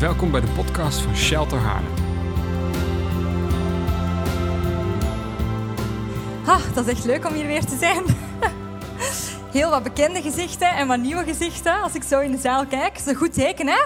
Welkom 0.00 0.30
bij 0.30 0.40
de 0.40 0.52
podcast 0.56 1.00
van 1.00 1.16
Shelter 1.16 1.58
Haarlem. 1.58 1.92
Ah, 6.46 6.74
dat 6.74 6.86
is 6.86 6.92
echt 6.92 7.04
leuk 7.04 7.26
om 7.26 7.34
hier 7.34 7.46
weer 7.46 7.64
te 7.64 7.76
zijn. 7.76 8.04
Heel 9.58 9.70
wat 9.70 9.82
bekende 9.82 10.22
gezichten 10.22 10.68
en 10.68 10.86
wat 10.86 10.98
nieuwe 10.98 11.24
gezichten 11.24 11.82
als 11.82 11.94
ik 11.94 12.02
zo 12.02 12.20
in 12.20 12.30
de 12.30 12.38
zaal 12.38 12.66
kijk. 12.66 12.92
Dat 12.92 13.00
is 13.00 13.06
een 13.06 13.14
goed 13.14 13.32
teken, 13.32 13.66
hè? 13.66 13.82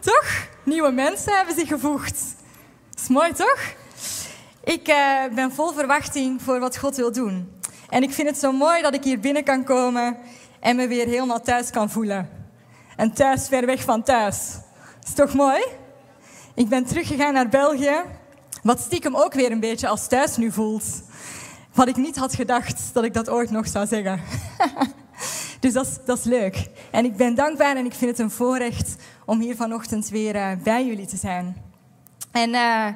Toch? 0.00 0.46
Nieuwe 0.62 0.90
mensen 0.90 1.36
hebben 1.36 1.54
zich 1.54 1.68
gevoegd. 1.68 2.36
Dat 2.90 3.00
is 3.02 3.08
mooi, 3.08 3.32
toch? 3.32 3.60
Ik 4.64 4.88
uh, 4.88 5.34
ben 5.34 5.52
vol 5.52 5.72
verwachting 5.72 6.42
voor 6.42 6.60
wat 6.60 6.78
God 6.78 6.96
wil 6.96 7.12
doen. 7.12 7.52
En 7.88 8.02
ik 8.02 8.12
vind 8.12 8.28
het 8.28 8.38
zo 8.38 8.52
mooi 8.52 8.82
dat 8.82 8.94
ik 8.94 9.04
hier 9.04 9.20
binnen 9.20 9.44
kan 9.44 9.64
komen 9.64 10.16
en 10.60 10.76
me 10.76 10.88
weer 10.88 11.06
helemaal 11.06 11.40
thuis 11.40 11.70
kan 11.70 11.90
voelen. 11.90 12.43
En 12.96 13.12
thuis 13.12 13.48
ver 13.48 13.66
weg 13.66 13.82
van 13.82 14.02
thuis. 14.02 14.58
Is 15.06 15.14
toch 15.14 15.34
mooi? 15.34 15.64
Ik 16.54 16.68
ben 16.68 16.84
teruggegaan 16.84 17.32
naar 17.32 17.48
België, 17.48 17.94
wat 18.62 18.80
stiekem 18.80 19.16
ook 19.16 19.34
weer 19.34 19.50
een 19.50 19.60
beetje 19.60 19.88
als 19.88 20.06
thuis 20.06 20.36
nu 20.36 20.52
voelt. 20.52 20.84
Wat 21.74 21.88
ik 21.88 21.96
niet 21.96 22.16
had 22.16 22.34
gedacht 22.34 22.90
dat 22.92 23.04
ik 23.04 23.14
dat 23.14 23.28
ooit 23.28 23.50
nog 23.50 23.68
zou 23.68 23.86
zeggen. 23.86 24.20
dus 25.60 25.72
dat 25.72 25.86
is, 25.86 25.96
dat 26.04 26.18
is 26.18 26.24
leuk. 26.24 26.68
En 26.90 27.04
ik 27.04 27.16
ben 27.16 27.34
dankbaar 27.34 27.76
en 27.76 27.84
ik 27.84 27.94
vind 27.94 28.10
het 28.10 28.20
een 28.20 28.30
voorrecht 28.30 28.96
om 29.26 29.40
hier 29.40 29.56
vanochtend 29.56 30.08
weer 30.08 30.34
uh, 30.34 30.50
bij 30.62 30.86
jullie 30.86 31.06
te 31.06 31.16
zijn. 31.16 31.56
En 32.32 32.50
uh, 32.50 32.86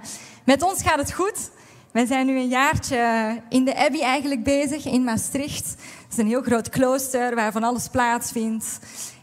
met 0.45 0.63
ons 0.63 0.83
gaat 0.83 0.99
het 0.99 1.13
goed. 1.13 1.51
Wij 1.93 2.07
zijn 2.07 2.27
nu 2.27 2.39
een 2.39 2.49
jaartje 2.49 3.43
in 3.49 3.65
de 3.65 3.77
Abbey 3.77 4.01
eigenlijk 4.01 4.45
bezig 4.45 4.87
in 4.87 5.05
Maastricht. 5.05 5.69
Het 5.69 6.13
is 6.13 6.19
een 6.19 6.27
heel 6.27 6.43
groot 6.43 6.69
klooster 6.69 7.35
waar 7.35 7.53
van 7.53 7.63
alles 7.63 7.89
plaatsvindt. 7.89 8.79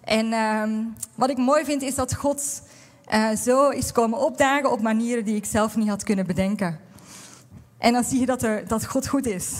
En 0.05 0.25
uh, 0.25 0.63
wat 1.15 1.29
ik 1.29 1.37
mooi 1.37 1.65
vind 1.65 1.81
is 1.81 1.95
dat 1.95 2.15
God 2.15 2.61
uh, 3.13 3.29
zo 3.35 3.69
is 3.69 3.91
komen 3.91 4.19
opdagen 4.19 4.71
op 4.71 4.81
manieren 4.81 5.25
die 5.25 5.35
ik 5.35 5.45
zelf 5.45 5.75
niet 5.75 5.89
had 5.89 6.03
kunnen 6.03 6.25
bedenken. 6.25 6.79
En 7.77 7.93
dan 7.93 8.03
zie 8.03 8.19
je 8.19 8.25
dat, 8.25 8.43
er, 8.43 8.67
dat 8.67 8.85
God 8.85 9.07
goed 9.07 9.25
is. 9.25 9.51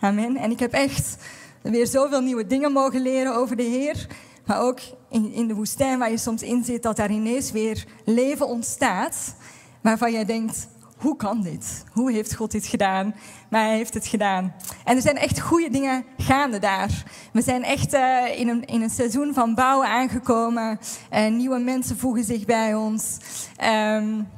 Amen. 0.00 0.36
En 0.36 0.50
ik 0.50 0.58
heb 0.58 0.72
echt 0.72 1.16
weer 1.62 1.86
zoveel 1.86 2.20
nieuwe 2.20 2.46
dingen 2.46 2.72
mogen 2.72 3.00
leren 3.02 3.34
over 3.34 3.56
de 3.56 3.62
Heer. 3.62 4.06
Maar 4.44 4.60
ook 4.60 4.80
in, 5.10 5.32
in 5.32 5.48
de 5.48 5.54
woestijn 5.54 5.98
waar 5.98 6.10
je 6.10 6.18
soms 6.18 6.42
in 6.42 6.64
zit, 6.64 6.82
dat 6.82 6.96
daar 6.96 7.10
ineens 7.10 7.50
weer 7.50 7.84
leven 8.04 8.46
ontstaat. 8.46 9.34
Waarvan 9.82 10.12
jij 10.12 10.24
denkt, 10.24 10.68
hoe 10.98 11.16
kan 11.16 11.42
dit? 11.42 11.84
Hoe 11.92 12.12
heeft 12.12 12.34
God 12.34 12.50
dit 12.50 12.66
gedaan? 12.66 13.14
Maar 13.50 13.64
hij 13.64 13.76
heeft 13.76 13.94
het 13.94 14.06
gedaan. 14.06 14.54
En 14.84 14.96
er 14.96 15.02
zijn 15.02 15.16
echt 15.16 15.40
goede 15.40 15.70
dingen 15.70 16.04
gaande 16.16 16.58
daar. 16.58 17.04
We 17.32 17.42
zijn 17.42 17.64
echt 17.64 17.94
uh, 17.94 18.38
in, 18.40 18.48
een, 18.48 18.64
in 18.64 18.82
een 18.82 18.90
seizoen 18.90 19.34
van 19.34 19.54
bouwen 19.54 19.88
aangekomen. 19.88 20.78
Uh, 21.12 21.26
nieuwe 21.28 21.58
mensen 21.58 21.98
voegen 21.98 22.24
zich 22.24 22.44
bij 22.44 22.74
ons. 22.74 23.16
Um, 23.64 24.28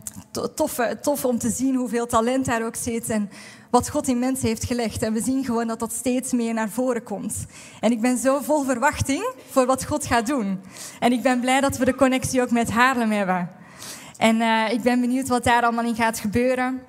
tof, 0.55 0.78
tof 1.03 1.25
om 1.25 1.38
te 1.38 1.50
zien 1.50 1.75
hoeveel 1.75 2.06
talent 2.06 2.44
daar 2.44 2.64
ook 2.64 2.77
zit. 2.77 3.08
En 3.11 3.31
wat 3.70 3.91
God 3.91 4.08
in 4.08 4.19
mensen 4.19 4.48
heeft 4.48 4.64
gelegd. 4.64 5.03
En 5.03 5.12
we 5.12 5.22
zien 5.22 5.44
gewoon 5.44 5.66
dat 5.66 5.78
dat 5.78 5.92
steeds 5.92 6.33
meer 6.33 6.55
naar 6.55 6.70
voren 6.70 7.03
komt. 7.03 7.47
En 7.81 7.92
ik 7.92 8.00
ben 8.00 8.19
zo 8.19 8.41
vol 8.41 8.64
verwachting 8.64 9.33
voor 9.50 9.66
wat 9.66 9.84
God 9.86 10.06
gaat 10.06 10.27
doen. 10.27 10.61
En 10.98 11.12
ik 11.12 11.22
ben 11.22 11.41
blij 11.41 11.61
dat 11.61 11.77
we 11.77 11.84
de 11.84 11.94
connectie 11.94 12.42
ook 12.42 12.50
met 12.50 12.70
Haarlem 12.70 13.11
hebben. 13.11 13.59
En 14.21 14.41
uh, 14.41 14.73
ik 14.73 14.83
ben 14.83 15.01
benieuwd 15.01 15.29
wat 15.29 15.45
daar 15.45 15.63
allemaal 15.63 15.85
in 15.85 15.95
gaat 15.95 16.21
gebeuren. 16.21 16.83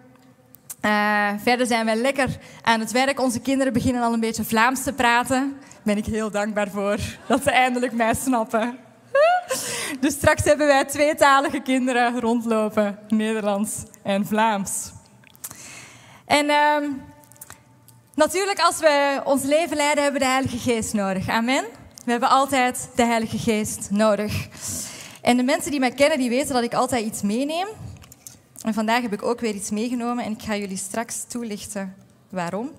Uh, 0.81 1.29
verder 1.43 1.65
zijn 1.65 1.85
wij 1.85 1.95
lekker 1.95 2.37
aan 2.61 2.79
het 2.79 2.91
werk. 2.91 3.19
Onze 3.19 3.39
kinderen 3.39 3.73
beginnen 3.73 4.01
al 4.03 4.13
een 4.13 4.19
beetje 4.19 4.43
Vlaams 4.43 4.83
te 4.83 4.93
praten. 4.93 5.55
Daar 5.59 5.81
ben 5.83 5.97
ik 5.97 6.05
heel 6.05 6.31
dankbaar 6.31 6.69
voor 6.69 6.97
dat 7.27 7.43
ze 7.43 7.51
eindelijk 7.51 7.93
mij 7.93 8.13
snappen. 8.13 8.77
dus 10.01 10.13
straks 10.13 10.43
hebben 10.43 10.67
wij 10.67 10.85
tweetalige 10.85 11.59
kinderen 11.59 12.19
rondlopen, 12.19 12.99
Nederlands 13.07 13.83
en 14.03 14.25
Vlaams. 14.25 14.91
En 16.25 16.45
uh, 16.45 16.89
natuurlijk, 18.15 18.59
als 18.59 18.79
we 18.79 19.21
ons 19.23 19.43
leven 19.43 19.77
leiden, 19.77 20.03
hebben 20.03 20.21
we 20.21 20.27
de 20.27 20.33
Heilige 20.33 20.57
Geest 20.57 20.93
nodig. 20.93 21.27
Amen. 21.27 21.63
We 22.05 22.11
hebben 22.11 22.29
altijd 22.29 22.89
de 22.95 23.05
Heilige 23.05 23.37
Geest 23.37 23.87
nodig. 23.91 24.47
En 25.21 25.37
de 25.37 25.43
mensen 25.43 25.71
die 25.71 25.79
mij 25.79 25.91
kennen, 25.91 26.17
die 26.17 26.29
weten 26.29 26.53
dat 26.53 26.63
ik 26.63 26.73
altijd 26.73 27.05
iets 27.05 27.21
meeneem. 27.21 27.67
En 28.61 28.73
vandaag 28.73 29.01
heb 29.01 29.13
ik 29.13 29.23
ook 29.23 29.39
weer 29.39 29.55
iets 29.55 29.69
meegenomen 29.69 30.23
en 30.23 30.31
ik 30.31 30.41
ga 30.41 30.55
jullie 30.55 30.77
straks 30.77 31.23
toelichten 31.27 31.95
waarom, 32.29 32.71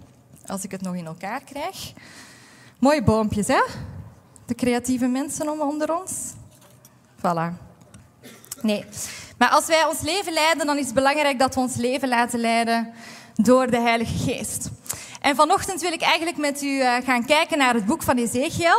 als 0.47 0.65
ik 0.65 0.71
het 0.71 0.83
nog 0.83 0.95
in 0.95 1.07
elkaar 1.07 1.43
krijg. 1.45 1.93
Mooie 2.79 3.03
boompjes, 3.03 3.47
hè? 3.47 3.63
De 4.47 4.55
creatieve 4.55 5.07
mensen 5.07 5.61
onder 5.61 6.01
ons. 6.01 6.13
Voilà. 7.19 7.71
Nee. 8.63 8.85
Maar 9.39 9.49
als 9.49 9.67
wij 9.67 9.85
ons 9.85 10.01
leven 10.01 10.33
leiden, 10.33 10.67
dan 10.67 10.79
is 10.79 10.85
het 10.85 10.95
belangrijk 10.95 11.39
dat 11.39 11.55
we 11.55 11.61
ons 11.61 11.77
leven 11.77 12.09
laten 12.09 12.41
leiden 12.41 12.93
door 13.35 13.71
de 13.71 13.81
Heilige 13.81 14.19
Geest. 14.19 14.71
En 15.21 15.37
vanochtend 15.37 15.81
wil 15.81 15.93
ik 15.93 16.03
eigenlijk 16.03 16.37
met 16.37 16.63
u 16.63 16.81
eh, 16.81 16.95
gaan 17.05 17.25
kijken 17.25 17.59
naar 17.59 17.75
het 17.75 17.87
boek 17.87 18.03
van 18.03 18.17
Ezekiel. 18.17 18.77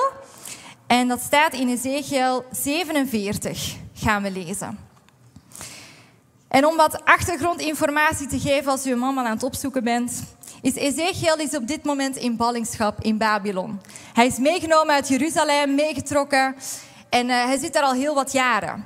En 0.87 1.07
dat 1.07 1.21
staat 1.21 1.53
in 1.53 1.69
Ezekiel 1.69 2.45
47, 2.51 3.75
gaan 3.93 4.23
we 4.23 4.31
lezen. 4.31 4.77
En 6.47 6.65
om 6.65 6.75
wat 6.75 7.05
achtergrondinformatie 7.05 8.27
te 8.27 8.39
geven 8.39 8.71
als 8.71 8.87
u 8.87 8.95
man 8.95 9.17
aan 9.19 9.25
het 9.25 9.43
opzoeken 9.43 9.83
bent, 9.83 10.23
is 10.61 10.75
Ezekiel 10.75 11.37
is 11.37 11.55
op 11.55 11.67
dit 11.67 11.83
moment 11.83 12.15
in 12.15 12.35
ballingschap 12.35 13.01
in 13.01 13.17
Babylon. 13.17 13.81
Hij 14.13 14.25
is 14.25 14.37
meegenomen 14.37 14.93
uit 14.93 15.07
Jeruzalem, 15.07 15.75
meegetrokken 15.75 16.55
en 17.09 17.29
uh, 17.29 17.43
hij 17.45 17.57
zit 17.57 17.73
daar 17.73 17.83
al 17.83 17.93
heel 17.93 18.15
wat 18.15 18.31
jaren. 18.31 18.85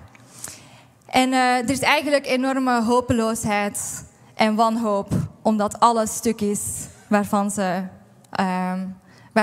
En 1.05 1.31
uh, 1.31 1.57
er 1.57 1.69
is 1.69 1.79
eigenlijk 1.79 2.25
enorme 2.25 2.83
hopeloosheid 2.83 4.05
en 4.35 4.55
wanhoop, 4.55 5.11
omdat 5.41 5.79
alles 5.79 6.15
stuk 6.15 6.41
is 6.41 6.87
waarvan 7.07 7.51
ze 7.51 7.83
uh, 8.39 8.73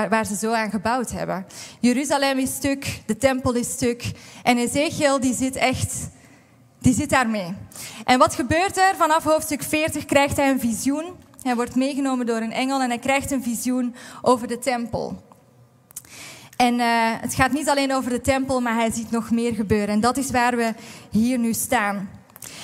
waar, 0.09 0.25
ze 0.25 0.35
zo 0.35 0.51
aan 0.51 0.69
gebouwd 0.69 1.11
hebben. 1.11 1.45
Jeruzalem 1.79 2.37
is 2.37 2.55
stuk, 2.55 3.01
de 3.05 3.17
tempel 3.17 3.53
is 3.53 3.71
stuk. 3.71 4.11
En 4.43 4.57
Ezekiel 4.57 5.19
die 5.19 5.33
zit 5.33 5.55
echt, 5.55 6.09
die 6.79 6.93
zit 6.93 7.09
daarmee. 7.09 7.53
En 8.05 8.19
wat 8.19 8.35
gebeurt 8.35 8.77
er? 8.77 8.95
Vanaf 8.95 9.23
hoofdstuk 9.23 9.63
40 9.63 10.05
krijgt 10.05 10.37
hij 10.37 10.49
een 10.49 10.59
visioen. 10.59 11.05
Hij 11.41 11.55
wordt 11.55 11.75
meegenomen 11.75 12.25
door 12.25 12.41
een 12.41 12.51
engel 12.51 12.81
en 12.81 12.89
hij 12.89 12.99
krijgt 12.99 13.31
een 13.31 13.43
visioen 13.43 13.95
over 14.21 14.47
de 14.47 14.59
tempel. 14.59 15.23
En 16.57 16.73
uh, 16.73 16.85
het 17.21 17.33
gaat 17.33 17.51
niet 17.51 17.69
alleen 17.69 17.93
over 17.93 18.09
de 18.09 18.21
tempel, 18.21 18.61
maar 18.61 18.75
hij 18.75 18.91
ziet 18.91 19.11
nog 19.11 19.31
meer 19.31 19.53
gebeuren. 19.53 19.87
En 19.87 19.99
dat 19.99 20.17
is 20.17 20.31
waar 20.31 20.55
we 20.55 20.73
hier 21.09 21.37
nu 21.37 21.53
staan. 21.53 22.09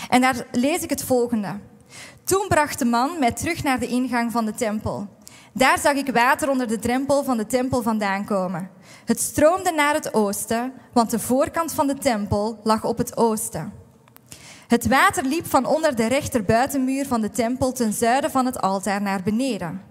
En 0.09 0.21
daar 0.21 0.45
lees 0.51 0.81
ik 0.81 0.89
het 0.89 1.03
volgende. 1.03 1.59
Toen 2.23 2.45
bracht 2.47 2.79
de 2.79 2.85
man 2.85 3.19
mij 3.19 3.31
terug 3.31 3.63
naar 3.63 3.79
de 3.79 3.87
ingang 3.87 4.31
van 4.31 4.45
de 4.45 4.53
tempel. 4.53 5.07
Daar 5.53 5.79
zag 5.79 5.93
ik 5.93 6.13
water 6.13 6.49
onder 6.49 6.67
de 6.67 6.79
drempel 6.79 7.23
van 7.23 7.37
de 7.37 7.45
tempel 7.45 7.81
vandaan 7.81 8.25
komen. 8.25 8.69
Het 9.05 9.19
stroomde 9.19 9.71
naar 9.71 9.93
het 9.93 10.13
oosten, 10.13 10.73
want 10.93 11.09
de 11.09 11.19
voorkant 11.19 11.73
van 11.73 11.87
de 11.87 11.95
tempel 11.95 12.59
lag 12.63 12.83
op 12.83 12.97
het 12.97 13.17
oosten. 13.17 13.73
Het 14.67 14.87
water 14.87 15.25
liep 15.25 15.45
van 15.45 15.65
onder 15.65 15.95
de 15.95 16.05
rechterbuitenmuur 16.05 17.07
van 17.07 17.21
de 17.21 17.29
tempel 17.29 17.71
ten 17.71 17.93
zuiden 17.93 18.31
van 18.31 18.45
het 18.45 18.61
altaar 18.61 19.01
naar 19.01 19.23
beneden. 19.23 19.81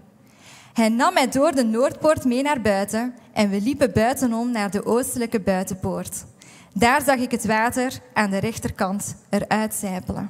Hij 0.73 0.89
nam 0.89 1.13
mij 1.13 1.29
door 1.29 1.51
de 1.51 1.63
noordpoort 1.63 2.25
mee 2.25 2.41
naar 2.41 2.61
buiten 2.61 3.15
en 3.33 3.49
we 3.49 3.61
liepen 3.61 3.91
buitenom 3.93 4.51
naar 4.51 4.71
de 4.71 4.85
oostelijke 4.85 5.39
buitenpoort. 5.39 6.25
Daar 6.73 7.01
zag 7.01 7.17
ik 7.17 7.31
het 7.31 7.45
water 7.45 7.99
aan 8.13 8.29
de 8.29 8.37
rechterkant 8.37 9.15
eruit 9.29 9.73
zijpelen. 9.73 10.29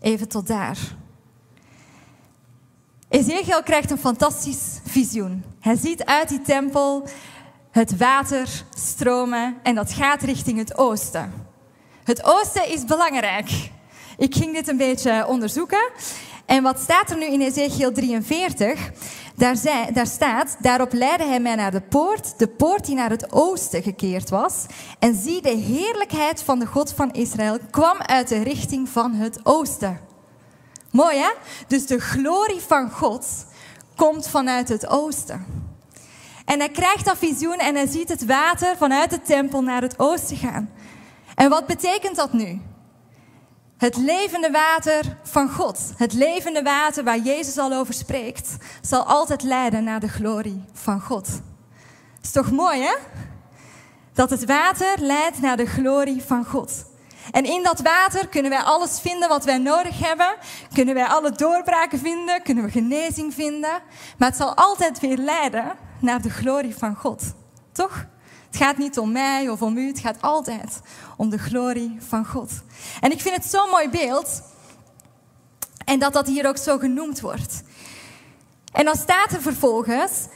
Even 0.00 0.28
tot 0.28 0.46
daar. 0.46 0.78
Ezekiel 3.14 3.62
krijgt 3.62 3.90
een 3.90 3.98
fantastisch 3.98 4.80
visioen. 4.84 5.44
Hij 5.60 5.76
ziet 5.76 6.04
uit 6.04 6.28
die 6.28 6.42
tempel 6.42 7.08
het 7.70 7.96
water 7.96 8.48
stromen 8.76 9.56
en 9.62 9.74
dat 9.74 9.92
gaat 9.92 10.22
richting 10.22 10.58
het 10.58 10.78
oosten. 10.78 11.32
Het 12.04 12.24
oosten 12.24 12.68
is 12.68 12.84
belangrijk. 12.84 13.70
Ik 14.18 14.34
ging 14.34 14.54
dit 14.54 14.68
een 14.68 14.76
beetje 14.76 15.26
onderzoeken. 15.26 15.90
En 16.46 16.62
wat 16.62 16.80
staat 16.80 17.10
er 17.10 17.16
nu 17.16 17.24
in 17.24 17.40
Ezekiel 17.40 17.92
43? 17.92 18.90
Daar, 19.34 19.56
daar 19.92 20.06
staat, 20.06 20.56
daarop 20.60 20.92
leidde 20.92 21.26
hij 21.26 21.40
mij 21.40 21.54
naar 21.54 21.70
de 21.70 21.80
poort, 21.80 22.38
de 22.38 22.48
poort 22.48 22.86
die 22.86 22.94
naar 22.94 23.10
het 23.10 23.32
oosten 23.32 23.82
gekeerd 23.82 24.30
was. 24.30 24.66
En 24.98 25.14
zie, 25.14 25.42
de 25.42 25.56
heerlijkheid 25.56 26.42
van 26.42 26.58
de 26.58 26.66
God 26.66 26.92
van 26.92 27.12
Israël 27.12 27.58
kwam 27.70 28.00
uit 28.00 28.28
de 28.28 28.42
richting 28.42 28.88
van 28.88 29.12
het 29.12 29.40
oosten. 29.42 30.12
Mooi 30.94 31.18
hè? 31.18 31.30
Dus 31.66 31.86
de 31.86 32.00
glorie 32.00 32.60
van 32.60 32.90
God 32.90 33.26
komt 33.96 34.28
vanuit 34.28 34.68
het 34.68 34.86
oosten. 34.86 35.46
En 36.44 36.58
hij 36.58 36.68
krijgt 36.68 37.04
dat 37.04 37.18
visioen 37.18 37.58
en 37.58 37.74
hij 37.74 37.86
ziet 37.86 38.08
het 38.08 38.26
water 38.26 38.76
vanuit 38.76 39.10
de 39.10 39.20
tempel 39.20 39.62
naar 39.62 39.82
het 39.82 39.98
oosten 39.98 40.36
gaan. 40.36 40.70
En 41.34 41.50
wat 41.50 41.66
betekent 41.66 42.16
dat 42.16 42.32
nu? 42.32 42.60
Het 43.76 43.96
levende 43.96 44.50
water 44.50 45.18
van 45.22 45.50
God, 45.50 45.78
het 45.96 46.12
levende 46.12 46.62
water 46.62 47.04
waar 47.04 47.18
Jezus 47.18 47.58
al 47.58 47.72
over 47.72 47.94
spreekt, 47.94 48.56
zal 48.82 49.02
altijd 49.02 49.42
leiden 49.42 49.84
naar 49.84 50.00
de 50.00 50.08
glorie 50.08 50.64
van 50.72 51.00
God. 51.00 51.28
Is 52.22 52.30
toch 52.30 52.50
mooi 52.50 52.80
hè? 52.80 52.94
dat 54.12 54.30
het 54.30 54.44
water 54.44 54.94
leidt 54.98 55.40
naar 55.40 55.56
de 55.56 55.66
glorie 55.66 56.22
van 56.22 56.44
God. 56.44 56.84
En 57.30 57.44
in 57.44 57.62
dat 57.62 57.80
water 57.80 58.28
kunnen 58.28 58.50
wij 58.50 58.62
alles 58.62 59.00
vinden 59.00 59.28
wat 59.28 59.44
wij 59.44 59.58
nodig 59.58 59.98
hebben. 59.98 60.34
Kunnen 60.72 60.94
wij 60.94 61.06
alle 61.06 61.30
doorbraken 61.30 61.98
vinden, 61.98 62.42
kunnen 62.42 62.64
we 62.64 62.70
genezing 62.70 63.34
vinden. 63.34 63.82
Maar 64.18 64.28
het 64.28 64.36
zal 64.36 64.54
altijd 64.54 65.00
weer 65.00 65.16
leiden 65.16 65.72
naar 66.00 66.22
de 66.22 66.30
glorie 66.30 66.76
van 66.76 66.96
God. 66.96 67.22
Toch? 67.72 68.06
Het 68.46 68.56
gaat 68.62 68.76
niet 68.76 68.98
om 68.98 69.12
mij 69.12 69.48
of 69.48 69.62
om 69.62 69.76
u, 69.76 69.86
het 69.86 69.98
gaat 69.98 70.22
altijd 70.22 70.80
om 71.16 71.30
de 71.30 71.38
glorie 71.38 71.96
van 72.08 72.26
God. 72.26 72.50
En 73.00 73.12
ik 73.12 73.20
vind 73.20 73.36
het 73.36 73.44
zo'n 73.44 73.70
mooi 73.70 73.88
beeld. 73.88 74.42
En 75.84 75.98
dat 75.98 76.12
dat 76.12 76.26
hier 76.26 76.48
ook 76.48 76.56
zo 76.56 76.78
genoemd 76.78 77.20
wordt. 77.20 77.62
En 78.72 78.84
dan 78.84 78.96
staat 78.96 79.32
er 79.32 79.42
vervolgens 79.42 80.26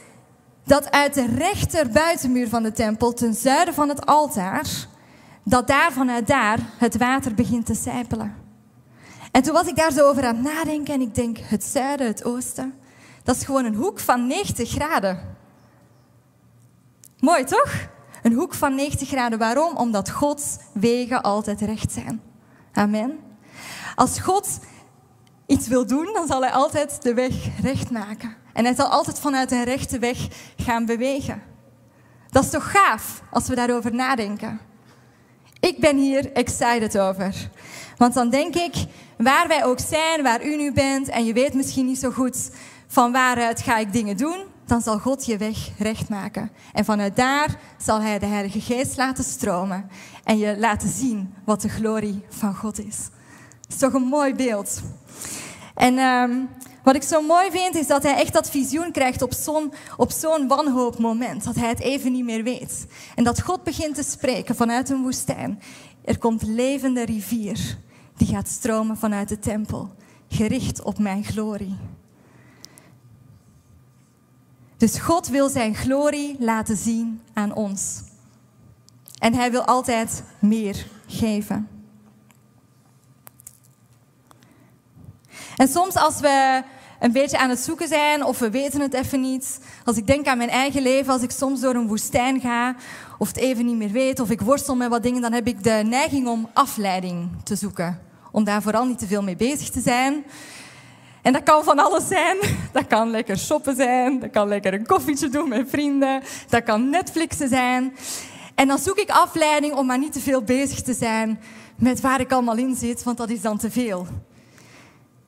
dat 0.65 0.91
uit 0.91 1.13
de 1.13 1.25
rechter 1.25 1.89
buitenmuur 1.89 2.49
van 2.49 2.63
de 2.63 2.71
tempel, 2.71 3.13
ten 3.13 3.33
zuiden 3.33 3.73
van 3.73 3.89
het 3.89 4.05
altaar, 4.05 4.87
dat 5.43 5.67
daar 5.67 5.91
vanuit 5.91 6.27
daar 6.27 6.59
het 6.77 6.97
water 6.97 7.33
begint 7.33 7.65
te 7.65 7.75
sijpelen. 7.75 8.35
En 9.31 9.41
toen 9.41 9.53
was 9.53 9.67
ik 9.67 9.75
daar 9.75 9.91
zo 9.91 10.09
over 10.09 10.25
aan 10.25 10.35
het 10.35 10.55
nadenken 10.55 10.93
en 10.93 11.01
ik 11.01 11.15
denk, 11.15 11.37
het 11.37 11.63
zuiden, 11.63 12.07
het 12.07 12.23
oosten, 12.23 12.73
dat 13.23 13.35
is 13.35 13.43
gewoon 13.43 13.65
een 13.65 13.75
hoek 13.75 13.99
van 13.99 14.27
90 14.27 14.69
graden. 14.69 15.37
Mooi 17.19 17.43
toch? 17.43 17.87
Een 18.23 18.33
hoek 18.33 18.53
van 18.53 18.75
90 18.75 19.07
graden. 19.07 19.39
Waarom? 19.39 19.75
Omdat 19.75 20.09
Gods 20.09 20.57
wegen 20.73 21.21
altijd 21.21 21.61
recht 21.61 21.91
zijn. 21.91 22.21
Amen. 22.73 23.19
Als 23.95 24.19
God 24.19 24.59
iets 25.45 25.67
wil 25.67 25.85
doen, 25.85 26.09
dan 26.13 26.27
zal 26.27 26.41
hij 26.41 26.51
altijd 26.51 27.01
de 27.01 27.13
weg 27.13 27.61
recht 27.61 27.91
maken. 27.91 28.35
En 28.53 28.65
hij 28.65 28.75
zal 28.75 28.87
altijd 28.87 29.19
vanuit 29.19 29.51
een 29.51 29.63
rechte 29.63 29.99
weg 29.99 30.27
gaan 30.57 30.85
bewegen. 30.85 31.41
Dat 32.29 32.43
is 32.43 32.49
toch 32.49 32.71
gaaf 32.71 33.23
als 33.31 33.47
we 33.47 33.55
daarover 33.55 33.93
nadenken. 33.93 34.59
Ik 35.59 35.79
ben 35.79 35.97
hier 35.97 36.31
excited 36.31 36.99
over. 36.99 37.49
Want 37.97 38.13
dan 38.13 38.29
denk 38.29 38.55
ik, 38.55 38.73
waar 39.17 39.47
wij 39.47 39.65
ook 39.65 39.79
zijn, 39.79 40.23
waar 40.23 40.45
u 40.45 40.55
nu 40.55 40.71
bent, 40.71 41.09
en 41.09 41.25
je 41.25 41.33
weet 41.33 41.53
misschien 41.53 41.85
niet 41.85 41.99
zo 41.99 42.11
goed 42.11 42.51
van 42.87 43.11
waaruit 43.11 43.61
ga 43.61 43.77
ik 43.77 43.93
dingen 43.93 44.17
doen, 44.17 44.43
dan 44.65 44.81
zal 44.81 44.99
God 44.99 45.25
je 45.25 45.37
weg 45.37 45.57
recht 45.77 46.09
maken. 46.09 46.51
En 46.73 46.85
vanuit 46.85 47.15
daar 47.15 47.59
zal 47.77 48.01
Hij 48.01 48.19
de 48.19 48.25
Heilige 48.25 48.61
Geest 48.61 48.97
laten 48.97 49.23
stromen 49.23 49.89
en 50.23 50.37
je 50.37 50.57
laten 50.57 50.89
zien 50.89 51.33
wat 51.45 51.61
de 51.61 51.69
glorie 51.69 52.23
van 52.29 52.55
God 52.55 52.79
is. 52.79 52.97
Dat 53.61 53.71
is 53.71 53.77
toch 53.77 53.93
een 53.93 54.07
mooi 54.07 54.35
beeld. 54.35 54.81
En 55.75 55.97
um, 55.97 56.49
wat 56.83 56.95
ik 56.95 57.03
zo 57.03 57.21
mooi 57.21 57.51
vind, 57.51 57.75
is 57.75 57.87
dat 57.87 58.03
hij 58.03 58.15
echt 58.15 58.33
dat 58.33 58.49
visioen 58.49 58.91
krijgt 58.91 59.21
op 59.21 59.33
zo'n, 59.33 59.73
op 59.97 60.11
zo'n 60.11 60.47
wanhoopmoment. 60.47 61.43
Dat 61.43 61.55
hij 61.55 61.69
het 61.69 61.79
even 61.79 62.11
niet 62.11 62.25
meer 62.25 62.43
weet. 62.43 62.85
En 63.15 63.23
dat 63.23 63.41
God 63.41 63.63
begint 63.63 63.95
te 63.95 64.03
spreken 64.03 64.55
vanuit 64.55 64.89
een 64.89 65.01
woestijn. 65.01 65.61
Er 66.05 66.17
komt 66.17 66.43
levende 66.43 67.05
rivier 67.05 67.77
die 68.17 68.27
gaat 68.27 68.47
stromen 68.47 68.97
vanuit 68.97 69.29
de 69.29 69.39
tempel, 69.39 69.89
gericht 70.29 70.83
op 70.83 70.99
mijn 70.99 71.23
glorie. 71.23 71.77
Dus 74.77 74.97
God 74.97 75.27
wil 75.27 75.49
zijn 75.49 75.75
glorie 75.75 76.35
laten 76.39 76.77
zien 76.77 77.21
aan 77.33 77.53
ons. 77.53 78.01
En 79.19 79.33
hij 79.33 79.51
wil 79.51 79.63
altijd 79.63 80.23
meer 80.39 80.85
geven. 81.07 81.78
En 85.59 85.67
soms 85.67 85.95
als 85.95 86.19
we 86.19 86.63
een 86.99 87.11
beetje 87.11 87.37
aan 87.37 87.49
het 87.49 87.59
zoeken 87.59 87.87
zijn 87.87 88.23
of 88.23 88.39
we 88.39 88.49
weten 88.49 88.81
het 88.81 88.93
even 88.93 89.21
niet. 89.21 89.59
Als 89.85 89.97
ik 89.97 90.07
denk 90.07 90.27
aan 90.27 90.37
mijn 90.37 90.49
eigen 90.49 90.81
leven, 90.81 91.13
als 91.13 91.21
ik 91.21 91.31
soms 91.31 91.61
door 91.61 91.75
een 91.75 91.87
woestijn 91.87 92.39
ga 92.39 92.75
of 93.17 93.27
het 93.27 93.37
even 93.37 93.65
niet 93.65 93.75
meer 93.75 93.91
weet 93.91 94.19
of 94.19 94.29
ik 94.29 94.41
worstel 94.41 94.75
met 94.75 94.89
wat 94.89 95.03
dingen, 95.03 95.21
dan 95.21 95.33
heb 95.33 95.47
ik 95.47 95.63
de 95.63 95.81
neiging 95.85 96.27
om 96.27 96.49
afleiding 96.53 97.29
te 97.43 97.55
zoeken. 97.55 97.99
Om 98.31 98.43
daar 98.43 98.61
vooral 98.61 98.85
niet 98.85 98.99
te 98.99 99.07
veel 99.07 99.23
mee 99.23 99.35
bezig 99.35 99.69
te 99.69 99.81
zijn. 99.81 100.23
En 101.21 101.33
dat 101.33 101.43
kan 101.43 101.63
van 101.63 101.79
alles 101.79 102.07
zijn. 102.07 102.37
Dat 102.71 102.87
kan 102.87 103.09
lekker 103.09 103.37
shoppen 103.37 103.75
zijn, 103.75 104.19
dat 104.19 104.29
kan 104.29 104.47
lekker 104.47 104.73
een 104.73 104.85
koffietje 104.85 105.29
doen 105.29 105.49
met 105.49 105.69
vrienden, 105.69 106.21
dat 106.49 106.63
kan 106.63 106.89
Netflixen 106.89 107.49
zijn. 107.49 107.95
En 108.55 108.67
dan 108.67 108.77
zoek 108.77 108.97
ik 108.97 109.09
afleiding 109.09 109.73
om 109.73 109.85
maar 109.85 109.99
niet 109.99 110.13
te 110.13 110.19
veel 110.19 110.41
bezig 110.41 110.81
te 110.81 110.93
zijn 110.93 111.39
met 111.75 112.01
waar 112.01 112.19
ik 112.19 112.31
allemaal 112.31 112.57
in 112.57 112.75
zit, 112.75 113.03
want 113.03 113.17
dat 113.17 113.29
is 113.29 113.41
dan 113.41 113.57
te 113.57 113.71
veel. 113.71 114.07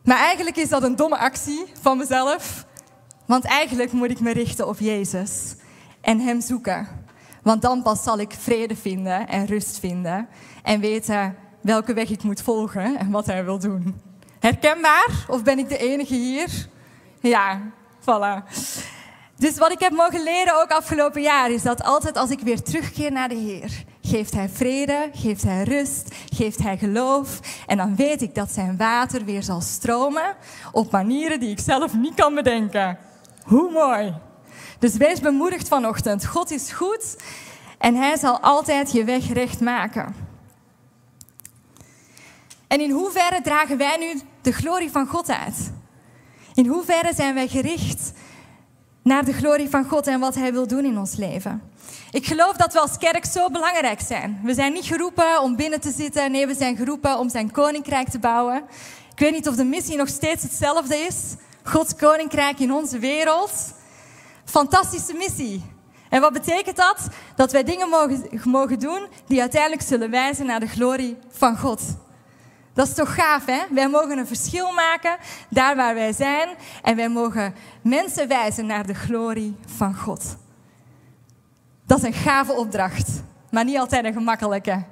Maar 0.04 0.18
eigenlijk 0.18 0.56
is 0.56 0.70
dat 0.70 0.84
een 0.84 0.96
domme 0.96 1.18
actie 1.18 1.66
van 1.82 1.98
mezelf. 1.98 2.66
Want 3.26 3.46
eigenlijk 3.46 3.92
moet 3.92 4.10
ik 4.10 4.20
me 4.20 4.34
richten 4.34 4.68
op 4.68 4.80
Jezus 4.80 5.56
en 6.02 6.20
Hem 6.20 6.42
zoeken. 6.42 6.88
Want 7.44 7.62
dan 7.62 7.82
pas 7.82 8.04
zal 8.04 8.20
ik 8.20 8.34
vrede 8.40 8.76
vinden 8.76 9.28
en 9.28 9.46
rust 9.46 9.80
vinden 9.80 10.28
en 10.64 10.80
weten 10.80 11.36
welke 11.62 11.94
weg 11.94 12.10
ik 12.10 12.24
moet 12.24 12.42
volgen 12.42 12.98
en 12.98 13.12
wat 13.12 13.26
Hij 13.26 13.46
wil 13.46 13.60
doen. 13.60 14.02
Herkenbaar? 14.40 15.26
Of 15.28 15.44
ben 15.44 15.60
ik 15.60 15.70
de 15.70 15.78
enige 15.78 16.16
hier? 16.16 16.68
Ja, 17.20 17.62
voilà. 18.00 18.50
Dus 19.36 19.58
wat 19.58 19.72
ik 19.72 19.80
heb 19.80 19.92
mogen 19.92 20.24
leren 20.24 20.62
ook 20.62 20.72
afgelopen 20.72 21.22
jaar 21.22 21.52
is 21.52 21.62
dat 21.62 21.84
altijd 21.84 22.18
als 22.18 22.30
ik 22.30 22.40
weer 22.40 22.62
terugkeer 22.62 23.12
naar 23.12 23.30
de 23.30 23.36
Heer, 23.36 23.84
geeft 24.12 24.34
Hij 24.34 24.50
vrede, 24.50 25.10
geeft 25.14 25.44
Hij 25.44 25.64
rust, 25.64 26.16
geeft 26.34 26.64
Hij 26.64 26.78
geloof. 26.78 27.40
En 27.68 27.78
dan 27.78 27.96
weet 27.96 28.22
ik 28.22 28.36
dat 28.36 28.52
Zijn 28.52 28.78
water 28.78 29.26
weer 29.26 29.44
zal 29.44 29.62
stromen 29.62 30.36
op 30.72 30.92
manieren 30.92 31.40
die 31.40 31.50
ik 31.50 31.60
zelf 31.60 31.96
niet 31.96 32.14
kan 32.14 32.36
bedenken. 32.36 32.98
Hoe 33.44 33.72
mooi. 33.72 34.14
Dus 34.80 34.96
wees 34.98 35.20
bemoedigd 35.20 35.68
vanochtend. 35.68 36.26
God 36.26 36.52
is 36.52 36.72
goed 36.72 37.18
en 37.78 37.96
Hij 37.96 38.18
zal 38.18 38.40
altijd 38.40 38.92
je 38.92 39.04
weg 39.04 39.34
recht 39.34 39.60
maken. 39.60 40.16
En 42.68 42.82
in 42.82 42.92
hoeverre 42.92 43.42
dragen 43.42 43.78
wij 43.78 43.98
nu 43.98 44.22
de 44.42 44.52
glorie 44.52 44.92
van 44.92 45.08
God 45.08 45.30
uit? 45.30 45.72
In 46.54 46.68
hoeverre 46.68 47.14
zijn 47.14 47.34
wij 47.34 47.48
gericht 47.48 48.12
naar 49.04 49.26
de 49.26 49.34
glorie 49.34 49.70
van 49.70 49.86
God 49.86 50.08
en 50.08 50.20
wat 50.20 50.36
Hij 50.36 50.52
wil 50.52 50.68
doen 50.68 50.86
in 50.86 50.98
ons 50.98 51.16
leven? 51.16 51.71
Ik 52.12 52.26
geloof 52.26 52.56
dat 52.56 52.74
we 52.74 52.80
als 52.80 52.98
kerk 52.98 53.26
zo 53.26 53.50
belangrijk 53.50 54.02
zijn. 54.02 54.40
We 54.44 54.54
zijn 54.54 54.74
niet 54.74 54.86
geroepen 54.86 55.42
om 55.42 55.56
binnen 55.56 55.82
te 55.82 55.92
zitten. 55.92 56.32
Nee, 56.32 56.48
we 56.48 56.56
zijn 56.56 56.76
geroepen 56.76 57.18
om 57.18 57.30
zijn 57.30 57.52
koninkrijk 57.52 58.10
te 58.10 58.20
bouwen. 58.20 58.64
Ik 59.12 59.20
weet 59.20 59.32
niet 59.32 59.48
of 59.48 59.56
de 59.56 59.64
missie 59.64 59.98
nog 59.98 60.08
steeds 60.08 60.44
hetzelfde 60.44 60.96
is. 60.96 61.36
Gods 61.64 61.96
koninkrijk 61.96 62.60
in 62.60 62.74
onze 62.74 63.00
wereld. 63.00 63.52
Fantastische 64.46 65.14
missie. 65.14 65.64
En 66.10 66.22
wat 66.22 66.34
betekent 66.34 66.76
dat? 66.76 67.08
Dat 67.36 67.52
wij 67.52 67.64
dingen 67.64 67.90
mogen, 67.90 68.30
mogen 68.44 68.80
doen 68.80 69.08
die 69.28 69.40
uiteindelijk 69.40 69.82
zullen 69.82 70.10
wijzen 70.10 70.46
naar 70.46 70.60
de 70.60 70.68
glorie 70.68 71.18
van 71.30 71.58
God. 71.58 71.82
Dat 72.74 72.88
is 72.88 72.94
toch 72.94 73.16
gaaf, 73.16 73.46
hè? 73.46 73.60
Wij 73.70 73.90
mogen 73.90 74.18
een 74.18 74.28
verschil 74.28 74.72
maken 74.72 75.18
daar 75.50 75.76
waar 75.76 75.94
wij 75.94 76.14
zijn. 76.14 76.50
En 76.82 76.96
wij 76.96 77.10
mogen 77.10 77.56
mensen 77.82 78.28
wijzen 78.28 78.66
naar 78.66 78.86
de 78.86 78.94
glorie 78.94 79.56
van 79.66 79.96
God. 79.96 80.38
Dat 81.92 82.00
is 82.00 82.06
een 82.06 82.22
gave 82.22 82.54
opdracht, 82.54 83.24
maar 83.50 83.64
niet 83.64 83.78
altijd 83.78 84.06
een 84.06 84.14
gemakkelijke. 84.14 84.84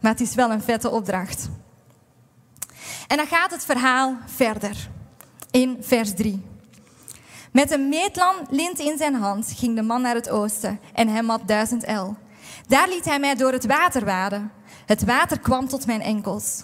Maar 0.00 0.10
het 0.10 0.20
is 0.20 0.34
wel 0.34 0.50
een 0.50 0.62
vette 0.62 0.90
opdracht. 0.90 1.48
En 3.06 3.16
dan 3.16 3.26
gaat 3.26 3.50
het 3.50 3.64
verhaal 3.64 4.16
verder 4.26 4.88
in 5.50 5.76
vers 5.80 6.14
3. 6.14 6.44
Met 7.52 7.70
een 7.70 7.88
meetlint 7.88 8.78
in 8.78 8.98
zijn 8.98 9.14
hand 9.14 9.52
ging 9.56 9.76
de 9.76 9.82
man 9.82 10.02
naar 10.02 10.14
het 10.14 10.30
oosten 10.30 10.80
en 10.92 11.08
hij 11.08 11.22
mat 11.22 11.48
duizend 11.48 11.84
el. 11.84 12.16
Daar 12.66 12.88
liet 12.88 13.04
hij 13.04 13.18
mij 13.18 13.34
door 13.34 13.52
het 13.52 13.66
water 13.66 14.04
waden. 14.04 14.52
Het 14.86 15.04
water 15.04 15.40
kwam 15.40 15.68
tot 15.68 15.86
mijn 15.86 16.02
enkels. 16.02 16.62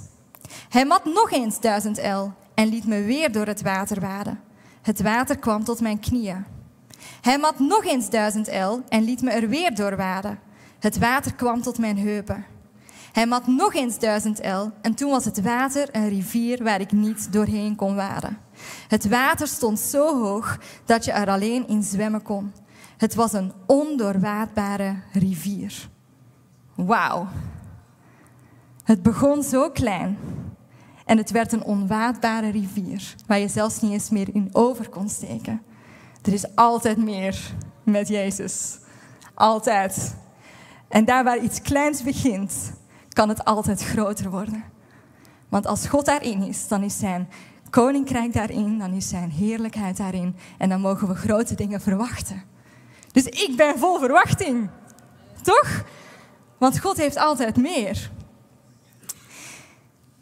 Hij 0.68 0.84
mat 0.84 1.04
nog 1.04 1.30
eens 1.30 1.60
duizend 1.60 1.98
el 1.98 2.34
en 2.54 2.68
liet 2.68 2.86
me 2.86 3.02
weer 3.02 3.32
door 3.32 3.46
het 3.46 3.62
water 3.62 4.00
waden. 4.00 4.40
Het 4.82 5.02
water 5.02 5.38
kwam 5.38 5.64
tot 5.64 5.80
mijn 5.80 6.00
knieën. 6.00 6.57
Hij 7.20 7.38
mat 7.38 7.58
nog 7.58 7.84
eens 7.84 8.10
duizend 8.10 8.48
el 8.48 8.82
en 8.88 9.04
liet 9.04 9.22
me 9.22 9.30
er 9.30 9.48
weer 9.48 9.74
door 9.74 9.96
waden. 9.96 10.38
Het 10.78 10.98
water 10.98 11.34
kwam 11.34 11.62
tot 11.62 11.78
mijn 11.78 11.98
heupen. 11.98 12.44
Hij 13.12 13.26
mat 13.26 13.46
nog 13.46 13.74
eens 13.74 13.98
duizend 13.98 14.40
el 14.40 14.72
en 14.82 14.94
toen 14.94 15.10
was 15.10 15.24
het 15.24 15.42
water 15.42 15.88
een 15.92 16.08
rivier 16.08 16.62
waar 16.64 16.80
ik 16.80 16.92
niet 16.92 17.32
doorheen 17.32 17.76
kon 17.76 17.94
waden. 17.94 18.38
Het 18.88 19.08
water 19.08 19.46
stond 19.46 19.78
zo 19.78 20.22
hoog 20.22 20.58
dat 20.84 21.04
je 21.04 21.12
er 21.12 21.28
alleen 21.28 21.68
in 21.68 21.82
zwemmen 21.82 22.22
kon. 22.22 22.52
Het 22.96 23.14
was 23.14 23.32
een 23.32 23.52
ondoorwaadbare 23.66 24.96
rivier. 25.12 25.88
Wauw. 26.74 27.28
Het 28.84 29.02
begon 29.02 29.42
zo 29.42 29.70
klein 29.70 30.18
en 31.04 31.16
het 31.16 31.30
werd 31.30 31.52
een 31.52 31.64
onwaadbare 31.64 32.50
rivier 32.50 33.14
waar 33.26 33.38
je 33.38 33.48
zelfs 33.48 33.80
niet 33.80 33.92
eens 33.92 34.10
meer 34.10 34.28
in 34.34 34.48
over 34.52 34.88
kon 34.88 35.08
steken. 35.08 35.62
Er 36.28 36.34
is 36.34 36.54
altijd 36.54 36.96
meer 36.96 37.54
met 37.82 38.08
Jezus. 38.08 38.78
Altijd. 39.34 40.16
En 40.88 41.04
daar 41.04 41.24
waar 41.24 41.38
iets 41.38 41.62
kleins 41.62 42.02
begint, 42.02 42.72
kan 43.08 43.28
het 43.28 43.44
altijd 43.44 43.84
groter 43.84 44.30
worden. 44.30 44.64
Want 45.48 45.66
als 45.66 45.86
God 45.86 46.04
daarin 46.04 46.42
is, 46.42 46.68
dan 46.68 46.82
is 46.82 46.98
zijn 46.98 47.28
koninkrijk 47.70 48.32
daarin, 48.32 48.78
dan 48.78 48.92
is 48.92 49.08
zijn 49.08 49.30
heerlijkheid 49.30 49.96
daarin. 49.96 50.36
En 50.58 50.68
dan 50.68 50.80
mogen 50.80 51.08
we 51.08 51.14
grote 51.14 51.54
dingen 51.54 51.80
verwachten. 51.80 52.42
Dus 53.12 53.24
ik 53.24 53.56
ben 53.56 53.78
vol 53.78 53.98
verwachting. 53.98 54.70
Toch? 55.42 55.84
Want 56.58 56.80
God 56.80 56.96
heeft 56.96 57.16
altijd 57.16 57.56
meer. 57.56 58.10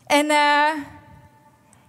En, 0.06 0.26
uh, 0.26 0.68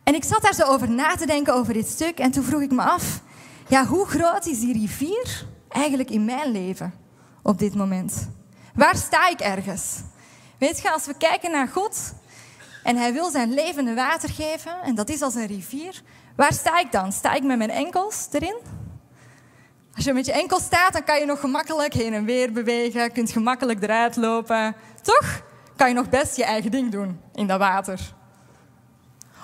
en 0.04 0.16
ik 0.16 0.24
zat 0.24 0.42
daar 0.42 0.54
zo 0.54 0.64
over 0.64 0.90
na 0.90 1.16
te 1.16 1.26
denken 1.26 1.54
over 1.54 1.74
dit 1.74 1.88
stuk. 1.88 2.20
En 2.20 2.32
toen 2.32 2.44
vroeg 2.44 2.62
ik 2.62 2.72
me 2.72 2.82
af, 2.82 3.26
ja, 3.68 3.86
hoe 3.86 4.06
groot 4.06 4.46
is 4.46 4.60
die 4.60 4.74
rivier 4.74 5.46
eigenlijk 5.70 6.10
in 6.10 6.26
mijn 6.26 6.52
leven 6.52 6.94
op 7.44 7.60
dit 7.60 7.76
moment? 7.76 8.30
Waar 8.74 8.96
sta 8.96 9.30
ik 9.30 9.40
ergens? 9.40 10.02
Weet 10.58 10.82
je, 10.82 10.92
als 10.92 11.06
we 11.06 11.18
kijken 11.18 11.52
naar 11.52 11.68
God 11.68 12.14
en 12.84 12.96
Hij 12.96 13.14
wil 13.14 13.30
zijn 13.30 13.54
levende 13.54 13.94
water 13.94 14.30
geven, 14.30 14.82
en 14.84 14.96
dat 14.96 15.10
is 15.10 15.22
als 15.22 15.36
een 15.36 15.46
rivier, 15.46 16.02
waar 16.36 16.54
sta 16.54 16.80
ik 16.80 16.92
dan? 16.92 17.12
Sta 17.12 17.34
ik 17.34 17.44
met 17.44 17.58
mijn 17.58 17.70
enkels 17.70 18.28
erin? 18.32 18.58
Als 19.96 20.06
je 20.06 20.14
met 20.14 20.26
je 20.26 20.32
enkel 20.32 20.60
staat, 20.60 20.94
dan 20.94 21.04
kan 21.04 21.20
je 21.20 21.26
nog 21.26 21.40
gemakkelijk 21.40 21.94
heen 21.94 22.14
en 22.14 22.26
weer 22.26 22.52
bewegen, 22.52 23.12
kunt 23.12 23.32
gemakkelijk 23.32 23.84
eruit 23.84 24.16
lopen. 24.16 24.76
Toch? 25.02 25.42
Kan 25.76 25.88
je 25.88 25.94
nog 25.94 26.10
best 26.10 26.36
je 26.36 26.44
eigen 26.44 26.72
ding 26.72 26.92
doen 26.92 27.22
in 27.34 27.48
dat 27.48 27.60
water. 27.60 28.16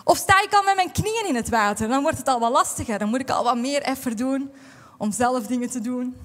Of 0.04 0.18
sta 0.18 0.44
ik 0.44 0.54
al 0.54 0.64
met 0.64 0.76
mijn 0.76 0.92
knieën 0.92 1.28
in 1.28 1.36
het 1.36 1.50
water, 1.50 1.88
dan 1.88 2.02
wordt 2.02 2.18
het 2.18 2.28
al 2.28 2.40
wat 2.40 2.52
lastiger. 2.52 3.00
Dan 3.00 3.10
moet 3.10 3.20
ik 3.20 3.30
al 3.30 3.44
wat 3.44 3.58
meer 3.58 3.82
effort 3.82 4.18
doen 4.18 4.52
om 4.98 5.12
zelf 5.12 5.48
dingen 5.48 5.70
te 5.70 5.82
doen. 5.82 6.16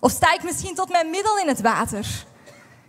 Of 0.00 0.10
sta 0.10 0.34
ik 0.34 0.42
misschien 0.42 0.74
tot 0.74 0.90
mijn 0.90 1.10
middel 1.10 1.38
in 1.38 1.48
het 1.48 1.60
water. 1.60 2.24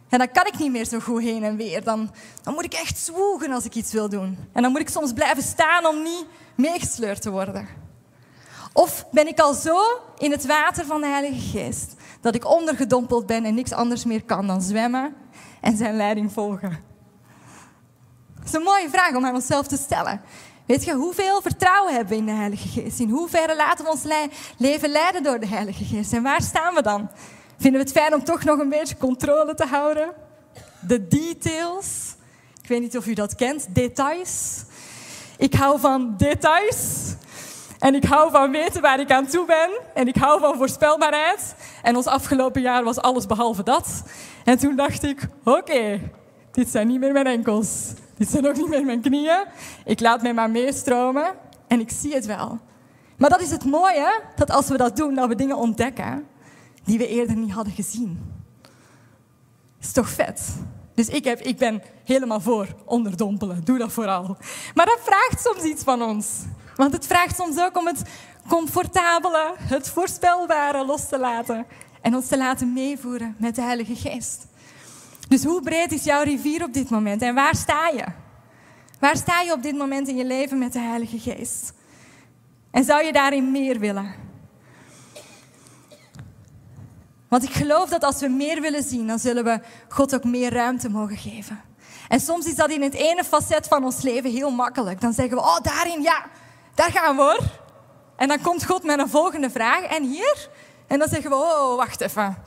En 0.10 0.18
dan 0.18 0.32
kan 0.32 0.46
ik 0.46 0.58
niet 0.58 0.72
meer 0.72 0.86
zo 0.86 1.00
goed 1.00 1.22
heen 1.22 1.44
en 1.44 1.56
weer. 1.56 1.84
Dan, 1.84 2.12
dan 2.44 2.54
moet 2.54 2.64
ik 2.64 2.74
echt 2.74 2.98
zwoegen 2.98 3.52
als 3.52 3.66
ik 3.66 3.76
iets 3.76 3.94
wil 3.94 4.10
doen. 4.10 4.38
En 4.54 4.62
dan 4.62 4.72
moet 4.72 4.82
ik 4.82 4.90
soms 4.90 5.14
blijven 5.14 5.44
staan 5.44 5.86
om 5.86 6.04
niet 6.04 6.26
meegesleurd 6.56 7.22
te 7.22 7.32
worden. 7.32 7.68
Of 8.74 9.06
ben 9.12 9.28
ik 9.28 9.40
al 9.40 9.54
zo 9.54 9.78
in 10.18 10.32
het 10.32 10.46
water 10.46 10.86
van 10.86 11.02
de 11.02 11.08
Heilige 11.08 11.58
Geest 11.58 11.96
dat 12.22 12.36
ik 12.36 12.46
ondergedompeld 12.46 13.26
ben 13.26 13.46
en 13.46 13.54
niks 13.54 13.72
anders 13.72 14.06
meer 14.06 14.24
kan 14.24 14.48
dan 14.48 14.62
zwemmen 14.62 15.16
en 15.62 15.78
zijn 15.78 15.96
leiding 15.96 16.32
volgen? 16.32 16.84
Dat 18.48 18.56
is 18.56 18.62
een 18.62 18.74
mooie 18.74 18.90
vraag 18.90 19.16
om 19.16 19.26
aan 19.26 19.36
onszelf 19.36 19.68
te 19.68 19.78
stellen. 19.78 20.22
Weet 20.66 20.84
je, 20.84 20.94
hoeveel 20.94 21.42
vertrouwen 21.42 21.94
hebben 21.94 22.10
we 22.14 22.20
in 22.20 22.26
de 22.26 22.32
Heilige 22.32 22.68
Geest? 22.68 23.00
In 23.00 23.10
hoeverre 23.10 23.56
laten 23.56 23.86
we 23.86 23.92
ons 23.92 24.04
leven 24.58 24.90
leiden 24.90 25.24
door 25.24 25.40
de 25.40 25.48
Heilige 25.48 25.84
Geest? 25.84 26.14
En 26.14 26.24
waar 26.24 26.42
staan 26.42 26.74
we 26.74 26.82
dan? 26.82 27.10
Vinden 27.58 27.82
we 27.82 27.88
het 27.88 27.98
fijn 27.98 28.14
om 28.14 28.24
toch 28.24 28.44
nog 28.44 28.60
een 28.60 28.70
beetje 28.70 28.98
controle 28.98 29.54
te 29.54 29.66
houden? 29.66 30.14
De 30.80 31.08
details. 31.08 32.16
Ik 32.62 32.68
weet 32.68 32.82
niet 32.82 32.98
of 32.98 33.08
u 33.08 33.14
dat 33.14 33.36
kent, 33.36 33.76
details. 33.76 34.64
Ik 35.38 35.54
hou 35.54 35.80
van 35.80 36.14
details. 36.18 37.14
En 37.80 37.96
ik 37.96 38.04
hou 38.04 38.32
van 38.32 38.52
weten 38.52 38.82
waar 38.82 39.00
ik 39.00 39.12
aan 39.12 39.28
toe 39.28 39.46
ben. 39.46 39.70
En 39.94 40.08
ik 40.08 40.16
hou 40.16 40.40
van 40.40 40.58
voorspelbaarheid. 40.58 41.56
En 41.82 41.96
ons 41.96 42.06
afgelopen 42.06 42.62
jaar 42.62 42.84
was 42.84 42.98
alles 42.98 43.26
behalve 43.26 43.64
dat. 43.64 44.04
En 44.44 44.58
toen 44.58 44.76
dacht 44.76 45.04
ik, 45.04 45.28
oké, 45.44 46.00
dit 46.52 46.70
zijn 46.70 46.88
niet 46.88 47.00
meer 47.00 47.14
mijn 47.14 47.28
enkels. 47.28 47.94
Dit 48.20 48.30
zijn 48.30 48.48
ook 48.48 48.56
niet 48.56 48.70
meer 48.70 48.86
mijn 48.86 49.02
knieën. 49.02 49.46
Ik 49.86 50.00
laat 50.00 50.22
mij 50.22 50.34
maar 50.34 50.50
meestromen 50.50 51.36
en 51.68 51.80
ik 51.80 51.90
zie 51.92 52.14
het 52.14 52.26
wel. 52.26 52.60
Maar 53.18 53.30
dat 53.30 53.42
is 53.42 53.52
het 53.52 53.66
mooie, 53.66 54.22
dat 54.36 54.52
als 54.52 54.68
we 54.68 54.78
dat 54.78 54.98
doen, 54.98 55.16
dat 55.16 55.28
we 55.28 55.36
dingen 55.36 55.58
ontdekken 55.58 56.28
die 56.84 56.98
we 56.98 57.08
eerder 57.08 57.36
niet 57.36 57.52
hadden 57.52 57.74
gezien. 57.74 58.36
Is 59.80 59.92
toch 59.92 60.10
vet? 60.10 60.56
Dus 60.94 61.08
ik, 61.08 61.24
heb, 61.24 61.40
ik 61.40 61.58
ben 61.58 61.82
helemaal 62.04 62.40
voor 62.40 62.68
onderdompelen. 62.86 63.64
Doe 63.64 63.78
dat 63.78 63.92
vooral. 63.92 64.38
Maar 64.74 64.86
dat 64.86 65.00
vraagt 65.04 65.42
soms 65.42 65.64
iets 65.64 65.84
van 65.84 66.02
ons. 66.02 66.28
Want 66.76 66.94
het 66.94 67.08
vraagt 67.08 67.36
soms 67.36 67.60
ook 67.60 67.78
om 67.78 67.88
het 67.88 68.02
comfortabele, 68.48 69.54
het 69.58 69.90
voorspelbare 69.90 70.86
los 70.86 71.08
te 71.08 71.20
laten. 71.20 71.66
En 72.02 72.16
ons 72.16 72.28
te 72.28 72.38
laten 72.38 72.74
meevoeren 72.74 73.36
met 73.40 73.56
de 73.56 73.62
Heilige 73.62 73.96
Geest. 73.96 74.46
Dus 75.28 75.44
hoe 75.44 75.62
breed 75.62 75.92
is 75.92 76.04
jouw 76.04 76.24
rivier 76.24 76.64
op 76.64 76.74
dit 76.74 76.90
moment? 76.90 77.22
En 77.22 77.36
waar 77.36 77.56
sta 77.56 77.88
je? 77.88 78.06
Waar 79.00 79.16
sta 79.16 79.42
je 79.42 79.52
op 79.52 79.64
dit 79.64 79.76
moment 79.76 80.08
in 80.08 80.16
je 80.16 80.26
leven 80.26 80.58
met 80.58 80.74
de 80.74 80.80
Heilige 80.80 81.20
Geest? 81.20 81.74
En 82.72 82.84
zou 82.84 83.04
je 83.04 83.12
daarin 83.12 83.52
meer 83.52 83.80
willen? 83.80 84.16
Want 87.28 87.44
ik 87.44 87.54
geloof 87.54 87.90
dat 87.90 88.04
als 88.04 88.20
we 88.20 88.28
meer 88.28 88.62
willen 88.62 88.84
zien, 88.84 89.08
dan 89.08 89.20
zullen 89.20 89.44
we 89.44 89.60
God 89.88 90.16
ook 90.16 90.24
meer 90.24 90.54
ruimte 90.54 90.90
mogen 90.90 91.18
geven. 91.18 91.62
En 92.08 92.20
soms 92.20 92.46
is 92.46 92.56
dat 92.56 92.70
in 92.70 92.82
het 92.82 92.94
ene 92.94 93.24
facet 93.24 93.68
van 93.68 93.84
ons 93.84 94.02
leven 94.02 94.32
heel 94.32 94.52
makkelijk. 94.52 95.02
Dan 95.02 95.14
zeggen 95.14 95.38
we, 95.38 95.44
oh 95.44 95.60
daarin, 95.62 96.02
ja, 96.02 96.26
daar 96.74 96.92
gaan 96.92 97.16
we. 97.16 97.40
En 98.16 98.28
dan 98.28 98.42
komt 98.42 98.66
God 98.66 98.84
met 98.84 99.00
een 99.00 99.10
volgende 99.10 99.50
vraag. 99.50 99.82
En 99.82 100.04
hier? 100.04 100.50
En 100.88 101.00
dan 101.00 101.08
zeggen 101.08 101.30
we, 101.30 101.36
oh, 101.36 101.76
wacht 101.76 102.02
even. 102.02 102.38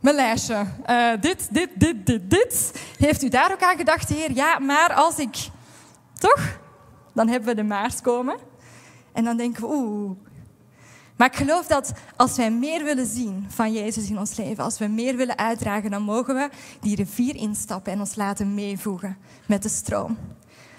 Mijn 0.00 0.16
lijstje. 0.16 0.66
Uh, 0.90 1.12
dit, 1.20 1.48
dit, 1.50 1.70
dit, 1.74 2.06
dit, 2.06 2.30
dit. 2.30 2.82
Heeft 2.98 3.22
u 3.22 3.28
daar 3.28 3.52
ook 3.52 3.62
aan 3.62 3.76
gedacht, 3.76 4.08
Heer? 4.08 4.32
Ja, 4.32 4.58
maar 4.58 4.92
als 4.92 5.18
ik... 5.18 5.36
Toch? 6.18 6.58
Dan 7.14 7.28
hebben 7.28 7.48
we 7.48 7.54
de 7.54 7.62
maars 7.68 8.00
komen. 8.00 8.36
En 9.12 9.24
dan 9.24 9.36
denken 9.36 9.62
we, 9.62 9.68
oeh, 9.68 10.10
maar 11.20 11.28
ik 11.28 11.36
geloof 11.36 11.66
dat 11.66 11.92
als 12.16 12.36
wij 12.36 12.50
meer 12.50 12.84
willen 12.84 13.06
zien 13.06 13.46
van 13.48 13.72
Jezus 13.72 14.10
in 14.10 14.18
ons 14.18 14.36
leven, 14.36 14.64
als 14.64 14.78
we 14.78 14.86
meer 14.86 15.16
willen 15.16 15.38
uitdragen, 15.38 15.90
dan 15.90 16.02
mogen 16.02 16.34
we 16.34 16.48
die 16.80 16.96
rivier 16.96 17.36
instappen 17.36 17.92
en 17.92 17.98
ons 18.00 18.14
laten 18.14 18.54
meevoegen 18.54 19.16
met 19.46 19.62
de 19.62 19.68
stroom. 19.68 20.18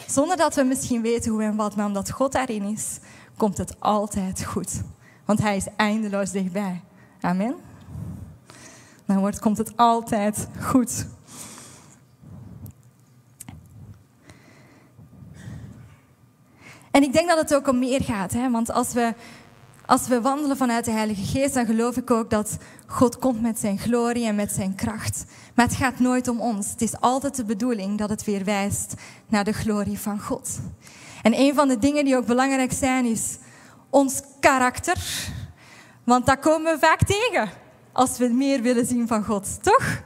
Zonder 0.07 0.37
dat 0.37 0.55
we 0.55 0.63
misschien 0.63 1.01
weten 1.01 1.31
hoe 1.31 1.43
en 1.43 1.55
wat, 1.55 1.75
maar 1.75 1.85
omdat 1.85 2.11
God 2.11 2.31
daarin 2.31 2.63
is, 2.63 2.99
komt 3.37 3.57
het 3.57 3.79
altijd 3.79 4.43
goed. 4.43 4.81
Want 5.25 5.41
Hij 5.41 5.55
is 5.55 5.67
eindeloos 5.75 6.31
dichtbij. 6.31 6.81
Amen. 7.19 7.55
Wordt, 9.19 9.39
komt 9.39 9.57
het 9.57 9.77
altijd 9.77 10.47
goed. 10.59 11.07
En 16.91 17.03
ik 17.03 17.13
denk 17.13 17.27
dat 17.27 17.37
het 17.37 17.55
ook 17.55 17.67
om 17.67 17.79
meer 17.79 18.03
gaat. 18.03 18.33
Hè? 18.33 18.49
Want 18.49 18.71
als 18.71 18.93
we 18.93 19.13
als 19.85 20.07
we 20.07 20.21
wandelen 20.21 20.57
vanuit 20.57 20.85
de 20.85 20.91
Heilige 20.91 21.25
Geest, 21.25 21.53
dan 21.53 21.65
geloof 21.65 21.97
ik 21.97 22.11
ook 22.11 22.29
dat 22.29 22.57
God 22.87 23.19
komt 23.19 23.41
met 23.41 23.59
zijn 23.59 23.77
glorie 23.77 24.25
en 24.25 24.35
met 24.35 24.51
zijn 24.51 24.75
kracht. 24.75 25.25
Maar 25.55 25.65
het 25.65 25.75
gaat 25.75 25.99
nooit 25.99 26.27
om 26.27 26.39
ons. 26.39 26.71
Het 26.71 26.81
is 26.81 26.99
altijd 26.99 27.35
de 27.35 27.45
bedoeling 27.45 27.97
dat 27.97 28.09
het 28.09 28.23
weer 28.23 28.43
wijst 28.43 28.93
naar 29.27 29.43
de 29.43 29.51
glorie 29.51 29.99
van 29.99 30.21
God. 30.21 30.59
En 31.21 31.39
een 31.39 31.53
van 31.53 31.67
de 31.67 31.79
dingen 31.79 32.05
die 32.05 32.17
ook 32.17 32.25
belangrijk 32.25 32.71
zijn, 32.71 33.05
is 33.05 33.37
ons 33.89 34.21
karakter. 34.39 34.97
Want 36.03 36.25
dat 36.25 36.39
komen 36.39 36.73
we 36.73 36.79
vaak 36.79 37.03
tegen 37.03 37.49
als 37.91 38.17
we 38.17 38.27
meer 38.27 38.61
willen 38.61 38.85
zien 38.85 39.07
van 39.07 39.23
God, 39.23 39.63
toch? 39.63 40.01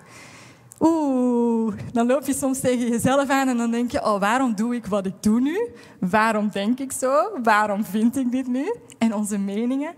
Oeh, 0.80 1.74
dan 1.92 2.08
loop 2.08 2.26
je 2.26 2.34
soms 2.34 2.60
tegen 2.60 2.90
jezelf 2.90 3.30
aan 3.30 3.48
en 3.48 3.58
dan 3.58 3.72
denk 3.72 3.92
je, 3.92 4.06
oh, 4.06 4.20
waarom 4.20 4.56
doe 4.56 4.76
ik 4.76 4.86
wat 4.86 5.06
ik 5.06 5.24
doe 5.24 5.42
nu? 5.42 5.70
Waarom 6.00 6.50
denk 6.50 6.80
ik 6.80 6.92
zo? 6.92 7.40
Waarom 7.44 7.86
vind 7.86 8.18
ik 8.18 8.32
dit 8.32 8.48
nu? 8.48 8.76
En 8.98 9.14
onze 9.14 9.38
meningen. 9.38 9.94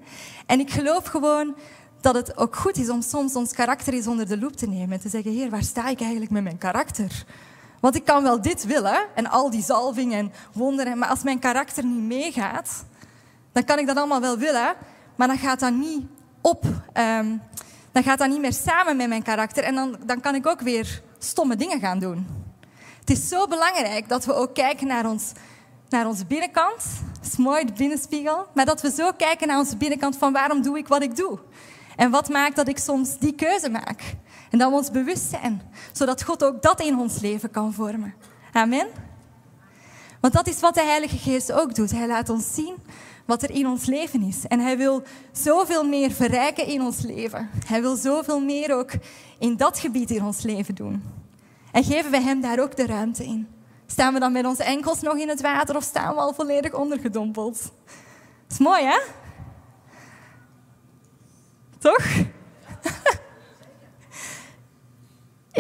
En 0.46 0.60
ik 0.60 0.72
geloof 0.72 1.06
gewoon 1.06 1.56
dat 2.01 2.15
het 2.15 2.38
ook 2.38 2.56
goed 2.56 2.77
is 2.77 2.89
om 2.89 3.01
soms 3.01 3.36
ons 3.36 3.53
karakter 3.53 3.94
eens 3.94 4.08
onder 4.08 4.27
de 4.27 4.39
loep 4.39 4.56
te 4.56 4.67
nemen 4.67 4.91
en 4.91 5.00
te 5.00 5.10
zeggen, 5.10 5.32
heer, 5.32 5.50
waar 5.50 5.63
sta 5.63 5.88
ik 5.88 6.00
eigenlijk 6.00 6.32
met 6.32 6.44
mijn 6.44 6.58
karakter? 6.58 7.25
Want 7.79 7.96
ik 7.96 8.06
kan 8.06 8.24
wel 8.24 8.41
dit 8.41 8.65
willen 8.65 9.06
en 9.15 9.29
al 9.29 9.50
die 9.50 9.63
zalving 9.63 10.13
en 10.13 10.32
wonderen, 10.53 10.98
maar 10.98 11.10
als 11.10 11.24
mijn 11.24 11.39
karakter 11.39 11.86
niet 11.86 12.03
meegaat, 12.03 12.86
dan 13.51 13.63
kan 13.63 13.79
ik 13.79 13.88
dat 13.88 13.98
allemaal 13.98 14.22
wel 14.22 14.38
willen, 14.38 14.75
maar 15.15 15.27
dan 15.27 15.38
gaat 15.38 15.60
dat 15.60 15.74
niet 15.74 16.06
op... 16.41 16.65
Um, 16.94 17.41
dan 17.91 18.03
gaat 18.03 18.17
dat 18.17 18.29
niet 18.29 18.39
meer 18.39 18.53
samen 18.53 18.98
met 18.98 19.08
mijn 19.08 19.24
karakter 19.24 19.63
en 19.63 19.75
dan, 19.75 19.98
dan 20.06 20.20
kan 20.20 20.36
ik 20.36 20.48
ook 20.48 20.62
weer 20.62 21.01
stomme 21.17 21.56
dingen 21.56 21.79
gaan 21.79 22.00
doen. 22.00 22.27
Het 23.00 23.10
is 23.10 23.27
zo 23.27 23.48
belangrijk 23.48 24.10
dat 24.10 24.25
we 24.25 24.34
ook 24.34 24.53
kijken 24.53 24.88
naar, 24.88 25.06
ons, 25.06 25.32
naar 25.89 26.08
onze 26.08 26.25
binnenkant. 26.25 26.84
Dat 27.22 27.32
is 27.32 27.38
mooi, 27.38 27.65
de 27.65 27.74
binnenspiegel. 27.74 28.48
Maar 28.53 28.65
dat 28.65 28.82
we 28.82 28.91
zo 28.91 29.12
kijken 29.17 29.48
naar 29.48 29.58
onze 29.58 29.77
binnenkant 29.77 30.17
van 30.17 30.34
waarom 30.34 30.62
doe 30.62 30.77
ik 30.77 30.88
wat 30.88 31.01
ik 31.01 31.15
doe. 31.15 31.39
En 31.96 32.12
wat 32.12 32.29
maakt 32.29 32.56
dat 32.56 32.67
ik 32.67 32.77
soms 32.77 33.17
die 33.17 33.34
keuze 33.34 33.70
maak. 33.70 34.01
En 34.50 34.58
dat 34.58 34.70
we 34.70 34.75
ons 34.75 34.91
bewust 34.91 35.29
zijn. 35.29 35.62
Zodat 35.91 36.24
God 36.24 36.44
ook 36.44 36.62
dat 36.62 36.82
in 36.82 37.00
ons 37.00 37.20
leven 37.20 37.51
kan 37.51 37.74
vormen. 37.74 38.13
Amen. 38.51 38.88
Want 40.22 40.34
dat 40.34 40.48
is 40.48 40.60
wat 40.60 40.74
de 40.74 40.84
Heilige 40.84 41.17
Geest 41.17 41.51
ook 41.51 41.75
doet. 41.75 41.91
Hij 41.91 42.08
laat 42.08 42.29
ons 42.29 42.53
zien 42.53 42.75
wat 43.27 43.43
er 43.43 43.51
in 43.51 43.67
ons 43.67 43.86
leven 43.86 44.22
is. 44.22 44.48
En 44.48 44.60
hij 44.60 44.77
wil 44.77 45.03
zoveel 45.31 45.84
meer 45.84 46.12
verrijken 46.12 46.67
in 46.67 46.81
ons 46.81 47.01
leven. 47.01 47.50
Hij 47.65 47.81
wil 47.81 47.96
zoveel 47.96 48.39
meer 48.39 48.75
ook 48.75 48.91
in 49.39 49.57
dat 49.57 49.79
gebied 49.79 50.12
in 50.12 50.24
ons 50.24 50.41
leven 50.41 50.75
doen. 50.75 51.03
En 51.72 51.84
geven 51.84 52.12
we 52.12 52.22
hem 52.22 52.41
daar 52.41 52.60
ook 52.60 52.75
de 52.75 52.86
ruimte 52.86 53.24
in. 53.24 53.48
Staan 53.86 54.13
we 54.13 54.19
dan 54.19 54.31
met 54.31 54.46
onze 54.46 54.63
enkels 54.63 55.01
nog 55.01 55.17
in 55.17 55.29
het 55.29 55.41
water 55.41 55.75
of 55.75 55.84
staan 55.84 56.13
we 56.13 56.19
al 56.19 56.34
volledig 56.34 56.74
ondergedompeld? 56.74 57.62
Dat 57.62 58.51
is 58.51 58.57
mooi, 58.57 58.84
hè? 58.84 59.00
Toch? 61.77 62.05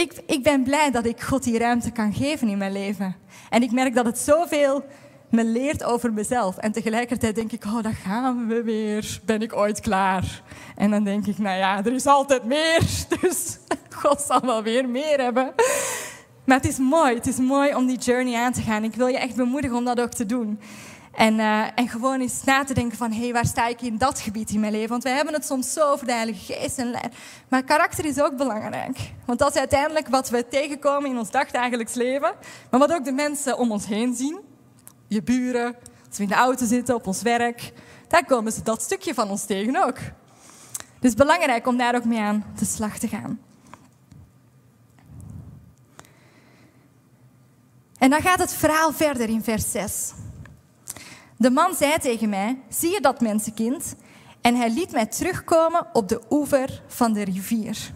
ik, 0.03 0.21
ik 0.25 0.43
ben 0.43 0.63
blij 0.63 0.91
dat 0.91 1.05
ik 1.05 1.21
God 1.21 1.43
die 1.43 1.57
ruimte 1.57 1.91
kan 1.91 2.13
geven 2.13 2.47
in 2.47 2.57
mijn 2.57 2.71
leven. 2.71 3.15
En 3.49 3.61
ik 3.61 3.71
merk 3.71 3.95
dat 3.95 4.05
het 4.05 4.19
zoveel 4.19 4.85
me 5.29 5.45
leert 5.45 5.83
over 5.83 6.13
mezelf. 6.13 6.57
En 6.57 6.71
tegelijkertijd 6.71 7.35
denk 7.35 7.51
ik, 7.51 7.65
oh, 7.65 7.83
daar 7.83 7.93
gaan 8.05 8.47
we 8.47 8.63
weer. 8.63 9.19
Ben 9.25 9.41
ik 9.41 9.55
ooit 9.55 9.79
klaar? 9.79 10.41
En 10.75 10.91
dan 10.91 11.03
denk 11.03 11.27
ik, 11.27 11.37
nou 11.37 11.57
ja, 11.57 11.77
er 11.85 11.93
is 11.93 12.05
altijd 12.05 12.43
meer. 12.43 12.81
Dus 13.21 13.57
God 13.95 14.21
zal 14.21 14.41
wel 14.41 14.63
weer 14.63 14.89
meer 14.89 15.21
hebben. 15.21 15.53
Maar 16.45 16.57
het 16.57 16.67
is 16.67 16.77
mooi. 16.77 17.15
Het 17.15 17.27
is 17.27 17.37
mooi 17.37 17.75
om 17.75 17.87
die 17.87 17.97
journey 17.97 18.35
aan 18.35 18.51
te 18.51 18.61
gaan. 18.61 18.83
Ik 18.83 18.95
wil 18.95 19.07
je 19.07 19.17
echt 19.17 19.35
bemoedigen 19.35 19.77
om 19.77 19.85
dat 19.85 19.99
ook 19.99 20.13
te 20.13 20.25
doen. 20.25 20.59
En, 21.17 21.33
uh, 21.39 21.63
en 21.75 21.87
gewoon 21.87 22.21
eens 22.21 22.43
na 22.43 22.63
te 22.63 22.73
denken 22.73 22.97
van, 22.97 23.11
hé, 23.11 23.23
hey, 23.23 23.33
waar 23.33 23.45
sta 23.45 23.67
ik 23.67 23.81
in 23.81 23.97
dat 23.97 24.19
gebied 24.19 24.49
in 24.49 24.59
mijn 24.59 24.71
leven? 24.71 24.89
Want 24.89 25.03
wij 25.03 25.13
hebben 25.13 25.33
het 25.33 25.45
soms 25.45 25.73
zo 25.73 25.91
over 25.91 26.05
de 26.05 26.13
Heilige 26.13 26.53
Geest 26.53 26.77
en 26.77 26.95
Maar 27.49 27.63
karakter 27.63 28.05
is 28.05 28.21
ook 28.21 28.37
belangrijk. 28.37 28.97
Want 29.25 29.39
dat 29.39 29.49
is 29.49 29.59
uiteindelijk 29.59 30.07
wat 30.07 30.29
we 30.29 30.47
tegenkomen 30.47 31.09
in 31.09 31.17
ons 31.17 31.31
dagdagelijks 31.31 31.93
leven. 31.93 32.33
Maar 32.69 32.79
wat 32.79 32.93
ook 32.93 33.05
de 33.05 33.11
mensen 33.11 33.57
om 33.57 33.71
ons 33.71 33.85
heen 33.85 34.15
zien. 34.15 34.46
Je 35.07 35.23
buren, 35.23 35.75
als 36.07 36.17
we 36.17 36.23
in 36.23 36.29
de 36.29 36.35
auto 36.35 36.65
zitten, 36.65 36.95
op 36.95 37.07
ons 37.07 37.21
werk. 37.21 37.73
Daar 38.07 38.25
komen 38.25 38.51
ze 38.51 38.63
dat 38.63 38.81
stukje 38.81 39.13
van 39.13 39.29
ons 39.29 39.45
tegen 39.45 39.85
ook. 39.85 39.97
Dus 40.99 41.13
belangrijk 41.13 41.67
om 41.67 41.77
daar 41.77 41.95
ook 41.95 42.05
mee 42.05 42.19
aan 42.19 42.45
de 42.59 42.65
slag 42.65 42.97
te 42.97 43.07
gaan. 43.07 43.39
En 47.97 48.09
dan 48.09 48.21
gaat 48.21 48.39
het 48.39 48.53
verhaal 48.53 48.93
verder 48.93 49.29
in 49.29 49.43
vers 49.43 49.71
6. 49.71 50.13
De 51.37 51.49
man 51.49 51.75
zei 51.75 51.97
tegen 51.97 52.29
mij: 52.29 52.59
Zie 52.69 52.91
je 52.91 53.01
dat 53.01 53.21
mensenkind? 53.21 53.95
En 54.41 54.55
hij 54.55 54.69
liet 54.69 54.91
mij 54.91 55.05
terugkomen 55.05 55.87
op 55.93 56.09
de 56.09 56.21
oever 56.29 56.81
van 56.87 57.13
de 57.13 57.23
rivier. 57.23 57.91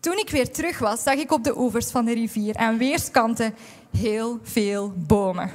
Toen 0.00 0.18
ik 0.18 0.30
weer 0.30 0.52
terug 0.52 0.78
was, 0.78 1.02
zag 1.02 1.14
ik 1.14 1.32
op 1.32 1.44
de 1.44 1.58
oevers 1.58 1.90
van 1.90 2.04
de 2.04 2.14
rivier 2.14 2.56
aan 2.56 2.78
weerskanten 2.78 3.54
heel 3.98 4.38
veel 4.42 4.92
bomen. 4.96 5.50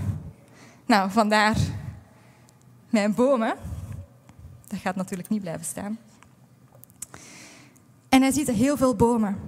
Nou, 0.85 1.11
vandaar 1.11 1.55
mijn 2.89 3.13
bomen. 3.13 3.55
Dat 4.67 4.79
gaat 4.79 4.95
natuurlijk 4.95 5.29
niet 5.29 5.41
blijven 5.41 5.65
staan. 5.65 5.97
En 8.09 8.21
hij 8.21 8.31
ziet 8.31 8.51
heel 8.51 8.77
veel 8.77 8.95
bomen. 8.95 9.39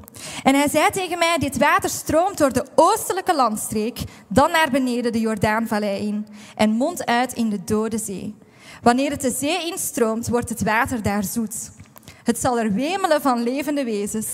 En 0.43 0.55
hij 0.55 0.69
zei 0.69 0.89
tegen 0.89 1.17
mij, 1.17 1.37
dit 1.37 1.57
water 1.57 1.89
stroomt 1.89 2.37
door 2.37 2.53
de 2.53 2.65
oostelijke 2.75 3.35
landstreek, 3.35 3.99
dan 4.27 4.51
naar 4.51 4.71
beneden 4.71 5.11
de 5.11 5.19
Jordaanvallei 5.19 6.07
in 6.07 6.27
en 6.55 6.69
mondt 6.69 7.05
uit 7.05 7.33
in 7.33 7.49
de 7.49 7.63
Dode 7.63 7.97
Zee. 7.97 8.35
Wanneer 8.81 9.11
het 9.11 9.21
de 9.21 9.31
zee 9.31 9.65
instroomt, 9.65 10.27
wordt 10.27 10.49
het 10.49 10.63
water 10.63 11.01
daar 11.01 11.23
zoet. 11.23 11.71
Het 12.23 12.39
zal 12.39 12.59
er 12.59 12.73
wemelen 12.73 13.21
van 13.21 13.43
levende 13.43 13.83
wezens. 13.83 14.27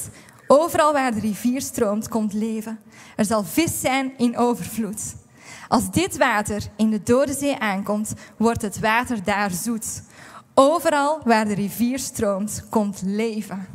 Overal 0.55 0.93
waar 0.93 1.13
de 1.13 1.19
rivier 1.19 1.62
stroomt, 1.62 2.07
komt 2.07 2.33
leven. 2.33 2.79
Er 3.15 3.25
zal 3.25 3.43
vis 3.43 3.79
zijn 3.79 4.13
in 4.17 4.38
overvloed. 4.38 5.15
Als 5.67 5.91
dit 5.91 6.17
water 6.17 6.63
in 6.75 6.89
de 6.89 7.03
Dode 7.03 7.33
Zee 7.33 7.60
aankomt, 7.60 8.13
wordt 8.38 8.62
het 8.62 8.79
water 8.79 9.24
daar 9.24 9.51
zoet. 9.51 10.01
Overal 10.53 11.22
waar 11.24 11.45
de 11.45 11.53
rivier 11.53 12.00
stroomt, 12.00 12.65
komt 12.69 13.01
leven. 13.05 13.67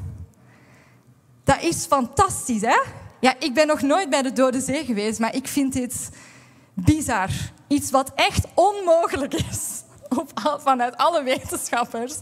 Dat 1.45 1.63
is 1.63 1.87
fantastisch, 1.87 2.61
hè? 2.61 2.81
Ja, 3.21 3.35
ik 3.39 3.55
ben 3.55 3.67
nog 3.67 3.83
nooit 3.83 4.11
bij 4.11 4.23
de 4.23 4.33
Dode 4.33 4.61
Zee 4.61 4.85
geweest, 4.85 5.19
maar 5.19 5.35
ik 5.35 5.49
vind 5.49 5.73
dit 5.73 6.11
bizar. 6.75 7.31
Iets 7.69 7.91
wat 7.91 8.13
echt 8.15 8.47
onmogelijk 8.55 9.35
is. 9.35 9.83
Vanuit 10.65 10.97
alle 10.97 11.23
wetenschappers 11.23 12.15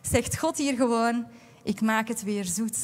zegt 0.00 0.38
God 0.38 0.56
hier 0.56 0.74
gewoon, 0.76 1.26
ik 1.62 1.80
maak 1.80 2.08
het 2.08 2.22
weer 2.22 2.44
zoet. 2.44 2.78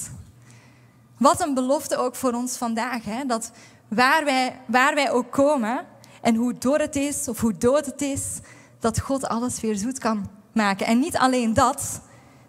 Wat 1.18 1.42
een 1.42 1.54
belofte 1.54 1.96
ook 1.96 2.14
voor 2.14 2.32
ons 2.32 2.56
vandaag. 2.56 3.04
Hè? 3.04 3.24
Dat 3.24 3.50
waar 3.88 4.24
wij, 4.24 4.60
waar 4.66 4.94
wij 4.94 5.10
ook 5.10 5.30
komen 5.30 5.86
en 6.22 6.34
hoe 6.34 6.58
dor 6.58 6.78
het 6.78 6.96
is 6.96 7.28
of 7.28 7.40
hoe 7.40 7.56
dood 7.56 7.86
het 7.86 8.02
is, 8.02 8.38
dat 8.80 9.00
God 9.00 9.28
alles 9.28 9.60
weer 9.60 9.76
zoet 9.76 9.98
kan 9.98 10.30
maken. 10.52 10.86
En 10.86 10.98
niet 10.98 11.16
alleen 11.16 11.54
dat, 11.54 12.00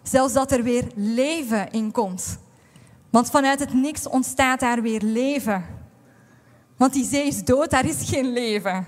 zelfs 0.02 0.32
dat 0.32 0.52
er 0.52 0.62
weer 0.62 0.84
leven 0.94 1.70
in 1.70 1.90
komt. 1.90 2.38
Want 3.10 3.30
vanuit 3.30 3.60
het 3.60 3.74
niks 3.74 4.08
ontstaat 4.08 4.60
daar 4.60 4.82
weer 4.82 5.00
leven. 5.00 5.64
Want 6.76 6.92
die 6.92 7.04
zee 7.04 7.26
is 7.26 7.44
dood, 7.44 7.70
daar 7.70 7.86
is 7.86 8.08
geen 8.08 8.32
leven. 8.32 8.86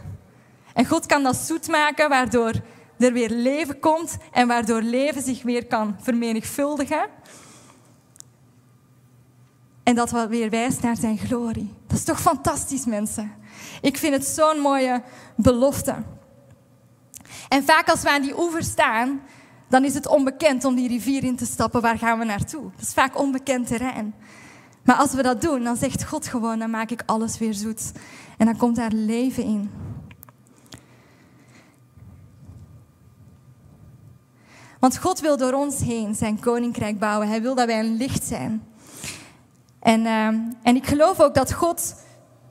En 0.74 0.86
God 0.86 1.06
kan 1.06 1.22
dat 1.22 1.36
zoet 1.36 1.68
maken, 1.68 2.08
waardoor 2.08 2.52
er 2.98 3.12
weer 3.12 3.30
leven 3.30 3.80
komt 3.80 4.16
en 4.32 4.48
waardoor 4.48 4.82
leven 4.82 5.22
zich 5.22 5.42
weer 5.42 5.66
kan 5.66 5.96
vermenigvuldigen. 6.00 7.08
En 9.82 9.94
dat 9.94 10.10
wat 10.10 10.28
weer 10.28 10.50
wijst 10.50 10.82
naar 10.82 10.96
zijn 10.96 11.18
glorie. 11.18 11.74
Dat 11.86 11.98
is 11.98 12.04
toch 12.04 12.20
fantastisch, 12.20 12.84
mensen? 12.84 13.32
Ik 13.80 13.96
vind 13.96 14.14
het 14.14 14.24
zo'n 14.24 14.58
mooie 14.58 15.02
belofte. 15.36 15.94
En 17.48 17.64
vaak 17.64 17.88
als 17.88 18.02
we 18.02 18.10
aan 18.10 18.22
die 18.22 18.40
oever 18.40 18.62
staan, 18.62 19.20
dan 19.68 19.84
is 19.84 19.94
het 19.94 20.06
onbekend 20.06 20.64
om 20.64 20.74
die 20.74 20.88
rivier 20.88 21.24
in 21.24 21.36
te 21.36 21.46
stappen. 21.46 21.80
Waar 21.80 21.98
gaan 21.98 22.18
we 22.18 22.24
naartoe? 22.24 22.70
Dat 22.76 22.82
is 22.82 22.92
vaak 22.92 23.18
onbekend 23.18 23.66
terrein. 23.66 24.14
Maar 24.84 24.96
als 24.96 25.12
we 25.12 25.22
dat 25.22 25.40
doen, 25.40 25.64
dan 25.64 25.76
zegt 25.76 26.04
God 26.04 26.26
gewoon, 26.26 26.58
dan 26.58 26.70
maak 26.70 26.90
ik 26.90 27.02
alles 27.06 27.38
weer 27.38 27.54
zoet. 27.54 27.92
En 28.36 28.46
dan 28.46 28.56
komt 28.56 28.76
daar 28.76 28.92
leven 28.92 29.42
in. 29.42 29.70
Want 34.80 34.98
God 34.98 35.20
wil 35.20 35.36
door 35.36 35.52
ons 35.52 35.80
heen 35.80 36.14
zijn 36.14 36.40
koninkrijk 36.40 36.98
bouwen. 36.98 37.28
Hij 37.28 37.42
wil 37.42 37.54
dat 37.54 37.66
wij 37.66 37.78
een 37.78 37.96
licht 37.96 38.24
zijn. 38.24 38.62
En, 39.80 40.00
uh, 40.00 40.26
en 40.62 40.76
ik 40.76 40.86
geloof 40.86 41.20
ook 41.20 41.34
dat 41.34 41.52
God 41.52 41.94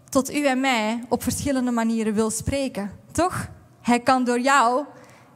tot 0.10 0.34
u 0.34 0.46
en 0.46 0.60
mij 0.60 1.04
op 1.10 1.24
verschillende 1.24 1.72
manieren 1.72 2.14
wil 2.14 2.30
spreken. 2.30 2.92
Toch? 3.12 3.48
Hij 3.82 4.00
kan 4.00 4.24
door 4.24 4.40
jou 4.40 4.86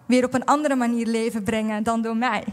weer 0.06 0.26
op 0.26 0.34
een 0.34 0.46
andere 0.46 0.76
manier 0.76 1.08
leven 1.08 1.44
brengen 1.44 1.84
dan 1.84 2.02
door 2.02 2.18
mij. 2.18 2.44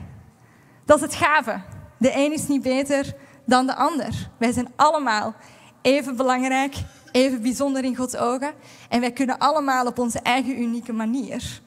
Dat 0.84 0.96
is 0.96 1.02
het 1.02 1.14
gave. 1.14 1.60
De 1.98 2.16
een 2.16 2.32
is 2.32 2.48
niet 2.48 2.62
beter 2.62 3.14
dan 3.44 3.66
de 3.66 3.74
ander. 3.74 4.28
Wij 4.38 4.52
zijn 4.52 4.68
allemaal 4.76 5.34
even 5.82 6.16
belangrijk, 6.16 6.74
even 7.12 7.42
bijzonder 7.42 7.84
in 7.84 7.96
Gods 7.96 8.16
ogen. 8.16 8.52
En 8.88 9.00
wij 9.00 9.12
kunnen 9.12 9.38
allemaal 9.38 9.86
op 9.86 9.98
onze 9.98 10.20
eigen 10.20 10.62
unieke 10.62 10.92
manier 10.92 11.60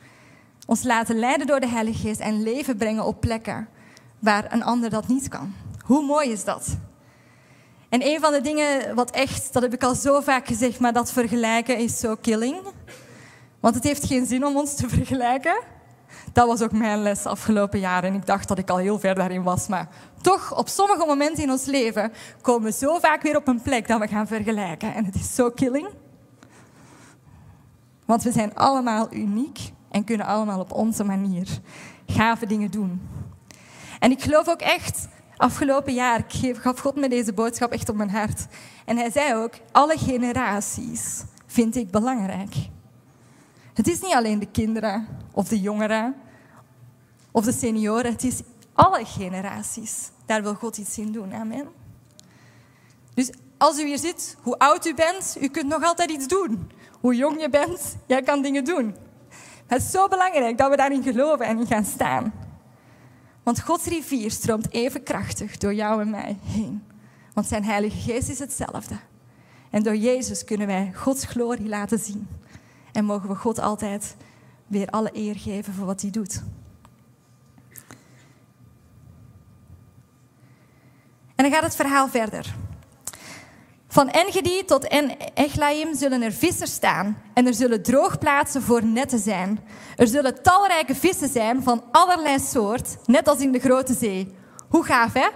ons 0.65 0.83
laten 0.83 1.19
leiden 1.19 1.47
door 1.47 1.59
de 1.59 1.67
Heilige 1.67 2.07
Geest 2.07 2.19
en 2.19 2.43
leven 2.43 2.77
brengen 2.77 3.05
op 3.05 3.19
plekken 3.19 3.67
waar 4.19 4.53
een 4.53 4.63
ander 4.63 4.89
dat 4.89 5.07
niet 5.07 5.27
kan. 5.27 5.53
Hoe 5.85 6.05
mooi 6.05 6.31
is 6.31 6.43
dat? 6.43 6.77
En 7.93 8.07
een 8.07 8.19
van 8.19 8.31
de 8.31 8.41
dingen 8.41 8.95
wat 8.95 9.11
echt, 9.11 9.53
dat 9.53 9.61
heb 9.61 9.73
ik 9.73 9.83
al 9.83 9.95
zo 9.95 10.21
vaak 10.21 10.47
gezegd, 10.47 10.79
maar 10.79 10.93
dat 10.93 11.11
vergelijken 11.11 11.77
is 11.77 11.99
zo 11.99 12.15
killing. 12.15 12.57
Want 13.59 13.75
het 13.75 13.83
heeft 13.83 14.05
geen 14.05 14.25
zin 14.25 14.45
om 14.45 14.57
ons 14.57 14.75
te 14.75 14.89
vergelijken. 14.89 15.61
Dat 16.31 16.47
was 16.47 16.61
ook 16.61 16.71
mijn 16.71 17.01
les 17.01 17.25
afgelopen 17.25 17.79
jaar. 17.79 18.03
En 18.03 18.13
ik 18.13 18.25
dacht 18.25 18.47
dat 18.47 18.57
ik 18.57 18.69
al 18.69 18.77
heel 18.77 18.99
ver 18.99 19.15
daarin 19.15 19.43
was. 19.43 19.67
Maar 19.67 19.87
toch, 20.21 20.57
op 20.57 20.67
sommige 20.67 21.05
momenten 21.05 21.43
in 21.43 21.51
ons 21.51 21.65
leven 21.65 22.11
komen 22.41 22.63
we 22.63 22.77
zo 22.77 22.99
vaak 22.99 23.21
weer 23.21 23.35
op 23.35 23.47
een 23.47 23.61
plek 23.61 23.87
dat 23.87 23.99
we 23.99 24.07
gaan 24.07 24.27
vergelijken. 24.27 24.93
En 24.93 25.05
het 25.05 25.15
is 25.15 25.35
zo 25.35 25.49
killing. 25.49 25.87
Want 28.05 28.23
we 28.23 28.31
zijn 28.31 28.55
allemaal 28.55 29.13
uniek 29.13 29.59
en 29.91 30.03
kunnen 30.03 30.25
allemaal 30.25 30.59
op 30.59 30.71
onze 30.71 31.03
manier 31.03 31.47
gave 32.07 32.45
dingen 32.45 32.71
doen. 32.71 33.01
En 33.99 34.11
ik 34.11 34.21
geloof 34.21 34.47
ook 34.47 34.61
echt, 34.61 35.07
afgelopen 35.43 35.93
jaar 35.93 36.25
gaf 36.37 36.79
God 36.79 36.95
me 36.95 37.09
deze 37.09 37.33
boodschap 37.33 37.71
echt 37.71 37.89
op 37.89 37.95
mijn 37.95 38.09
hart. 38.09 38.45
En 38.85 38.97
hij 38.97 39.11
zei 39.11 39.35
ook, 39.35 39.53
alle 39.71 39.97
generaties 39.97 41.23
vind 41.45 41.75
ik 41.75 41.91
belangrijk. 41.91 42.55
Het 43.73 43.87
is 43.87 44.01
niet 44.01 44.13
alleen 44.13 44.39
de 44.39 44.51
kinderen 44.51 45.07
of 45.31 45.47
de 45.47 45.59
jongeren 45.59 46.15
of 47.31 47.45
de 47.45 47.51
senioren. 47.51 48.11
Het 48.11 48.23
is 48.23 48.41
alle 48.73 49.05
generaties. 49.05 50.09
Daar 50.25 50.41
wil 50.41 50.53
God 50.53 50.77
iets 50.77 50.97
in 50.97 51.11
doen. 51.11 51.33
Amen. 51.33 51.67
Dus 53.13 53.31
als 53.57 53.79
u 53.79 53.85
hier 53.85 53.97
zit, 53.97 54.37
hoe 54.41 54.57
oud 54.57 54.85
u 54.85 54.93
bent, 54.93 55.37
u 55.41 55.47
kunt 55.47 55.67
nog 55.67 55.83
altijd 55.83 56.11
iets 56.11 56.27
doen. 56.27 56.71
Hoe 56.99 57.15
jong 57.15 57.41
je 57.41 57.49
bent, 57.49 57.95
jij 58.05 58.21
kan 58.21 58.41
dingen 58.41 58.63
doen. 58.63 58.95
Het 59.67 59.81
is 59.81 59.91
zo 59.91 60.07
belangrijk 60.07 60.57
dat 60.57 60.69
we 60.69 60.75
daarin 60.75 61.03
geloven 61.03 61.45
en 61.45 61.59
in 61.59 61.67
gaan 61.67 61.85
staan. 61.85 62.42
Want 63.43 63.61
Gods 63.61 63.85
rivier 63.85 64.31
stroomt 64.31 64.71
even 64.71 65.03
krachtig 65.03 65.57
door 65.57 65.73
jou 65.73 66.01
en 66.01 66.09
mij 66.09 66.37
heen. 66.43 66.83
Want 67.33 67.47
zijn 67.47 67.63
Heilige 67.63 67.97
Geest 67.97 68.29
is 68.29 68.39
hetzelfde. 68.39 68.95
En 69.69 69.83
door 69.83 69.95
Jezus 69.95 70.43
kunnen 70.43 70.67
wij 70.67 70.91
Gods 70.95 71.25
glorie 71.25 71.67
laten 71.67 71.99
zien. 71.99 72.27
En 72.91 73.05
mogen 73.05 73.29
we 73.29 73.35
God 73.35 73.59
altijd 73.59 74.15
weer 74.67 74.89
alle 74.89 75.09
eer 75.13 75.35
geven 75.35 75.73
voor 75.73 75.85
wat 75.85 76.01
hij 76.01 76.11
doet. 76.11 76.43
En 81.35 81.43
dan 81.43 81.51
gaat 81.51 81.63
het 81.63 81.75
verhaal 81.75 82.07
verder. 82.07 82.55
Van 83.93 84.09
Engedi 84.09 84.65
tot 84.65 84.87
en 84.87 85.11
zullen 85.91 86.21
er 86.21 86.31
vissers 86.31 86.73
staan 86.73 87.21
en 87.33 87.47
er 87.47 87.53
zullen 87.53 87.83
droogplaatsen 87.83 88.61
voor 88.61 88.85
netten 88.85 89.19
zijn. 89.19 89.59
Er 89.95 90.07
zullen 90.07 90.43
talrijke 90.43 90.95
vissen 90.95 91.29
zijn 91.29 91.63
van 91.63 91.83
allerlei 91.91 92.39
soort, 92.39 92.97
net 93.05 93.27
als 93.27 93.39
in 93.39 93.51
de 93.51 93.59
grote 93.59 93.93
zee. 93.93 94.35
Hoe 94.69 94.83
gaaf, 94.83 95.13
hè? 95.13 95.27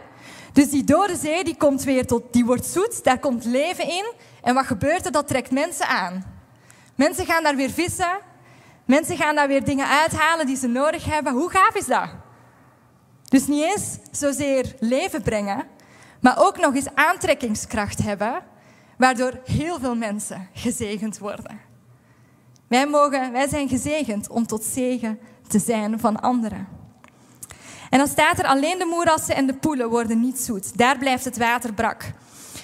Dus 0.54 0.70
die 0.70 0.84
dode 0.84 1.16
zee 1.16 1.44
die 1.44 1.58
komt 1.58 1.84
weer 1.84 2.06
tot, 2.06 2.24
die 2.32 2.46
wordt 2.46 2.66
zoet, 2.66 3.04
daar 3.04 3.20
komt 3.20 3.46
leven 3.46 3.88
in. 3.88 4.14
En 4.42 4.54
wat 4.54 4.66
gebeurt 4.66 5.06
er? 5.06 5.12
Dat 5.12 5.28
trekt 5.28 5.52
mensen 5.52 5.88
aan. 5.88 6.26
Mensen 6.96 7.26
gaan 7.26 7.44
daar 7.44 7.56
weer 7.56 7.72
vissen 7.72 8.20
Mensen 8.86 9.18
gaan 9.18 9.36
daar 9.36 9.48
weer 9.48 9.64
dingen 9.64 9.88
uithalen 9.88 10.46
die 10.46 10.58
ze 10.58 10.68
nodig 10.68 11.06
hebben. 11.06 11.34
Hoe 11.34 11.50
gaaf 11.50 11.76
is 11.76 11.86
dat? 11.86 12.10
Dus 13.30 13.48
niet 13.48 13.64
eens 13.64 13.98
zozeer 14.12 14.76
leven 14.80 15.22
brengen, 15.22 15.68
maar 16.22 16.36
ook 16.38 16.58
nog 16.58 16.76
eens 16.76 16.96
aantrekkingskracht 16.96 18.04
hebben, 18.04 18.44
waardoor 18.98 19.40
heel 19.46 19.80
veel 19.80 19.96
mensen 19.96 20.48
gezegend 20.54 21.18
worden. 21.18 21.60
Wij, 22.68 22.88
mogen, 22.88 23.32
wij 23.32 23.48
zijn 23.48 23.70
gezegend 23.70 24.30
om 24.30 24.48
tot 24.48 24.64
zegen 24.64 25.20
te 25.48 25.60
zijn 25.60 26.00
van 26.00 26.22
anderen. 26.22 26.68
En 27.90 27.98
dan 27.98 28.08
staat 28.08 28.40
er 28.40 28.46
alleen 28.46 28.78
de 28.78 28.86
moerassen 28.86 29.36
en 29.36 29.48
de 29.48 29.54
poelen 29.54 29.90
worden 29.90 30.20
niet 30.20 30.40
zoet. 30.40 30.78
Daar 30.78 30.98
blijft 30.98 31.26
het 31.26 31.38
water 31.38 31.74
brak. 31.74 32.12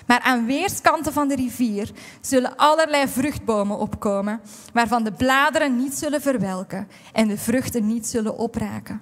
Maar 0.08 0.20
aan 0.20 0.46
weerskanten 0.46 1.14
van 1.14 1.28
de 1.28 1.36
rivier 1.36 1.92
zullen 2.22 2.56
allerlei 2.56 3.08
vruchtbomen 3.08 3.78
opkomen, 3.78 4.42
waarvan 4.74 5.04
de 5.04 5.12
bladeren 5.12 5.78
niet 5.78 5.94
zullen 5.94 6.22
verwelken 6.22 6.88
en 7.14 7.28
de 7.28 7.38
vruchten 7.38 7.88
niet 7.88 8.08
zullen 8.08 8.38
opraken. 8.38 9.02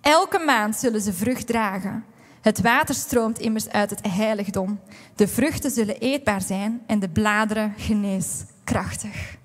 Elke 0.00 0.38
maand 0.38 0.76
zullen 0.76 1.00
ze 1.00 1.12
vrucht 1.12 1.46
dragen. 1.46 2.04
Het 2.42 2.60
water 2.60 2.94
stroomt 2.94 3.38
immers 3.38 3.68
uit 3.68 3.90
het 3.90 4.00
heiligdom. 4.08 4.80
De 5.14 5.28
vruchten 5.28 5.70
zullen 5.70 5.98
eetbaar 5.98 6.40
zijn 6.40 6.82
en 6.86 6.98
de 6.98 7.08
bladeren 7.08 7.74
geneeskrachtig. 7.76 9.36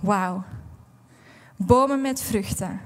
Wauw. 0.00 0.44
Bomen 1.56 2.00
met 2.00 2.22
vruchten, 2.22 2.80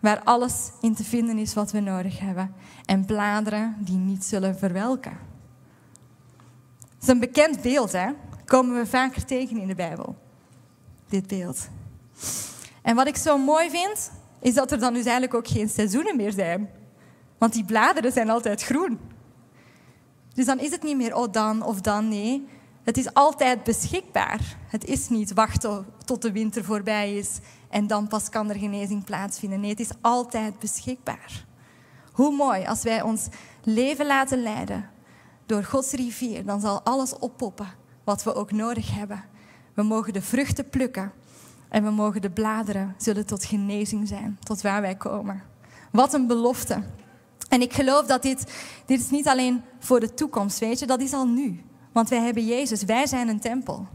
waar 0.00 0.22
alles 0.22 0.70
in 0.80 0.94
te 0.94 1.04
vinden 1.04 1.38
is 1.38 1.54
wat 1.54 1.70
we 1.70 1.80
nodig 1.80 2.18
hebben. 2.18 2.54
En 2.84 3.04
bladeren 3.04 3.76
die 3.78 3.96
niet 3.96 4.24
zullen 4.24 4.58
verwelken. 4.58 5.18
Dat 6.78 7.02
is 7.02 7.08
een 7.08 7.18
bekend 7.18 7.62
beeld, 7.62 7.92
hè? 7.92 8.10
Komen 8.44 8.76
we 8.76 8.86
vaker 8.86 9.24
tegen 9.24 9.56
in 9.56 9.66
de 9.66 9.74
Bijbel. 9.74 10.16
Dit 11.08 11.26
beeld. 11.26 11.68
En 12.82 12.94
wat 12.96 13.06
ik 13.06 13.16
zo 13.16 13.38
mooi 13.38 13.70
vind, 13.70 14.10
is 14.40 14.54
dat 14.54 14.72
er 14.72 14.78
dan 14.78 14.92
dus 14.92 15.04
eigenlijk 15.04 15.34
ook 15.34 15.48
geen 15.48 15.68
seizoenen 15.68 16.16
meer 16.16 16.32
zijn. 16.32 16.70
Want 17.40 17.52
die 17.52 17.64
bladeren 17.64 18.12
zijn 18.12 18.30
altijd 18.30 18.62
groen. 18.62 18.98
Dus 20.34 20.46
dan 20.46 20.58
is 20.58 20.70
het 20.70 20.82
niet 20.82 20.96
meer 20.96 21.14
oh 21.14 21.32
dan 21.32 21.62
of 21.62 21.80
dan, 21.80 22.08
nee. 22.08 22.48
Het 22.82 22.96
is 22.96 23.14
altijd 23.14 23.64
beschikbaar. 23.64 24.56
Het 24.66 24.84
is 24.84 25.08
niet 25.08 25.32
wachten 25.32 25.86
tot 26.04 26.22
de 26.22 26.32
winter 26.32 26.64
voorbij 26.64 27.14
is 27.16 27.38
en 27.68 27.86
dan 27.86 28.08
pas 28.08 28.28
kan 28.28 28.50
er 28.50 28.58
genezing 28.58 29.04
plaatsvinden. 29.04 29.60
Nee, 29.60 29.70
het 29.70 29.80
is 29.80 29.90
altijd 30.00 30.58
beschikbaar. 30.58 31.44
Hoe 32.12 32.36
mooi 32.36 32.64
als 32.66 32.82
wij 32.82 33.02
ons 33.02 33.28
leven 33.62 34.06
laten 34.06 34.42
leiden 34.42 34.90
door 35.46 35.64
Gods 35.64 35.92
rivier, 35.92 36.44
dan 36.44 36.60
zal 36.60 36.82
alles 36.82 37.18
oppoppen 37.18 37.68
wat 38.04 38.22
we 38.22 38.34
ook 38.34 38.52
nodig 38.52 38.94
hebben. 38.94 39.24
We 39.74 39.82
mogen 39.82 40.12
de 40.12 40.22
vruchten 40.22 40.68
plukken 40.68 41.12
en 41.68 41.84
we 41.84 41.90
mogen 41.90 42.20
de 42.20 42.30
bladeren 42.30 42.94
zullen 42.98 43.26
tot 43.26 43.44
genezing 43.44 44.08
zijn, 44.08 44.38
tot 44.40 44.60
waar 44.60 44.80
wij 44.80 44.96
komen. 44.96 45.42
Wat 45.92 46.14
een 46.14 46.26
belofte. 46.26 46.82
En 47.50 47.60
ik 47.60 47.72
geloof 47.72 48.06
dat 48.06 48.22
dit, 48.22 48.44
dit 48.86 49.00
is 49.00 49.10
niet 49.10 49.28
alleen 49.28 49.62
voor 49.78 50.00
de 50.00 50.14
toekomst, 50.14 50.58
weet 50.58 50.78
je, 50.78 50.86
dat 50.86 51.00
is 51.00 51.12
al 51.12 51.26
nu. 51.26 51.60
Want 51.92 52.08
wij 52.08 52.20
hebben 52.20 52.46
Jezus, 52.46 52.82
wij 52.82 53.06
zijn 53.06 53.28
een 53.28 53.40
tempel. 53.40 53.86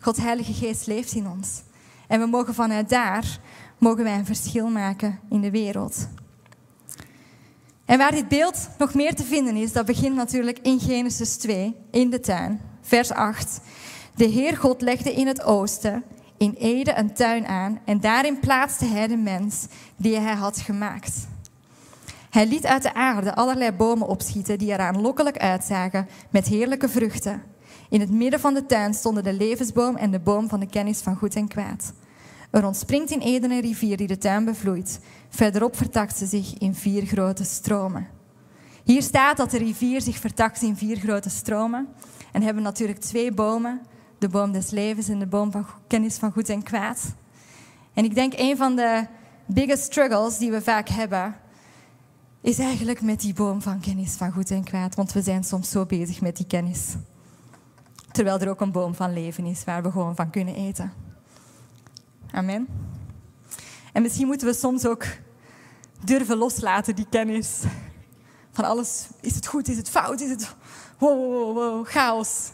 Gods 0.00 0.18
Heilige 0.18 0.52
Geest 0.52 0.86
leeft 0.86 1.12
in 1.12 1.28
ons. 1.28 1.62
En 2.08 2.20
we 2.20 2.26
mogen 2.26 2.54
vanuit 2.54 2.88
daar, 2.88 3.40
mogen 3.78 4.04
wij 4.04 4.14
een 4.14 4.26
verschil 4.26 4.68
maken 4.68 5.20
in 5.30 5.40
de 5.40 5.50
wereld. 5.50 6.08
En 7.84 7.98
waar 7.98 8.10
dit 8.10 8.28
beeld 8.28 8.68
nog 8.78 8.94
meer 8.94 9.14
te 9.14 9.24
vinden 9.24 9.56
is, 9.56 9.72
dat 9.72 9.86
begint 9.86 10.14
natuurlijk 10.14 10.58
in 10.62 10.80
Genesis 10.80 11.36
2, 11.36 11.76
in 11.90 12.10
de 12.10 12.20
tuin, 12.20 12.60
vers 12.80 13.10
8. 13.10 13.60
De 14.14 14.24
Heer 14.24 14.56
God 14.56 14.80
legde 14.80 15.12
in 15.12 15.26
het 15.26 15.42
oosten, 15.42 16.04
in 16.36 16.54
Ede, 16.58 16.96
een 16.96 17.14
tuin 17.14 17.46
aan 17.46 17.80
en 17.84 18.00
daarin 18.00 18.40
plaatste 18.40 18.84
hij 18.84 19.06
de 19.06 19.16
mens 19.16 19.66
die 19.96 20.18
hij 20.18 20.34
had 20.34 20.58
gemaakt. 20.58 21.26
Hij 22.30 22.46
liet 22.46 22.66
uit 22.66 22.82
de 22.82 22.94
aarde 22.94 23.34
allerlei 23.34 23.72
bomen 23.72 24.08
opschieten 24.08 24.58
die 24.58 24.72
er 24.72 24.78
aanlokkelijk 24.78 25.38
uitzagen 25.38 26.08
met 26.30 26.46
heerlijke 26.46 26.88
vruchten. 26.88 27.42
In 27.90 28.00
het 28.00 28.10
midden 28.10 28.40
van 28.40 28.54
de 28.54 28.66
tuin 28.66 28.94
stonden 28.94 29.24
de 29.24 29.32
levensboom 29.32 29.96
en 29.96 30.10
de 30.10 30.20
boom 30.20 30.48
van 30.48 30.60
de 30.60 30.66
kennis 30.66 31.00
van 31.00 31.16
goed 31.16 31.34
en 31.34 31.48
kwaad. 31.48 31.92
Er 32.50 32.66
ontspringt 32.66 33.10
in 33.10 33.20
Eden 33.20 33.50
een 33.50 33.60
rivier 33.60 33.96
die 33.96 34.06
de 34.06 34.18
tuin 34.18 34.44
bevloeit. 34.44 35.00
Verderop 35.28 35.76
vertakt 35.76 36.16
ze 36.16 36.26
zich 36.26 36.58
in 36.58 36.74
vier 36.74 37.06
grote 37.06 37.44
stromen. 37.44 38.06
Hier 38.84 39.02
staat 39.02 39.36
dat 39.36 39.50
de 39.50 39.58
rivier 39.58 40.00
zich 40.00 40.16
vertakt 40.16 40.62
in 40.62 40.76
vier 40.76 40.96
grote 40.96 41.30
stromen. 41.30 41.88
En 42.32 42.42
hebben 42.42 42.62
natuurlijk 42.62 43.00
twee 43.00 43.32
bomen. 43.32 43.80
De 44.18 44.28
boom 44.28 44.52
des 44.52 44.70
levens 44.70 45.08
en 45.08 45.18
de 45.18 45.26
boom 45.26 45.50
van 45.50 45.66
kennis 45.86 46.16
van 46.16 46.32
goed 46.32 46.48
en 46.48 46.62
kwaad. 46.62 47.14
En 47.94 48.04
ik 48.04 48.14
denk 48.14 48.32
een 48.36 48.56
van 48.56 48.76
de 48.76 49.06
biggest 49.46 49.82
struggles 49.82 50.38
die 50.38 50.50
we 50.50 50.62
vaak 50.62 50.88
hebben, 50.88 51.36
is 52.40 52.58
eigenlijk 52.58 53.00
met 53.00 53.20
die 53.20 53.34
boom 53.34 53.62
van 53.62 53.80
kennis 53.80 54.14
van 54.14 54.32
goed 54.32 54.50
en 54.50 54.64
kwaad. 54.64 54.94
Want 54.94 55.12
we 55.12 55.22
zijn 55.22 55.44
soms 55.44 55.70
zo 55.70 55.86
bezig 55.86 56.20
met 56.20 56.36
die 56.36 56.46
kennis. 56.46 56.94
Terwijl 58.12 58.40
er 58.40 58.48
ook 58.48 58.60
een 58.60 58.72
boom 58.72 58.94
van 58.94 59.12
leven 59.12 59.44
is 59.44 59.64
waar 59.64 59.82
we 59.82 59.90
gewoon 59.90 60.16
van 60.16 60.30
kunnen 60.30 60.54
eten. 60.54 60.92
Amen. 62.30 62.66
En 63.92 64.02
misschien 64.02 64.26
moeten 64.26 64.46
we 64.46 64.54
soms 64.54 64.86
ook 64.86 65.04
durven 66.04 66.36
loslaten, 66.36 66.94
die 66.94 67.06
kennis. 67.10 67.62
Van 68.50 68.64
alles, 68.64 69.06
is 69.20 69.34
het 69.34 69.46
goed, 69.46 69.68
is 69.68 69.76
het 69.76 69.90
fout, 69.90 70.20
is 70.20 70.30
het 70.30 70.54
wow, 70.98 71.32
wow, 71.32 71.54
wow, 71.54 71.86
chaos. 71.86 72.50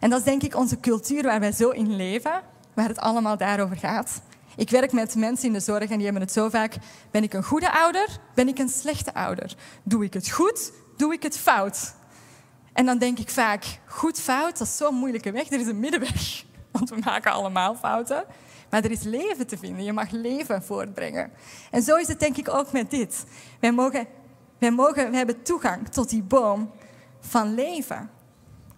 En 0.00 0.10
dat 0.10 0.18
is 0.18 0.24
denk 0.24 0.42
ik 0.42 0.56
onze 0.56 0.80
cultuur 0.80 1.22
waar 1.22 1.40
wij 1.40 1.52
zo 1.52 1.70
in 1.70 1.96
leven, 1.96 2.42
waar 2.74 2.88
het 2.88 2.98
allemaal 2.98 3.36
daarover 3.36 3.76
gaat. 3.76 4.22
Ik 4.56 4.70
werk 4.70 4.92
met 4.92 5.14
mensen 5.14 5.46
in 5.46 5.52
de 5.52 5.60
zorg 5.60 5.90
en 5.90 5.96
die 5.96 6.04
hebben 6.04 6.22
het 6.22 6.32
zo 6.32 6.48
vaak. 6.48 6.76
Ben 7.10 7.22
ik 7.22 7.32
een 7.32 7.44
goede 7.44 7.72
ouder? 7.72 8.18
Ben 8.34 8.48
ik 8.48 8.58
een 8.58 8.68
slechte 8.68 9.14
ouder? 9.14 9.54
Doe 9.82 10.04
ik 10.04 10.14
het 10.14 10.30
goed? 10.30 10.72
Doe 10.96 11.12
ik 11.12 11.22
het 11.22 11.38
fout? 11.38 11.94
En 12.72 12.86
dan 12.86 12.98
denk 12.98 13.18
ik 13.18 13.30
vaak, 13.30 13.64
goed, 13.86 14.20
fout, 14.20 14.58
dat 14.58 14.66
is 14.66 14.76
zo'n 14.76 14.94
moeilijke 14.94 15.32
weg. 15.32 15.50
Er 15.50 15.60
is 15.60 15.66
een 15.66 15.80
middenweg, 15.80 16.44
want 16.72 16.90
we 16.90 16.96
maken 17.04 17.32
allemaal 17.32 17.74
fouten. 17.74 18.24
Maar 18.70 18.84
er 18.84 18.90
is 18.90 19.02
leven 19.02 19.46
te 19.46 19.58
vinden. 19.58 19.84
Je 19.84 19.92
mag 19.92 20.10
leven 20.10 20.62
voortbrengen. 20.62 21.32
En 21.70 21.82
zo 21.82 21.96
is 21.96 22.08
het 22.08 22.20
denk 22.20 22.36
ik 22.36 22.48
ook 22.48 22.72
met 22.72 22.90
dit. 22.90 23.24
Wij, 23.60 23.72
mogen, 23.72 24.06
wij, 24.58 24.70
mogen, 24.70 25.08
wij 25.08 25.18
hebben 25.18 25.42
toegang 25.42 25.88
tot 25.88 26.10
die 26.10 26.22
boom 26.22 26.70
van 27.20 27.54
leven. 27.54 28.10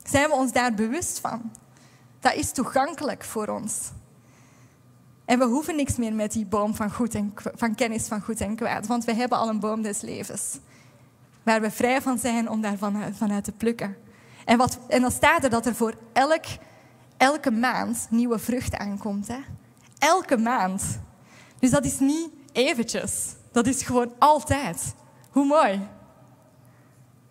Zijn 0.02 0.28
we 0.28 0.34
ons 0.34 0.52
daar 0.52 0.74
bewust 0.74 1.18
van? 1.18 1.52
Dat 2.20 2.34
is 2.34 2.52
toegankelijk 2.52 3.24
voor 3.24 3.48
ons. 3.48 3.90
En 5.24 5.38
we 5.38 5.44
hoeven 5.44 5.76
niks 5.76 5.96
meer 5.96 6.12
met 6.12 6.32
die 6.32 6.46
boom 6.46 6.74
van, 6.74 6.90
goed 6.90 7.14
en, 7.14 7.34
van 7.54 7.74
kennis 7.74 8.06
van 8.06 8.20
goed 8.20 8.40
en 8.40 8.56
kwaad, 8.56 8.86
want 8.86 9.04
we 9.04 9.14
hebben 9.14 9.38
al 9.38 9.48
een 9.48 9.60
boom 9.60 9.82
des 9.82 10.00
levens. 10.00 10.58
Waar 11.42 11.60
we 11.60 11.70
vrij 11.70 12.02
van 12.02 12.18
zijn 12.18 12.48
om 12.48 12.60
daarvan 12.60 13.14
vanuit 13.14 13.44
te 13.44 13.52
plukken. 13.52 13.96
En, 14.44 14.58
wat, 14.58 14.78
en 14.88 15.00
dan 15.00 15.10
staat 15.10 15.44
er 15.44 15.50
dat 15.50 15.66
er 15.66 15.74
voor 15.74 15.94
elk, 16.12 16.44
elke 17.16 17.50
maand 17.50 18.06
nieuwe 18.10 18.38
vrucht 18.38 18.76
aankomt. 18.76 19.28
Hè? 19.28 19.38
Elke 19.98 20.36
maand. 20.36 21.00
Dus 21.58 21.70
dat 21.70 21.84
is 21.84 21.98
niet 21.98 22.28
eventjes. 22.52 23.34
Dat 23.52 23.66
is 23.66 23.82
gewoon 23.82 24.12
altijd. 24.18 24.94
Hoe 25.30 25.44
mooi. 25.44 25.70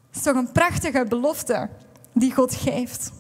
Het 0.07 0.15
is 0.15 0.21
toch 0.21 0.35
een 0.35 0.51
prachtige 0.51 1.05
belofte 1.09 1.69
die 2.13 2.33
God 2.33 2.55
geeft. 2.55 3.11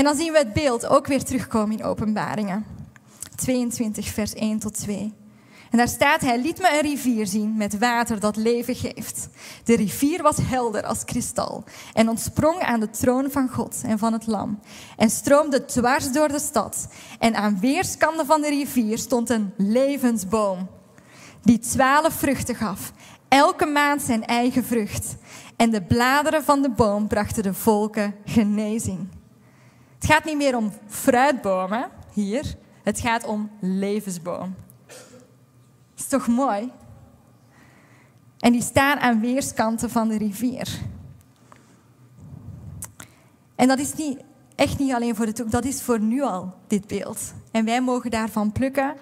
En 0.00 0.06
dan 0.06 0.16
zien 0.16 0.32
we 0.32 0.38
het 0.38 0.52
beeld 0.52 0.86
ook 0.86 1.06
weer 1.06 1.24
terugkomen 1.24 1.78
in 1.78 1.84
Openbaringen 1.84 2.66
22, 3.36 4.08
vers 4.08 4.34
1 4.34 4.58
tot 4.58 4.74
2. 4.74 5.14
En 5.70 5.78
daar 5.78 5.88
staat, 5.88 6.20
hij 6.20 6.40
liet 6.40 6.58
me 6.58 6.70
een 6.72 6.90
rivier 6.90 7.26
zien 7.26 7.56
met 7.56 7.78
water 7.78 8.20
dat 8.20 8.36
leven 8.36 8.74
geeft. 8.74 9.28
De 9.64 9.76
rivier 9.76 10.22
was 10.22 10.36
helder 10.42 10.82
als 10.82 11.04
kristal 11.04 11.64
en 11.92 12.08
ontsprong 12.08 12.60
aan 12.60 12.80
de 12.80 12.90
troon 12.90 13.30
van 13.30 13.48
God 13.48 13.80
en 13.84 13.98
van 13.98 14.12
het 14.12 14.26
lam 14.26 14.60
en 14.96 15.10
stroomde 15.10 15.64
dwars 15.64 16.12
door 16.12 16.28
de 16.28 16.40
stad. 16.40 16.88
En 17.18 17.34
aan 17.34 17.60
weerskanten 17.60 18.26
van 18.26 18.40
de 18.40 18.48
rivier 18.48 18.98
stond 18.98 19.30
een 19.30 19.52
levensboom 19.56 20.68
die 21.42 21.58
twaalf 21.58 22.14
vruchten 22.14 22.54
gaf, 22.54 22.92
elke 23.28 23.66
maand 23.66 24.02
zijn 24.02 24.24
eigen 24.26 24.64
vrucht. 24.64 25.16
En 25.56 25.70
de 25.70 25.82
bladeren 25.82 26.44
van 26.44 26.62
de 26.62 26.70
boom 26.70 27.08
brachten 27.08 27.42
de 27.42 27.54
volken 27.54 28.14
genezing. 28.24 29.18
Het 30.00 30.10
gaat 30.10 30.24
niet 30.24 30.36
meer 30.36 30.56
om 30.56 30.72
fruitbomen 30.86 31.88
hier, 32.12 32.54
het 32.82 33.00
gaat 33.00 33.26
om 33.26 33.50
levensboom 33.60 34.54
is 36.00 36.06
toch 36.06 36.26
mooi? 36.26 36.72
En 38.38 38.52
die 38.52 38.62
staan 38.62 38.98
aan 38.98 39.20
weerskanten 39.20 39.90
van 39.90 40.08
de 40.08 40.18
rivier. 40.18 40.78
En 43.56 43.68
dat 43.68 43.78
is 43.78 43.94
niet, 43.94 44.18
echt 44.54 44.78
niet 44.78 44.92
alleen 44.92 45.16
voor 45.16 45.26
de 45.26 45.32
toekomst, 45.32 45.62
dat 45.62 45.72
is 45.72 45.82
voor 45.82 46.00
nu 46.00 46.22
al, 46.22 46.54
dit 46.66 46.86
beeld. 46.86 47.32
En 47.50 47.64
wij 47.64 47.80
mogen 47.80 48.10
daarvan 48.10 48.52
plukken 48.52 48.94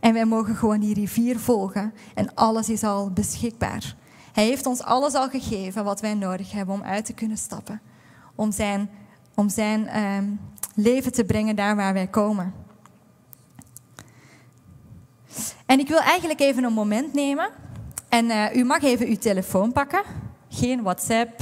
en 0.00 0.12
wij 0.12 0.24
mogen 0.24 0.56
gewoon 0.56 0.80
die 0.80 0.94
rivier 0.94 1.38
volgen. 1.38 1.94
En 2.14 2.34
alles 2.34 2.68
is 2.68 2.84
al 2.84 3.10
beschikbaar. 3.10 3.96
Hij 4.32 4.44
heeft 4.44 4.66
ons 4.66 4.82
alles 4.82 5.14
al 5.14 5.28
gegeven 5.28 5.84
wat 5.84 6.00
wij 6.00 6.14
nodig 6.14 6.52
hebben 6.52 6.74
om 6.74 6.82
uit 6.82 7.04
te 7.04 7.12
kunnen 7.12 7.36
stappen. 7.36 7.80
Om 8.34 8.52
zijn 8.52 8.90
om 9.34 9.48
zijn 9.48 9.88
ehm, 9.88 10.24
leven 10.74 11.12
te 11.12 11.24
brengen 11.24 11.56
daar 11.56 11.76
waar 11.76 11.92
wij 11.92 12.06
komen. 12.06 12.54
En 15.66 15.78
ik 15.78 15.88
wil 15.88 16.00
eigenlijk 16.00 16.40
even 16.40 16.64
een 16.64 16.72
moment 16.72 17.14
nemen. 17.14 17.50
En 18.08 18.24
uh, 18.24 18.56
u 18.56 18.64
mag 18.64 18.82
even 18.82 19.06
uw 19.06 19.16
telefoon 19.16 19.72
pakken. 19.72 20.02
Geen 20.48 20.82
WhatsApp 20.82 21.40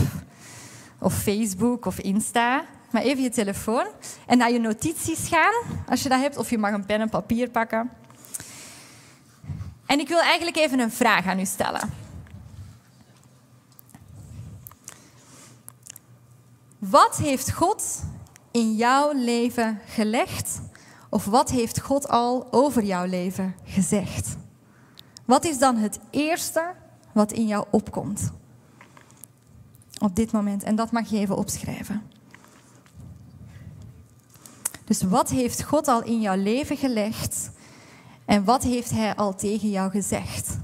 of 0.98 1.14
Facebook 1.14 1.87
of 1.87 1.98
Insta. 1.98 2.64
Maar 2.90 3.03
even 3.03 3.22
je 3.22 3.31
telefoon. 3.31 3.87
En 4.26 4.38
naar 4.38 4.50
je 4.50 4.59
notities 4.59 5.29
gaan, 5.29 5.83
als 5.88 6.03
je 6.03 6.09
dat 6.09 6.20
hebt. 6.20 6.37
Of 6.37 6.50
je 6.50 6.59
mag 6.59 6.72
een 6.72 6.87
pen 6.87 7.00
en 7.00 7.09
papier 7.09 7.50
pakken. 7.50 7.90
En 9.87 9.98
ik 9.98 10.09
wil 10.09 10.20
eigenlijk 10.20 10.57
even 10.57 10.79
een 10.79 10.92
vraag 10.92 11.26
aan 11.26 11.40
u 11.40 11.44
stellen. 11.44 11.99
Wat 16.80 17.16
heeft 17.16 17.52
God 17.52 18.02
in 18.50 18.74
jouw 18.74 19.12
leven 19.12 19.80
gelegd? 19.86 20.60
Of 21.08 21.24
wat 21.24 21.50
heeft 21.50 21.80
God 21.80 22.08
al 22.08 22.52
over 22.52 22.84
jouw 22.84 23.06
leven 23.06 23.54
gezegd? 23.64 24.36
Wat 25.24 25.44
is 25.44 25.58
dan 25.58 25.76
het 25.76 25.98
eerste 26.10 26.74
wat 27.12 27.32
in 27.32 27.46
jou 27.46 27.66
opkomt? 27.70 28.30
Op 29.98 30.16
dit 30.16 30.32
moment. 30.32 30.62
En 30.62 30.76
dat 30.76 30.90
mag 30.92 31.10
je 31.10 31.18
even 31.18 31.36
opschrijven. 31.36 32.02
Dus 34.84 35.02
wat 35.02 35.30
heeft 35.30 35.62
God 35.62 35.88
al 35.88 36.02
in 36.02 36.20
jouw 36.20 36.36
leven 36.36 36.76
gelegd? 36.76 37.50
En 38.24 38.44
wat 38.44 38.62
heeft 38.62 38.90
Hij 38.90 39.14
al 39.14 39.34
tegen 39.34 39.70
jou 39.70 39.90
gezegd? 39.90 40.58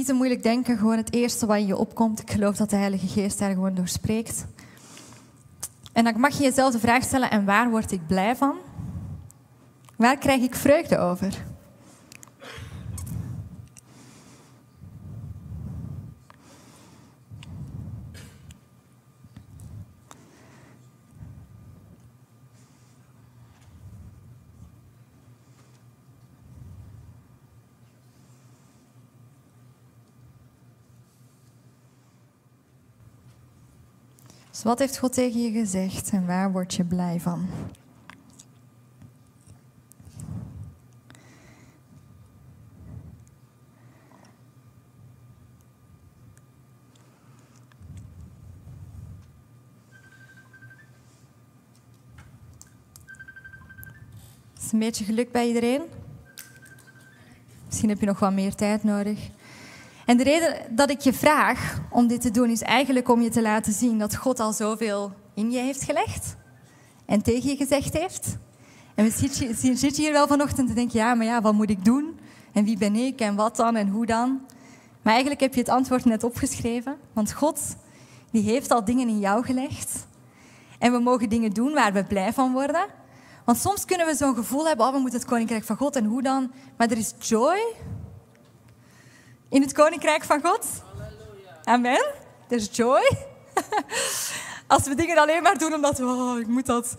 Niet 0.00 0.08
te 0.08 0.14
moeilijk 0.14 0.42
denken, 0.42 0.78
gewoon 0.78 0.96
het 0.96 1.12
eerste 1.12 1.46
wat 1.46 1.56
in 1.56 1.66
je 1.66 1.76
opkomt. 1.76 2.20
Ik 2.20 2.30
geloof 2.30 2.56
dat 2.56 2.70
de 2.70 2.76
Heilige 2.76 3.06
Geest 3.06 3.38
daar 3.38 3.50
gewoon 3.50 3.74
door 3.74 3.88
spreekt. 3.88 4.46
En 5.92 6.04
dan 6.04 6.20
mag 6.20 6.36
je 6.36 6.42
jezelf 6.42 6.72
de 6.72 6.78
vraag 6.78 7.02
stellen, 7.02 7.30
en 7.30 7.44
waar 7.44 7.70
word 7.70 7.92
ik 7.92 8.06
blij 8.06 8.36
van? 8.36 8.56
Waar 9.96 10.18
krijg 10.18 10.42
ik 10.42 10.54
vreugde 10.54 10.98
over? 10.98 11.44
Dus 34.50 34.62
wat 34.62 34.78
heeft 34.78 34.98
God 34.98 35.12
tegen 35.12 35.42
je 35.42 35.50
gezegd 35.50 36.10
en 36.10 36.26
waar 36.26 36.52
word 36.52 36.74
je 36.74 36.84
blij 36.84 37.20
van? 37.20 37.48
Is 54.56 54.72
een 54.72 54.78
beetje 54.78 55.04
geluk 55.04 55.32
bij 55.32 55.46
iedereen? 55.46 55.82
Misschien 57.66 57.88
heb 57.88 58.00
je 58.00 58.06
nog 58.06 58.18
wat 58.18 58.32
meer 58.32 58.54
tijd 58.54 58.84
nodig. 58.84 59.30
En 60.10 60.16
de 60.16 60.22
reden 60.22 60.56
dat 60.70 60.90
ik 60.90 61.00
je 61.00 61.12
vraag 61.12 61.78
om 61.90 62.06
dit 62.06 62.20
te 62.20 62.30
doen 62.30 62.50
is 62.50 62.62
eigenlijk 62.62 63.08
om 63.08 63.20
je 63.20 63.28
te 63.28 63.42
laten 63.42 63.72
zien 63.72 63.98
dat 63.98 64.16
God 64.16 64.40
al 64.40 64.52
zoveel 64.52 65.12
in 65.34 65.50
je 65.50 65.58
heeft 65.58 65.82
gelegd 65.82 66.36
en 67.06 67.22
tegen 67.22 67.50
je 67.50 67.56
gezegd 67.56 67.92
heeft. 67.92 68.36
En 68.94 69.04
misschien 69.04 69.76
zit 69.76 69.96
je 69.96 70.02
hier 70.02 70.12
wel 70.12 70.26
vanochtend 70.26 70.68
te 70.68 70.74
denken, 70.74 70.98
ja, 70.98 71.14
maar 71.14 71.26
ja, 71.26 71.40
wat 71.40 71.52
moet 71.52 71.70
ik 71.70 71.84
doen? 71.84 72.18
En 72.52 72.64
wie 72.64 72.78
ben 72.78 72.94
ik 72.94 73.20
en 73.20 73.34
wat 73.34 73.56
dan 73.56 73.76
en 73.76 73.88
hoe 73.88 74.06
dan? 74.06 74.40
Maar 75.02 75.12
eigenlijk 75.12 75.40
heb 75.40 75.54
je 75.54 75.60
het 75.60 75.68
antwoord 75.68 76.04
net 76.04 76.24
opgeschreven, 76.24 76.96
want 77.12 77.32
God 77.32 77.60
die 78.30 78.42
heeft 78.42 78.70
al 78.70 78.84
dingen 78.84 79.08
in 79.08 79.18
jou 79.18 79.44
gelegd. 79.44 80.06
En 80.78 80.92
we 80.92 80.98
mogen 80.98 81.28
dingen 81.28 81.50
doen 81.50 81.72
waar 81.72 81.92
we 81.92 82.04
blij 82.04 82.32
van 82.32 82.52
worden. 82.52 82.86
Want 83.44 83.58
soms 83.58 83.84
kunnen 83.84 84.06
we 84.06 84.14
zo'n 84.14 84.34
gevoel 84.34 84.66
hebben, 84.66 84.86
oh, 84.86 84.92
we 84.92 84.98
moeten 84.98 85.18
het 85.18 85.28
koninkrijk 85.28 85.64
van 85.64 85.76
God 85.76 85.96
en 85.96 86.04
hoe 86.04 86.22
dan? 86.22 86.52
Maar 86.76 86.90
er 86.90 86.98
is 86.98 87.14
joy, 87.18 87.58
in 89.50 89.62
het 89.62 89.72
koninkrijk 89.72 90.24
van 90.24 90.40
God. 90.42 90.66
Amen. 91.64 92.04
There's 92.48 92.68
joy. 92.72 93.16
Als 94.66 94.86
we 94.86 94.94
dingen 94.94 95.18
alleen 95.18 95.42
maar 95.42 95.58
doen 95.58 95.74
omdat 95.74 95.98
we, 95.98 96.04
oh, 96.04 96.38
ik 96.38 96.46
moet 96.46 96.66
dat. 96.66 96.96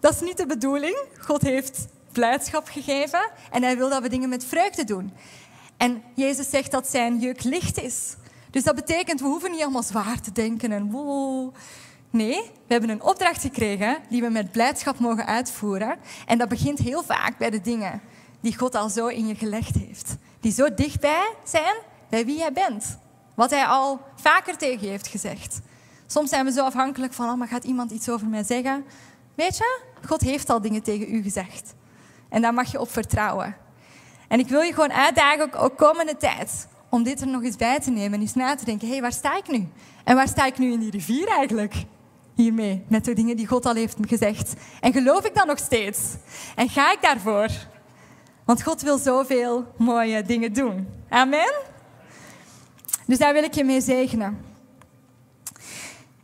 Dat 0.00 0.14
is 0.14 0.20
niet 0.20 0.36
de 0.36 0.46
bedoeling. 0.46 0.98
God 1.18 1.42
heeft 1.42 1.86
blijdschap 2.12 2.68
gegeven 2.68 3.30
en 3.50 3.62
hij 3.62 3.76
wil 3.76 3.88
dat 3.88 4.02
we 4.02 4.08
dingen 4.08 4.28
met 4.28 4.44
vreugde 4.44 4.84
doen. 4.84 5.12
En 5.76 6.02
Jezus 6.14 6.50
zegt 6.50 6.70
dat 6.70 6.86
zijn 6.86 7.18
juk 7.18 7.42
licht 7.42 7.82
is. 7.82 8.16
Dus 8.50 8.62
dat 8.62 8.74
betekent, 8.74 9.20
we 9.20 9.26
hoeven 9.26 9.50
niet 9.50 9.62
allemaal 9.62 9.82
zwaar 9.82 10.20
te 10.20 10.32
denken 10.32 10.72
en 10.72 10.90
wow. 10.90 11.54
Nee, 12.10 12.42
we 12.42 12.72
hebben 12.72 12.90
een 12.90 13.02
opdracht 13.02 13.40
gekregen 13.40 13.96
die 14.08 14.22
we 14.22 14.28
met 14.28 14.52
blijdschap 14.52 14.98
mogen 14.98 15.26
uitvoeren. 15.26 15.96
En 16.26 16.38
dat 16.38 16.48
begint 16.48 16.78
heel 16.78 17.02
vaak 17.02 17.38
bij 17.38 17.50
de 17.50 17.60
dingen 17.60 18.00
die 18.40 18.58
God 18.58 18.74
al 18.74 18.88
zo 18.88 19.06
in 19.06 19.26
je 19.26 19.34
gelegd 19.34 19.74
heeft. 19.74 20.16
Die 20.40 20.52
zo 20.52 20.74
dichtbij 20.74 21.34
zijn 21.44 21.74
bij 22.08 22.24
wie 22.24 22.38
jij 22.38 22.52
bent. 22.52 22.98
Wat 23.34 23.50
hij 23.50 23.64
al 23.66 24.00
vaker 24.16 24.56
tegen 24.56 24.84
je 24.84 24.90
heeft 24.90 25.06
gezegd. 25.06 25.60
Soms 26.06 26.30
zijn 26.30 26.44
we 26.44 26.52
zo 26.52 26.64
afhankelijk 26.64 27.12
van, 27.12 27.30
oh, 27.30 27.38
maar 27.38 27.48
gaat 27.48 27.64
iemand 27.64 27.90
iets 27.90 28.08
over 28.08 28.26
mij 28.26 28.42
zeggen? 28.42 28.84
Weet 29.34 29.56
je, 29.56 29.80
God 30.06 30.20
heeft 30.20 30.50
al 30.50 30.60
dingen 30.60 30.82
tegen 30.82 31.14
u 31.14 31.22
gezegd. 31.22 31.74
En 32.28 32.42
daar 32.42 32.54
mag 32.54 32.72
je 32.72 32.80
op 32.80 32.90
vertrouwen. 32.90 33.56
En 34.28 34.38
ik 34.38 34.48
wil 34.48 34.60
je 34.60 34.72
gewoon 34.72 34.92
uitdagen, 34.92 35.52
ook 35.52 35.76
komende 35.76 36.16
tijd, 36.16 36.68
om 36.88 37.02
dit 37.02 37.20
er 37.20 37.26
nog 37.26 37.42
eens 37.42 37.56
bij 37.56 37.80
te 37.80 37.90
nemen 37.90 38.12
en 38.12 38.20
eens 38.20 38.34
na 38.34 38.54
te 38.54 38.64
denken, 38.64 38.86
hé, 38.86 38.92
hey, 38.92 39.02
waar 39.02 39.12
sta 39.12 39.36
ik 39.36 39.48
nu? 39.48 39.68
En 40.04 40.14
waar 40.14 40.28
sta 40.28 40.46
ik 40.46 40.58
nu 40.58 40.72
in 40.72 40.80
die 40.80 40.90
rivier 40.90 41.28
eigenlijk? 41.28 41.74
Hiermee, 42.34 42.84
met 42.88 43.04
de 43.04 43.12
dingen 43.12 43.36
die 43.36 43.46
God 43.46 43.66
al 43.66 43.74
heeft 43.74 43.96
gezegd. 44.00 44.52
En 44.80 44.92
geloof 44.92 45.24
ik 45.24 45.34
dan 45.34 45.46
nog 45.46 45.58
steeds? 45.58 46.00
En 46.54 46.68
ga 46.68 46.92
ik 46.92 47.02
daarvoor? 47.02 47.48
Want 48.48 48.62
God 48.62 48.82
wil 48.82 48.98
zoveel 48.98 49.72
mooie 49.76 50.22
dingen 50.22 50.52
doen. 50.52 50.88
Amen? 51.08 51.52
Dus 53.06 53.18
daar 53.18 53.32
wil 53.32 53.42
ik 53.42 53.54
je 53.54 53.64
mee 53.64 53.80
zegenen. 53.80 54.38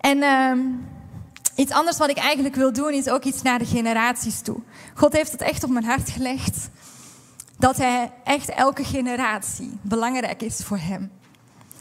En 0.01 0.19
uh, 0.19 0.53
iets 1.55 1.73
anders 1.73 1.99
wat 1.99 2.11
ik 2.11 2.17
eigenlijk 2.17 2.55
wil 2.55 2.73
doen, 2.73 2.93
is 2.93 3.09
ook 3.09 3.25
iets 3.25 3.43
naar 3.43 3.59
de 3.59 3.65
generaties 3.65 4.41
toe. 4.41 4.61
God 4.95 5.13
heeft 5.13 5.33
het 5.33 5.41
echt 5.41 5.65
op 5.65 5.71
mijn 5.71 5.85
hart 5.85 6.11
gelegd. 6.11 6.71
Dat 7.59 7.77
hij 7.77 8.13
echt 8.25 8.49
elke 8.49 8.85
generatie 8.85 9.79
belangrijk 9.83 10.43
is 10.43 10.65
voor 10.65 10.79
hem. 10.79 11.13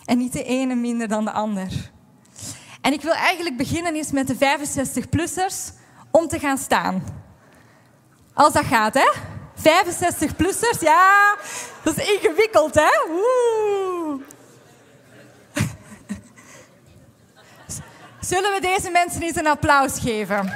En 0.06 0.18
niet 0.18 0.34
de 0.34 0.44
ene 0.44 0.76
minder 0.76 1.08
dan 1.08 1.26
de 1.26 1.32
ander. 1.32 1.92
En 2.82 2.94
ik 2.94 3.02
wil 3.02 3.14
eigenlijk 3.14 3.58
beginnen 3.58 3.96
eens 3.96 4.12
met 4.12 4.28
de 4.28 4.36
65-plussers 4.36 5.74
om 6.12 6.28
te 6.28 6.40
gaan 6.40 6.58
staan. 6.58 7.04
Als 8.34 8.54
dat 8.54 8.66
gaat, 8.66 8.94
hè? 8.94 9.12
65-plussers, 9.64 10.80
ja, 10.80 11.36
dat 11.84 11.98
is 11.98 12.10
ingewikkeld, 12.14 12.76
hè? 12.76 12.92
Zullen 18.20 18.54
we 18.54 18.62
deze 18.62 18.90
mensen 18.90 19.22
eens 19.22 19.36
een 19.36 19.48
applaus 19.48 20.00
geven? 20.00 20.54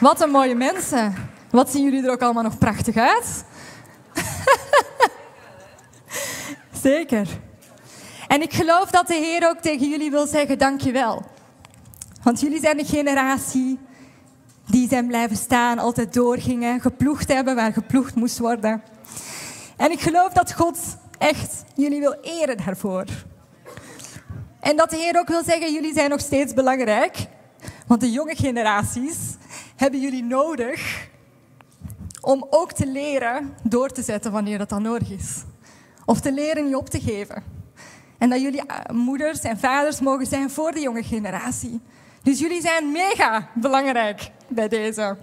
Wat 0.00 0.20
een 0.20 0.30
mooie 0.30 0.54
mensen. 0.54 1.30
Wat 1.50 1.70
zien 1.70 1.84
jullie 1.84 2.04
er 2.04 2.10
ook 2.10 2.22
allemaal 2.22 2.42
nog 2.42 2.58
prachtig 2.58 2.96
uit? 2.96 3.44
Zeker. 6.82 7.26
En 8.36 8.42
ik 8.42 8.52
geloof 8.52 8.90
dat 8.90 9.06
de 9.06 9.14
Heer 9.14 9.48
ook 9.48 9.58
tegen 9.58 9.88
jullie 9.88 10.10
wil 10.10 10.26
zeggen: 10.26 10.58
dankjewel. 10.58 11.24
Want 12.22 12.40
jullie 12.40 12.60
zijn 12.60 12.76
de 12.76 12.84
generatie 12.84 13.78
die 14.66 14.88
zijn 14.88 15.06
blijven 15.06 15.36
staan, 15.36 15.78
altijd 15.78 16.14
doorgingen, 16.14 16.80
geploegd 16.80 17.32
hebben 17.32 17.54
waar 17.54 17.72
geploegd 17.72 18.14
moest 18.14 18.38
worden. 18.38 18.82
En 19.76 19.90
ik 19.90 20.00
geloof 20.00 20.32
dat 20.32 20.52
God 20.52 20.78
echt 21.18 21.64
jullie 21.74 22.00
wil 22.00 22.16
eren 22.22 22.56
daarvoor. 22.64 23.04
En 24.60 24.76
dat 24.76 24.90
de 24.90 24.96
Heer 24.96 25.18
ook 25.18 25.28
wil 25.28 25.44
zeggen, 25.44 25.72
jullie 25.72 25.94
zijn 25.94 26.10
nog 26.10 26.20
steeds 26.20 26.54
belangrijk. 26.54 27.26
Want 27.86 28.00
de 28.00 28.10
jonge 28.10 28.36
generaties 28.36 29.16
hebben 29.76 30.00
jullie 30.00 30.24
nodig 30.24 31.08
om 32.20 32.46
ook 32.50 32.72
te 32.72 32.86
leren 32.86 33.54
door 33.62 33.88
te 33.88 34.02
zetten 34.02 34.32
wanneer 34.32 34.58
dat 34.58 34.68
dan 34.68 34.82
nodig 34.82 35.10
is. 35.10 35.42
Of 36.04 36.20
te 36.20 36.32
leren 36.32 36.64
niet 36.64 36.74
op 36.74 36.88
te 36.88 37.00
geven. 37.00 37.55
En 38.18 38.30
dat 38.30 38.40
jullie 38.40 38.66
eh, 38.66 38.94
moeders 38.94 39.40
en 39.40 39.58
vaders 39.58 40.00
mogen 40.00 40.26
zijn 40.26 40.50
voor 40.50 40.72
de 40.72 40.80
jonge 40.80 41.02
generatie. 41.02 41.80
Dus 42.22 42.38
jullie 42.38 42.60
zijn 42.60 42.92
mega 42.92 43.48
belangrijk 43.54 44.30
bij 44.48 44.68
deze. 44.68 45.16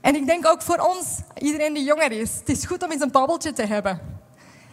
En 0.00 0.14
ik 0.14 0.26
denk 0.26 0.46
ook 0.46 0.62
voor 0.62 0.78
ons, 0.78 1.06
iedereen 1.38 1.74
die 1.74 1.84
jonger 1.84 2.12
is, 2.12 2.34
het 2.38 2.48
is 2.48 2.64
goed 2.64 2.82
om 2.84 2.90
eens 2.90 3.02
een 3.02 3.10
babbeltje 3.10 3.52
te 3.52 3.66
hebben. 3.66 4.00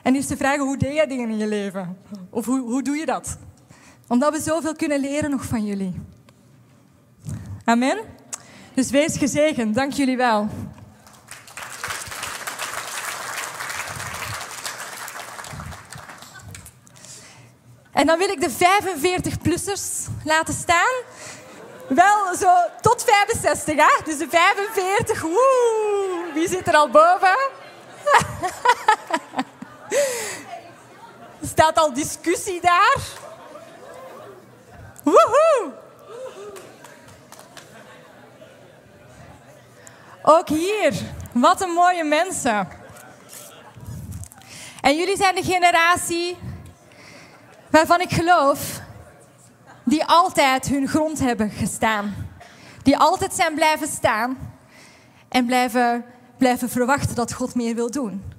En 0.01 0.15
eens 0.15 0.27
te 0.27 0.37
vragen, 0.37 0.59
hoe 0.59 0.77
deed 0.77 0.93
jij 0.93 1.07
dingen 1.07 1.29
in 1.29 1.37
je 1.37 1.47
leven? 1.47 1.97
Of 2.29 2.45
hoe, 2.45 2.59
hoe 2.59 2.81
doe 2.81 2.95
je 2.95 3.05
dat? 3.05 3.37
Omdat 4.07 4.33
we 4.33 4.41
zoveel 4.41 4.75
kunnen 4.75 4.99
leren 4.99 5.29
nog 5.29 5.45
van 5.45 5.65
jullie. 5.65 5.93
Amen. 7.63 7.97
Dus 8.73 8.89
wees 8.89 9.17
gezegend. 9.17 9.75
Dank 9.75 9.93
jullie 9.93 10.17
wel. 10.17 10.49
En 18.01 18.07
dan 18.07 18.17
wil 18.17 18.29
ik 18.29 18.41
de 18.41 18.51
45-plussers 18.51 20.09
laten 20.23 20.53
staan. 20.53 20.93
Wel 21.87 22.35
zo 22.35 22.49
tot 22.81 23.03
65, 23.03 23.75
hè? 23.75 24.03
Dus 24.03 24.17
de 24.17 24.27
45, 24.29 25.21
woe! 25.21 26.31
Wie 26.33 26.47
zit 26.47 26.67
er 26.67 26.75
al 26.75 26.89
boven? 26.89 27.37
staat 31.53 31.77
al 31.77 31.93
discussie 31.93 32.61
daar. 32.61 32.97
Woehoe! 35.03 35.71
Ook 40.21 40.47
hier, 40.47 40.93
wat 41.33 41.61
een 41.61 41.71
mooie 41.71 42.03
mensen. 42.03 42.67
En 44.81 44.95
jullie 44.95 45.17
zijn 45.17 45.35
de 45.35 45.43
generatie 45.43 46.37
waarvan 47.71 48.01
ik 48.01 48.11
geloof 48.11 48.81
die 49.83 50.05
altijd 50.05 50.67
hun 50.67 50.87
grond 50.87 51.19
hebben 51.19 51.49
gestaan. 51.49 52.13
Die 52.83 52.97
altijd 52.97 53.33
zijn 53.33 53.53
blijven 53.53 53.87
staan 53.87 54.37
en 55.29 55.45
blijven, 55.45 56.05
blijven 56.37 56.69
verwachten 56.69 57.15
dat 57.15 57.33
God 57.33 57.55
meer 57.55 57.75
wil 57.75 57.91
doen. 57.91 58.30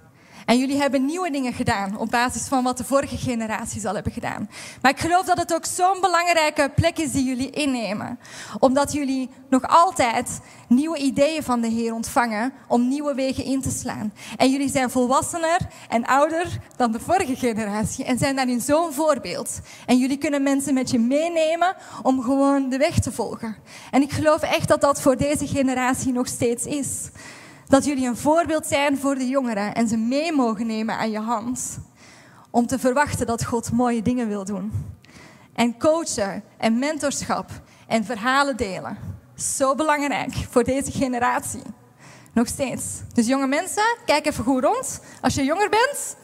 En 0.53 0.59
jullie 0.59 0.79
hebben 0.79 1.05
nieuwe 1.05 1.31
dingen 1.31 1.53
gedaan 1.53 1.99
op 1.99 2.11
basis 2.11 2.43
van 2.43 2.65
wat 2.65 2.79
de 2.79 2.85
vorige 2.85 3.17
generaties 3.17 3.85
al 3.85 3.95
hebben 3.95 4.13
gedaan. 4.13 4.51
Maar 4.83 4.91
ik 4.91 5.01
geloof 5.01 5.25
dat 5.25 5.39
het 5.39 5.55
ook 5.55 5.65
zo'n 5.65 6.01
belangrijke 6.01 6.71
plek 6.75 6.99
is 6.99 7.13
die 7.13 7.25
jullie 7.25 7.51
innemen. 7.51 8.19
Omdat 8.59 8.93
jullie 8.93 9.31
nog 9.49 9.63
altijd 9.67 10.41
nieuwe 10.69 10.99
ideeën 10.99 11.43
van 11.43 11.61
de 11.61 11.69
Heer 11.69 11.95
ontvangen 11.95 12.53
om 12.69 12.89
nieuwe 12.89 13.15
wegen 13.15 13.45
in 13.45 13.61
te 13.61 13.71
slaan. 13.71 14.13
En 14.37 14.51
jullie 14.51 14.71
zijn 14.71 14.91
volwassener 14.91 15.59
en 15.89 16.07
ouder 16.07 16.59
dan 16.77 16.93
de 16.93 17.01
vorige 17.01 17.37
generatie 17.37 18.05
en 18.05 18.19
zijn 18.19 18.37
daarin 18.37 18.61
zo'n 18.61 18.93
voorbeeld. 18.93 19.61
En 19.87 19.99
jullie 19.99 20.19
kunnen 20.19 20.43
mensen 20.43 20.75
met 20.75 20.91
je 20.91 20.99
meenemen 20.99 21.77
om 22.03 22.23
gewoon 22.23 22.69
de 22.69 22.79
weg 22.79 22.99
te 22.99 23.13
volgen. 23.13 23.57
En 23.91 24.03
ik 24.03 24.13
geloof 24.13 24.43
echt 24.43 24.69
dat 24.69 24.81
dat 24.81 25.01
voor 25.01 25.17
deze 25.17 25.47
generatie 25.47 26.13
nog 26.13 26.27
steeds 26.27 26.65
is. 26.65 27.11
Dat 27.73 27.85
jullie 27.85 28.07
een 28.07 28.17
voorbeeld 28.17 28.67
zijn 28.67 28.99
voor 28.99 29.15
de 29.15 29.29
jongeren 29.29 29.75
en 29.75 29.89
ze 29.89 29.97
mee 29.97 30.33
mogen 30.33 30.67
nemen 30.67 30.95
aan 30.95 31.11
je 31.11 31.19
hand. 31.19 31.79
Om 32.51 32.67
te 32.67 32.79
verwachten 32.79 33.27
dat 33.27 33.45
God 33.45 33.73
mooie 33.73 34.03
dingen 34.03 34.29
wil 34.29 34.45
doen. 34.45 34.73
En 35.55 35.79
coachen 35.79 36.45
en 36.59 36.79
mentorschap 36.79 37.51
en 37.87 38.05
verhalen 38.05 38.57
delen. 38.57 38.99
Zo 39.37 39.75
belangrijk 39.75 40.33
voor 40.51 40.65
deze 40.65 40.93
generatie. 40.93 41.63
Nog 42.33 42.47
steeds. 42.47 42.85
Dus 43.13 43.27
jonge 43.27 43.47
mensen, 43.47 43.97
kijk 44.07 44.27
even 44.27 44.45
goed 44.45 44.65
rond. 44.65 45.01
Als 45.21 45.35
je 45.35 45.45
jonger 45.45 45.69
bent, 45.69 46.17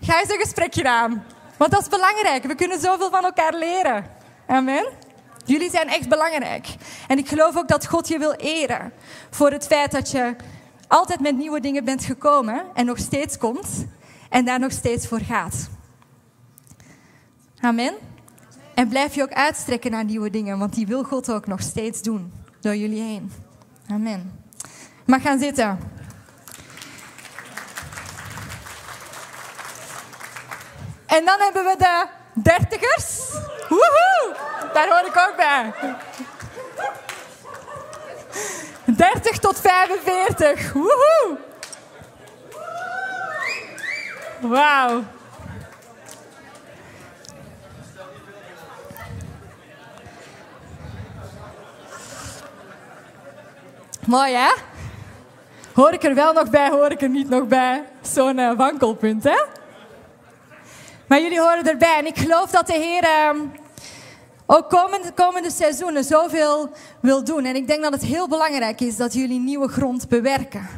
ga 0.00 0.20
eens 0.20 0.30
een 0.32 0.40
gesprekje 0.40 0.88
aan. 0.88 1.24
Want 1.56 1.70
dat 1.70 1.80
is 1.80 1.88
belangrijk. 1.88 2.44
We 2.44 2.54
kunnen 2.54 2.80
zoveel 2.80 3.10
van 3.10 3.24
elkaar 3.24 3.54
leren. 3.54 4.06
Amen. 4.46 4.86
Jullie 5.46 5.70
zijn 5.70 5.88
echt 5.88 6.08
belangrijk. 6.08 6.66
En 7.08 7.18
ik 7.18 7.28
geloof 7.28 7.56
ook 7.56 7.68
dat 7.68 7.86
God 7.86 8.08
je 8.08 8.18
wil 8.18 8.32
eren 8.32 8.92
voor 9.30 9.50
het 9.50 9.66
feit 9.66 9.90
dat 9.90 10.10
je 10.10 10.36
altijd 10.88 11.20
met 11.20 11.36
nieuwe 11.36 11.60
dingen 11.60 11.84
bent 11.84 12.04
gekomen 12.04 12.64
en 12.74 12.86
nog 12.86 12.98
steeds 12.98 13.38
komt 13.38 13.86
en 14.30 14.44
daar 14.44 14.58
nog 14.58 14.72
steeds 14.72 15.06
voor 15.06 15.20
gaat. 15.20 15.68
Amen. 17.60 17.94
En 18.74 18.88
blijf 18.88 19.14
je 19.14 19.22
ook 19.22 19.32
uitstrekken 19.32 19.90
naar 19.90 20.04
nieuwe 20.04 20.30
dingen, 20.30 20.58
want 20.58 20.74
die 20.74 20.86
wil 20.86 21.04
God 21.04 21.30
ook 21.30 21.46
nog 21.46 21.60
steeds 21.60 22.02
doen 22.02 22.32
door 22.60 22.76
jullie 22.76 23.02
heen. 23.02 23.32
Amen. 23.90 24.44
Mag 25.04 25.22
gaan 25.22 25.38
zitten. 25.38 25.78
En 31.06 31.24
dan 31.24 31.38
hebben 31.38 31.64
we 31.64 31.74
de 31.78 32.06
dertigers. 32.42 33.30
Woehoe! 33.68 34.36
Daar 34.76 34.88
hoor 34.88 35.06
ik 35.06 35.16
ook 35.28 35.36
bij. 35.36 35.72
30 38.84 39.38
tot 39.38 39.60
45. 39.60 40.72
Woehoe! 40.72 41.38
Wauw. 44.40 45.04
Mooi 54.06 54.34
hè? 54.34 54.52
Hoor 55.74 55.92
ik 55.92 56.02
er 56.02 56.14
wel 56.14 56.32
nog 56.32 56.50
bij, 56.50 56.70
hoor 56.70 56.90
ik 56.90 57.02
er 57.02 57.08
niet 57.08 57.28
nog 57.28 57.46
bij? 57.46 57.84
Zo'n 58.00 58.38
uh, 58.38 58.52
wankelpunt 58.56 59.24
hè? 59.24 59.44
Maar 61.06 61.20
jullie 61.20 61.40
horen 61.40 61.66
erbij 61.66 61.98
en 61.98 62.06
ik 62.06 62.18
geloof 62.18 62.50
dat 62.50 62.66
de 62.66 62.72
Heer 62.72 63.04
uh, 63.04 63.40
ook 64.46 64.70
komende, 64.70 65.12
komende 65.12 65.50
seizoenen 65.50 66.04
zoveel 66.04 66.70
wil 67.00 67.24
doen. 67.24 67.44
En 67.44 67.56
ik 67.56 67.66
denk 67.66 67.82
dat 67.82 67.92
het 67.92 68.02
heel 68.02 68.28
belangrijk 68.28 68.80
is 68.80 68.96
dat 68.96 69.12
jullie 69.12 69.40
nieuwe 69.40 69.68
grond 69.68 70.08
bewerken. 70.08 70.68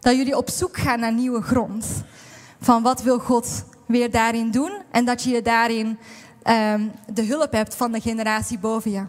Dat 0.00 0.16
jullie 0.16 0.36
op 0.36 0.50
zoek 0.50 0.76
gaan 0.76 1.00
naar 1.00 1.12
nieuwe 1.12 1.42
grond. 1.42 1.86
Van 2.60 2.82
wat 2.82 3.02
wil 3.02 3.18
God 3.18 3.64
weer 3.86 4.10
daarin 4.10 4.50
doen 4.50 4.72
en 4.90 5.04
dat 5.04 5.22
je 5.22 5.42
daarin 5.42 5.86
um, 5.86 6.92
de 7.12 7.22
hulp 7.22 7.52
hebt 7.52 7.74
van 7.74 7.92
de 7.92 8.00
generatie 8.00 8.58
boven 8.58 8.90
je. 8.90 9.04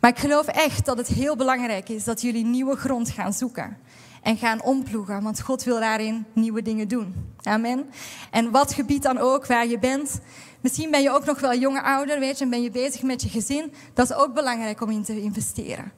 Maar 0.00 0.10
ik 0.10 0.18
geloof 0.18 0.46
echt 0.46 0.84
dat 0.84 0.96
het 0.96 1.08
heel 1.08 1.36
belangrijk 1.36 1.88
is 1.88 2.04
dat 2.04 2.20
jullie 2.20 2.44
nieuwe 2.44 2.76
grond 2.76 3.10
gaan 3.10 3.32
zoeken 3.32 3.76
en 4.22 4.36
gaan 4.36 4.62
omploegen, 4.62 5.22
want 5.22 5.40
God 5.40 5.64
wil 5.64 5.80
daarin 5.80 6.26
nieuwe 6.32 6.62
dingen 6.62 6.88
doen. 6.88 7.34
Amen. 7.42 7.90
En 8.30 8.50
wat 8.50 8.72
gebied 8.72 9.02
dan 9.02 9.18
ook 9.18 9.46
waar 9.46 9.66
je 9.66 9.78
bent, 9.78 10.20
misschien 10.62 10.90
ben 10.90 11.02
je 11.02 11.10
ook 11.10 11.24
nog 11.24 11.40
wel 11.40 11.54
jonge 11.54 11.82
ouder, 11.82 12.18
weet 12.18 12.38
je, 12.38 12.44
en 12.44 12.50
ben 12.50 12.62
je 12.62 12.70
bezig 12.70 13.02
met 13.02 13.22
je 13.22 13.28
gezin, 13.28 13.72
dat 13.94 14.10
is 14.10 14.16
ook 14.16 14.34
belangrijk 14.34 14.80
om 14.80 14.90
in 14.90 15.02
te 15.02 15.20
investeren. 15.20 15.92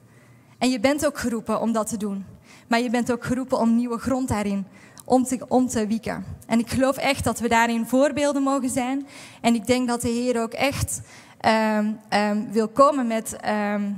En 0.57 0.69
je 0.69 0.79
bent 0.79 1.05
ook 1.05 1.17
geroepen 1.17 1.61
om 1.61 1.71
dat 1.71 1.87
te 1.87 1.97
doen. 1.97 2.25
Maar 2.67 2.79
je 2.79 2.89
bent 2.89 3.11
ook 3.11 3.23
geroepen 3.23 3.59
om 3.59 3.75
nieuwe 3.75 3.97
grond 3.97 4.27
daarin 4.27 4.65
om 5.05 5.23
te, 5.23 5.45
om 5.47 5.67
te 5.67 5.87
wieken. 5.87 6.25
En 6.47 6.59
ik 6.59 6.69
geloof 6.69 6.97
echt 6.97 7.23
dat 7.23 7.39
we 7.39 7.47
daarin 7.47 7.87
voorbeelden 7.87 8.41
mogen 8.41 8.69
zijn. 8.69 9.07
En 9.41 9.55
ik 9.55 9.65
denk 9.65 9.87
dat 9.87 10.01
de 10.01 10.09
Heer 10.09 10.41
ook 10.41 10.53
echt 10.53 11.01
um, 11.77 11.99
um, 12.19 12.51
wil 12.51 12.67
komen 12.67 13.07
met 13.07 13.37
um, 13.73 13.97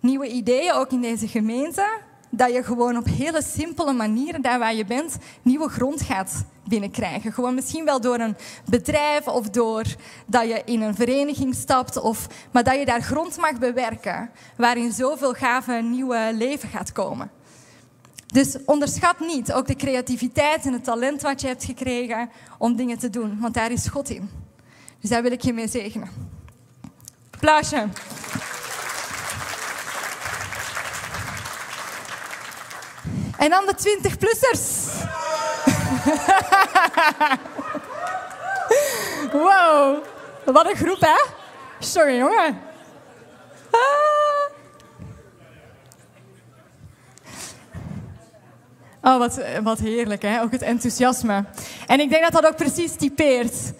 nieuwe 0.00 0.28
ideeën, 0.28 0.72
ook 0.72 0.92
in 0.92 1.00
deze 1.00 1.28
gemeente 1.28 1.98
dat 2.30 2.52
je 2.52 2.62
gewoon 2.62 2.96
op 2.96 3.06
hele 3.06 3.42
simpele 3.42 3.92
manieren, 3.92 4.42
daar 4.42 4.58
waar 4.58 4.74
je 4.74 4.84
bent, 4.84 5.16
nieuwe 5.42 5.68
grond 5.68 6.02
gaat 6.02 6.44
binnenkrijgen. 6.70 7.32
Gewoon 7.32 7.54
misschien 7.54 7.84
wel 7.84 8.00
door 8.00 8.18
een 8.18 8.36
bedrijf 8.64 9.26
of 9.26 9.48
door 9.48 9.84
dat 10.26 10.48
je 10.48 10.62
in 10.64 10.82
een 10.82 10.94
vereniging 10.94 11.54
stapt, 11.54 12.00
of, 12.00 12.26
maar 12.50 12.64
dat 12.64 12.78
je 12.78 12.84
daar 12.84 13.02
grond 13.02 13.36
mag 13.36 13.58
bewerken, 13.58 14.30
waarin 14.56 14.92
zoveel 14.92 15.32
gave 15.32 15.72
nieuwe 15.72 16.30
leven 16.34 16.68
gaat 16.68 16.92
komen. 16.92 17.30
Dus 18.26 18.56
onderschat 18.64 19.20
niet 19.20 19.52
ook 19.52 19.66
de 19.66 19.76
creativiteit 19.76 20.66
en 20.66 20.72
het 20.72 20.84
talent 20.84 21.22
wat 21.22 21.40
je 21.40 21.46
hebt 21.46 21.64
gekregen 21.64 22.30
om 22.58 22.76
dingen 22.76 22.98
te 22.98 23.10
doen, 23.10 23.38
want 23.40 23.54
daar 23.54 23.70
is 23.70 23.86
God 23.86 24.10
in. 24.10 24.30
Dus 25.00 25.10
daar 25.10 25.22
wil 25.22 25.32
ik 25.32 25.42
je 25.42 25.52
mee 25.52 25.68
zegenen. 25.68 26.08
Applausje. 27.30 27.88
En 33.40 33.50
dan 33.50 33.66
de 33.66 33.74
20-plussers. 33.74 34.90
wow, 39.32 40.04
wat 40.44 40.70
een 40.70 40.76
groep, 40.76 41.00
hè? 41.00 41.24
Sorry, 41.78 42.16
jongen. 42.16 42.58
Ah. 43.70 44.10
Oh, 49.02 49.18
wat, 49.18 49.40
wat 49.62 49.78
heerlijk, 49.78 50.22
hè? 50.22 50.42
Ook 50.42 50.52
het 50.52 50.62
enthousiasme. 50.62 51.44
En 51.86 52.00
ik 52.00 52.10
denk 52.10 52.22
dat 52.22 52.42
dat 52.42 52.46
ook 52.46 52.56
precies 52.56 52.94
typeert. 52.94 53.72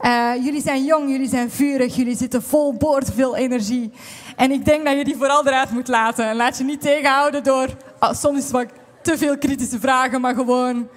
Uh, 0.00 0.32
jullie 0.44 0.62
zijn 0.62 0.84
jong, 0.84 1.10
jullie 1.10 1.28
zijn 1.28 1.50
vurig, 1.50 1.96
jullie 1.96 2.16
zitten 2.16 2.42
vol 2.42 2.74
boord, 2.74 3.10
veel 3.14 3.36
energie. 3.36 3.92
En 4.36 4.50
ik 4.50 4.64
denk 4.64 4.84
dat 4.84 4.96
je 4.96 5.04
die 5.04 5.16
vooral 5.16 5.46
eruit 5.46 5.70
moet 5.70 5.88
laten. 5.88 6.28
En 6.28 6.36
laat 6.36 6.58
je 6.58 6.64
niet 6.64 6.80
tegenhouden 6.80 7.42
door 7.42 7.68
oh, 8.00 8.12
soms 8.12 8.50
wat 8.50 8.66
te 9.02 9.18
veel 9.18 9.38
kritische 9.38 9.80
vragen, 9.80 10.20
maar 10.20 10.34
gewoon 10.34 10.88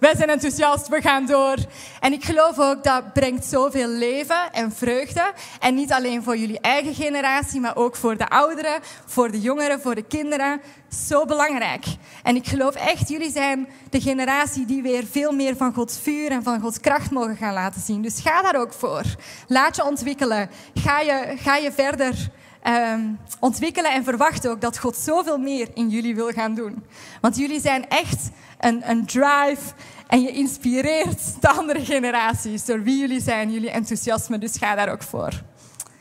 wij 0.00 0.16
zijn 0.16 0.30
enthousiast, 0.30 0.88
we 0.88 1.00
gaan 1.00 1.26
door. 1.26 1.56
En 2.00 2.12
ik 2.12 2.24
geloof 2.24 2.58
ook 2.58 2.84
dat 2.84 3.12
brengt 3.12 3.44
zoveel 3.44 3.88
leven 3.88 4.52
en 4.52 4.72
vreugde. 4.72 5.32
En 5.60 5.74
niet 5.74 5.92
alleen 5.92 6.22
voor 6.22 6.36
jullie 6.36 6.60
eigen 6.60 6.94
generatie, 6.94 7.60
maar 7.60 7.76
ook 7.76 7.96
voor 7.96 8.16
de 8.16 8.28
ouderen, 8.28 8.80
voor 9.06 9.30
de 9.30 9.40
jongeren, 9.40 9.80
voor 9.80 9.94
de 9.94 10.02
kinderen. 10.02 10.60
Zo 11.06 11.24
belangrijk. 11.24 11.84
En 12.22 12.36
ik 12.36 12.46
geloof 12.46 12.74
echt, 12.74 13.08
jullie 13.08 13.30
zijn 13.30 13.68
de 13.90 14.00
generatie 14.00 14.64
die 14.64 14.82
weer 14.82 15.04
veel 15.10 15.32
meer 15.32 15.56
van 15.56 15.74
Gods 15.74 15.98
vuur 15.98 16.30
en 16.30 16.42
van 16.42 16.60
Gods 16.60 16.80
kracht 16.80 17.10
mogen 17.10 17.36
gaan 17.36 17.54
laten 17.54 17.80
zien. 17.80 18.02
Dus 18.02 18.20
ga 18.20 18.42
daar 18.42 18.60
ook 18.60 18.72
voor. 18.72 19.02
Laat 19.46 19.76
je 19.76 19.84
ontwikkelen. 19.84 20.50
Ga 20.74 21.00
je, 21.00 21.34
ga 21.36 21.56
je 21.56 21.72
verder 21.72 22.30
um, 22.68 23.18
ontwikkelen 23.38 23.92
en 23.92 24.04
verwacht 24.04 24.48
ook 24.48 24.60
dat 24.60 24.78
God 24.78 24.96
zoveel 24.96 25.38
meer 25.38 25.68
in 25.74 25.88
jullie 25.88 26.14
wil 26.14 26.30
gaan 26.30 26.54
doen. 26.54 26.84
Want 27.20 27.36
jullie 27.36 27.60
zijn 27.60 27.88
echt 27.88 28.30
een, 28.58 28.90
een 28.90 29.06
drive 29.06 29.72
en 30.06 30.22
je 30.22 30.30
inspireert 30.30 31.20
de 31.40 31.48
andere 31.48 31.84
generaties 31.84 32.64
door 32.64 32.82
wie 32.82 32.98
jullie 32.98 33.20
zijn, 33.20 33.52
jullie 33.52 33.70
enthousiasme. 33.70 34.38
Dus 34.38 34.56
ga 34.56 34.74
daar 34.74 34.92
ook 34.92 35.02
voor. 35.02 35.30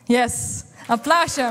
Yes, 0.03 0.63
applausje. 0.87 1.49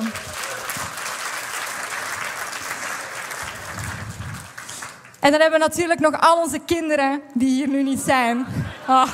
En 5.21 5.31
dan 5.31 5.41
hebben 5.41 5.61
we 5.61 5.67
natuurlijk 5.67 6.01
nog 6.01 6.21
al 6.21 6.43
onze 6.43 6.59
kinderen 6.59 7.21
die 7.35 7.51
hier 7.51 7.69
nu 7.69 7.83
niet 7.83 8.01
zijn. 8.01 8.47
Oh. 8.89 9.13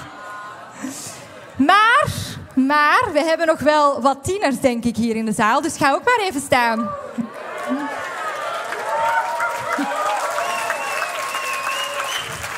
Maar 1.56 2.33
maar 2.54 3.08
we 3.12 3.24
hebben 3.24 3.46
nog 3.46 3.60
wel 3.60 4.00
wat 4.00 4.24
tieners, 4.24 4.60
denk 4.60 4.84
ik, 4.84 4.96
hier 4.96 5.16
in 5.16 5.24
de 5.24 5.32
zaal. 5.32 5.60
Dus 5.60 5.76
ga 5.76 5.92
ook 5.92 6.04
maar 6.04 6.26
even 6.26 6.40
staan. 6.40 6.88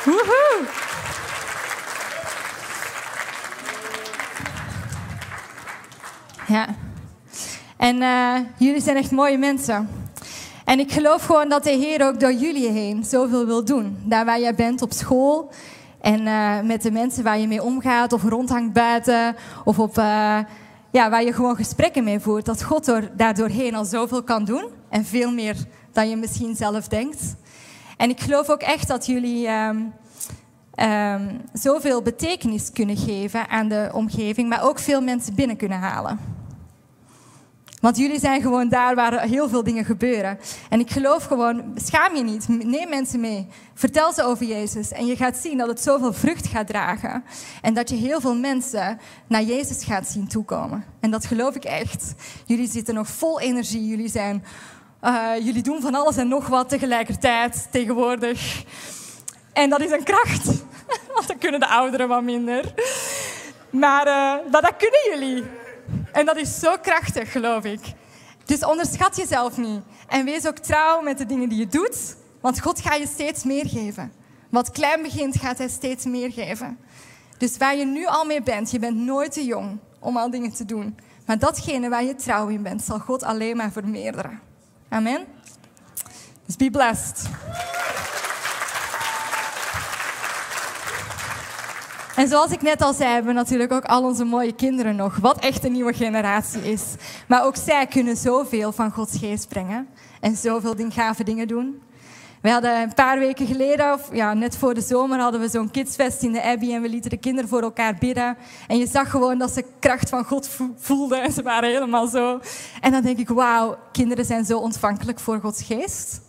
Woehoe. 0.05 0.61
Ja. 6.47 6.67
En 7.77 8.01
uh, 8.01 8.33
jullie 8.57 8.81
zijn 8.81 8.97
echt 8.97 9.11
mooie 9.11 9.37
mensen. 9.37 9.89
En 10.65 10.79
ik 10.79 10.91
geloof 10.91 11.25
gewoon 11.25 11.49
dat 11.49 11.63
de 11.63 11.69
Heer 11.69 12.05
ook 12.05 12.19
door 12.19 12.33
jullie 12.33 12.69
heen 12.69 13.03
zoveel 13.03 13.45
wil 13.45 13.65
doen. 13.65 13.97
Daar 14.03 14.25
waar 14.25 14.39
jij 14.39 14.55
bent 14.55 14.81
op 14.81 14.93
school, 14.93 15.51
en 16.01 16.21
uh, 16.21 16.61
met 16.61 16.81
de 16.81 16.91
mensen 16.91 17.23
waar 17.23 17.39
je 17.39 17.47
mee 17.47 17.63
omgaat 17.63 18.13
of 18.13 18.23
rondhangt 18.23 18.73
buiten 18.73 19.35
of 19.63 19.79
op, 19.79 19.97
uh, 19.97 20.39
ja, 20.91 21.09
waar 21.09 21.23
je 21.23 21.33
gewoon 21.33 21.55
gesprekken 21.55 22.03
mee 22.03 22.19
voert, 22.19 22.45
dat 22.45 22.63
God 22.63 22.85
door, 22.85 23.09
daardoorheen 23.15 23.75
al 23.75 23.85
zoveel 23.85 24.23
kan 24.23 24.45
doen 24.45 24.65
en 24.89 25.05
veel 25.05 25.31
meer 25.31 25.55
dan 25.91 26.09
je 26.09 26.15
misschien 26.15 26.55
zelf 26.55 26.87
denkt. 26.87 27.35
En 27.97 28.09
ik 28.09 28.19
geloof 28.19 28.49
ook 28.49 28.61
echt 28.61 28.87
dat 28.87 29.05
jullie 29.05 29.47
um, 29.49 29.93
um, 30.75 31.41
zoveel 31.53 32.01
betekenis 32.01 32.71
kunnen 32.71 32.97
geven 32.97 33.49
aan 33.49 33.67
de 33.67 33.89
omgeving, 33.93 34.49
maar 34.49 34.63
ook 34.63 34.79
veel 34.79 35.01
mensen 35.01 35.35
binnen 35.35 35.57
kunnen 35.57 35.79
halen. 35.79 36.36
Want 37.81 37.97
jullie 37.97 38.19
zijn 38.19 38.41
gewoon 38.41 38.69
daar 38.69 38.95
waar 38.95 39.21
heel 39.21 39.49
veel 39.49 39.63
dingen 39.63 39.85
gebeuren. 39.85 40.39
En 40.69 40.79
ik 40.79 40.91
geloof 40.91 41.23
gewoon, 41.23 41.63
schaam 41.75 42.15
je 42.15 42.23
niet. 42.23 42.47
Neem 42.47 42.89
mensen 42.89 43.19
mee. 43.19 43.47
Vertel 43.73 44.13
ze 44.13 44.23
over 44.23 44.45
Jezus. 44.45 44.91
En 44.91 45.05
je 45.05 45.15
gaat 45.15 45.37
zien 45.37 45.57
dat 45.57 45.67
het 45.67 45.81
zoveel 45.81 46.13
vrucht 46.13 46.47
gaat 46.47 46.67
dragen. 46.67 47.23
En 47.61 47.73
dat 47.73 47.89
je 47.89 47.95
heel 47.95 48.21
veel 48.21 48.35
mensen 48.35 48.99
naar 49.27 49.41
Jezus 49.41 49.83
gaat 49.83 50.07
zien 50.07 50.27
toekomen. 50.27 50.85
En 50.99 51.11
dat 51.11 51.25
geloof 51.25 51.55
ik 51.55 51.63
echt. 51.63 52.13
Jullie 52.45 52.69
zitten 52.69 52.93
nog 52.93 53.07
vol 53.07 53.39
energie. 53.39 53.87
Jullie, 53.87 54.09
zijn, 54.09 54.43
uh, 55.03 55.31
jullie 55.39 55.63
doen 55.63 55.81
van 55.81 55.95
alles 55.95 56.17
en 56.17 56.27
nog 56.27 56.47
wat 56.47 56.69
tegelijkertijd, 56.69 57.67
tegenwoordig. 57.71 58.63
En 59.53 59.69
dat 59.69 59.81
is 59.81 59.91
een 59.91 60.03
kracht. 60.03 60.45
Want 61.13 61.27
dan 61.27 61.37
kunnen 61.37 61.59
de 61.59 61.67
ouderen 61.67 62.07
wat 62.07 62.23
minder. 62.23 62.73
Maar, 63.69 64.07
uh, 64.07 64.51
maar 64.51 64.61
dat 64.61 64.75
kunnen 64.77 65.01
jullie. 65.11 65.43
En 66.17 66.25
dat 66.25 66.37
is 66.37 66.59
zo 66.59 66.77
krachtig, 66.81 67.31
geloof 67.31 67.63
ik. 67.63 67.79
Dus 68.45 68.65
onderschat 68.65 69.15
jezelf 69.15 69.57
niet. 69.57 69.81
En 70.07 70.25
wees 70.25 70.47
ook 70.47 70.57
trouw 70.57 71.01
met 71.01 71.17
de 71.17 71.25
dingen 71.25 71.49
die 71.49 71.57
je 71.57 71.67
doet, 71.67 72.15
want 72.41 72.61
God 72.61 72.81
gaat 72.81 72.97
je 72.97 73.07
steeds 73.07 73.43
meer 73.43 73.67
geven. 73.67 74.11
Wat 74.49 74.71
klein 74.71 75.01
begint, 75.01 75.37
gaat 75.37 75.57
Hij 75.57 75.67
steeds 75.67 76.05
meer 76.05 76.31
geven. 76.31 76.77
Dus 77.37 77.57
waar 77.57 77.75
je 77.75 77.85
nu 77.85 78.05
al 78.05 78.25
mee 78.25 78.41
bent, 78.41 78.71
je 78.71 78.79
bent 78.79 78.97
nooit 78.97 79.31
te 79.31 79.45
jong 79.45 79.77
om 79.99 80.17
al 80.17 80.29
dingen 80.29 80.53
te 80.53 80.65
doen. 80.65 80.97
Maar 81.25 81.39
datgene 81.39 81.89
waar 81.89 82.03
je 82.03 82.15
trouw 82.15 82.47
in 82.47 82.63
bent, 82.63 82.81
zal 82.81 82.99
God 82.99 83.23
alleen 83.23 83.57
maar 83.57 83.71
vermeerderen. 83.71 84.39
Amen. 84.89 85.25
Dus 86.45 86.55
be 86.55 86.69
blessed. 86.69 87.29
En 92.17 92.27
zoals 92.27 92.51
ik 92.51 92.61
net 92.61 92.81
al 92.81 92.93
zei, 92.93 93.09
hebben 93.09 93.33
we 93.33 93.39
natuurlijk 93.39 93.71
ook 93.71 93.85
al 93.85 94.03
onze 94.03 94.23
mooie 94.23 94.53
kinderen 94.53 94.95
nog, 94.95 95.17
wat 95.17 95.39
echt 95.39 95.65
een 95.65 95.71
nieuwe 95.71 95.93
generatie 95.93 96.71
is. 96.71 96.83
Maar 97.27 97.45
ook 97.45 97.55
zij 97.55 97.87
kunnen 97.87 98.17
zoveel 98.17 98.71
van 98.71 98.91
Gods 98.91 99.17
geest 99.17 99.47
brengen 99.47 99.87
en 100.21 100.35
zoveel 100.35 100.75
gave 100.89 101.23
dingen 101.23 101.47
doen. 101.47 101.81
We 102.41 102.49
hadden 102.49 102.81
een 102.81 102.93
paar 102.93 103.19
weken 103.19 103.47
geleden, 103.47 103.93
of 103.93 104.09
ja, 104.11 104.33
net 104.33 104.57
voor 104.57 104.73
de 104.73 104.81
zomer, 104.81 105.19
hadden 105.19 105.41
we 105.41 105.49
zo'n 105.49 105.71
kidsfest 105.71 106.23
in 106.23 106.31
de 106.31 106.43
Abbey 106.43 106.73
en 106.73 106.81
we 106.81 106.89
lieten 106.89 107.09
de 107.09 107.17
kinderen 107.17 107.49
voor 107.49 107.61
elkaar 107.61 107.95
bidden. 107.99 108.37
En 108.67 108.77
je 108.77 108.87
zag 108.87 109.09
gewoon 109.09 109.37
dat 109.37 109.51
ze 109.51 109.65
kracht 109.79 110.09
van 110.09 110.25
God 110.25 110.49
voelden 110.75 111.21
en 111.21 111.31
ze 111.31 111.41
waren 111.41 111.69
helemaal 111.69 112.07
zo. 112.07 112.39
En 112.81 112.91
dan 112.91 113.01
denk 113.01 113.17
ik, 113.17 113.29
wauw, 113.29 113.77
kinderen 113.91 114.25
zijn 114.25 114.45
zo 114.45 114.57
ontvankelijk 114.57 115.19
voor 115.19 115.39
Gods 115.39 115.63
geest. 115.63 116.26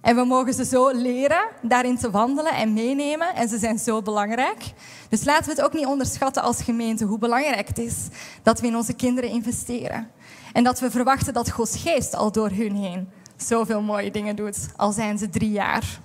En 0.00 0.16
we 0.16 0.24
mogen 0.24 0.54
ze 0.54 0.64
zo 0.64 0.90
leren 0.90 1.48
daarin 1.62 1.98
te 1.98 2.10
wandelen 2.10 2.54
en 2.54 2.72
meenemen. 2.72 3.34
En 3.34 3.48
ze 3.48 3.58
zijn 3.58 3.78
zo 3.78 4.02
belangrijk. 4.02 4.72
Dus 5.08 5.24
laten 5.24 5.44
we 5.44 5.50
het 5.50 5.62
ook 5.62 5.72
niet 5.72 5.86
onderschatten 5.86 6.42
als 6.42 6.62
gemeente 6.62 7.04
hoe 7.04 7.18
belangrijk 7.18 7.68
het 7.68 7.78
is 7.78 8.08
dat 8.42 8.60
we 8.60 8.66
in 8.66 8.76
onze 8.76 8.92
kinderen 8.92 9.30
investeren. 9.30 10.10
En 10.52 10.64
dat 10.64 10.80
we 10.80 10.90
verwachten 10.90 11.34
dat 11.34 11.50
Gods 11.50 11.76
geest 11.76 12.14
al 12.14 12.32
door 12.32 12.50
hun 12.50 12.74
heen 12.74 13.08
zoveel 13.36 13.82
mooie 13.82 14.10
dingen 14.10 14.36
doet, 14.36 14.68
al 14.76 14.92
zijn 14.92 15.18
ze 15.18 15.28
drie 15.28 15.50
jaar. 15.50 16.00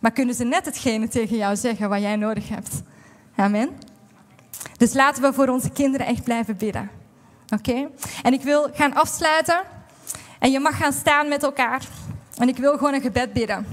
Maar 0.00 0.10
kunnen 0.10 0.34
ze 0.34 0.44
net 0.44 0.64
hetgene 0.64 1.08
tegen 1.08 1.36
jou 1.36 1.56
zeggen 1.56 1.88
wat 1.88 2.00
jij 2.00 2.16
nodig 2.16 2.48
hebt? 2.48 2.82
Amen. 3.36 3.70
Dus 4.76 4.94
laten 4.94 5.22
we 5.22 5.32
voor 5.32 5.48
onze 5.48 5.70
kinderen 5.70 6.06
echt 6.06 6.24
blijven 6.24 6.56
bidden. 6.56 6.90
Oké? 7.48 7.88
En 8.22 8.32
ik 8.32 8.42
wil 8.42 8.68
gaan 8.72 8.94
afsluiten. 8.94 9.62
En 10.38 10.50
je 10.50 10.60
mag 10.60 10.76
gaan 10.76 10.92
staan 10.92 11.28
met 11.28 11.42
elkaar. 11.42 11.86
En 12.40 12.48
ik 12.48 12.56
wil 12.56 12.72
gewoon 12.72 12.94
een 12.94 13.00
gebed 13.00 13.32
bidden. 13.32 13.66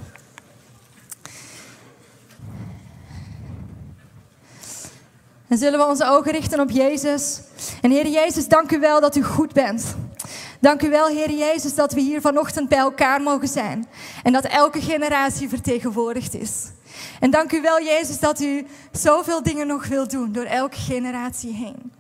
En 5.47 5.57
zullen 5.57 5.79
we 5.79 5.85
onze 5.85 6.05
ogen 6.05 6.31
richten 6.31 6.59
op 6.59 6.69
Jezus. 6.69 7.41
En 7.81 7.91
Heer 7.91 8.07
Jezus, 8.07 8.47
dank 8.47 8.71
u 8.71 8.79
wel 8.79 9.01
dat 9.01 9.15
u 9.15 9.23
goed 9.23 9.53
bent. 9.53 9.95
Dank 10.59 10.81
u 10.81 10.89
wel, 10.89 11.07
Heer 11.07 11.31
Jezus, 11.31 11.75
dat 11.75 11.93
we 11.93 12.01
hier 12.01 12.21
vanochtend 12.21 12.69
bij 12.69 12.77
elkaar 12.77 13.21
mogen 13.21 13.47
zijn. 13.47 13.87
En 14.23 14.33
dat 14.33 14.45
elke 14.45 14.81
generatie 14.81 15.49
vertegenwoordigd 15.49 16.33
is. 16.33 16.71
En 17.19 17.31
dank 17.31 17.51
u 17.51 17.61
wel, 17.61 17.81
Jezus, 17.81 18.19
dat 18.19 18.41
u 18.41 18.65
zoveel 18.91 19.43
dingen 19.43 19.67
nog 19.67 19.87
wilt 19.87 20.11
doen 20.11 20.31
door 20.31 20.45
elke 20.45 20.77
generatie 20.77 21.53
heen. 21.53 21.91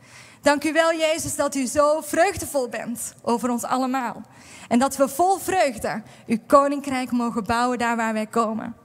Dank 0.41 0.63
u 0.63 0.73
wel, 0.73 0.93
Jezus, 0.93 1.35
dat 1.35 1.55
u 1.55 1.65
zo 1.65 2.01
vreugdevol 2.01 2.69
bent 2.69 3.13
over 3.21 3.49
ons 3.49 3.63
allemaal. 3.63 4.25
En 4.67 4.79
dat 4.79 4.97
we 4.97 5.07
vol 5.07 5.37
vreugde 5.37 6.01
uw 6.25 6.37
koninkrijk 6.47 7.11
mogen 7.11 7.43
bouwen 7.43 7.77
daar 7.77 7.95
waar 7.95 8.13
wij 8.13 8.27
komen. 8.27 8.75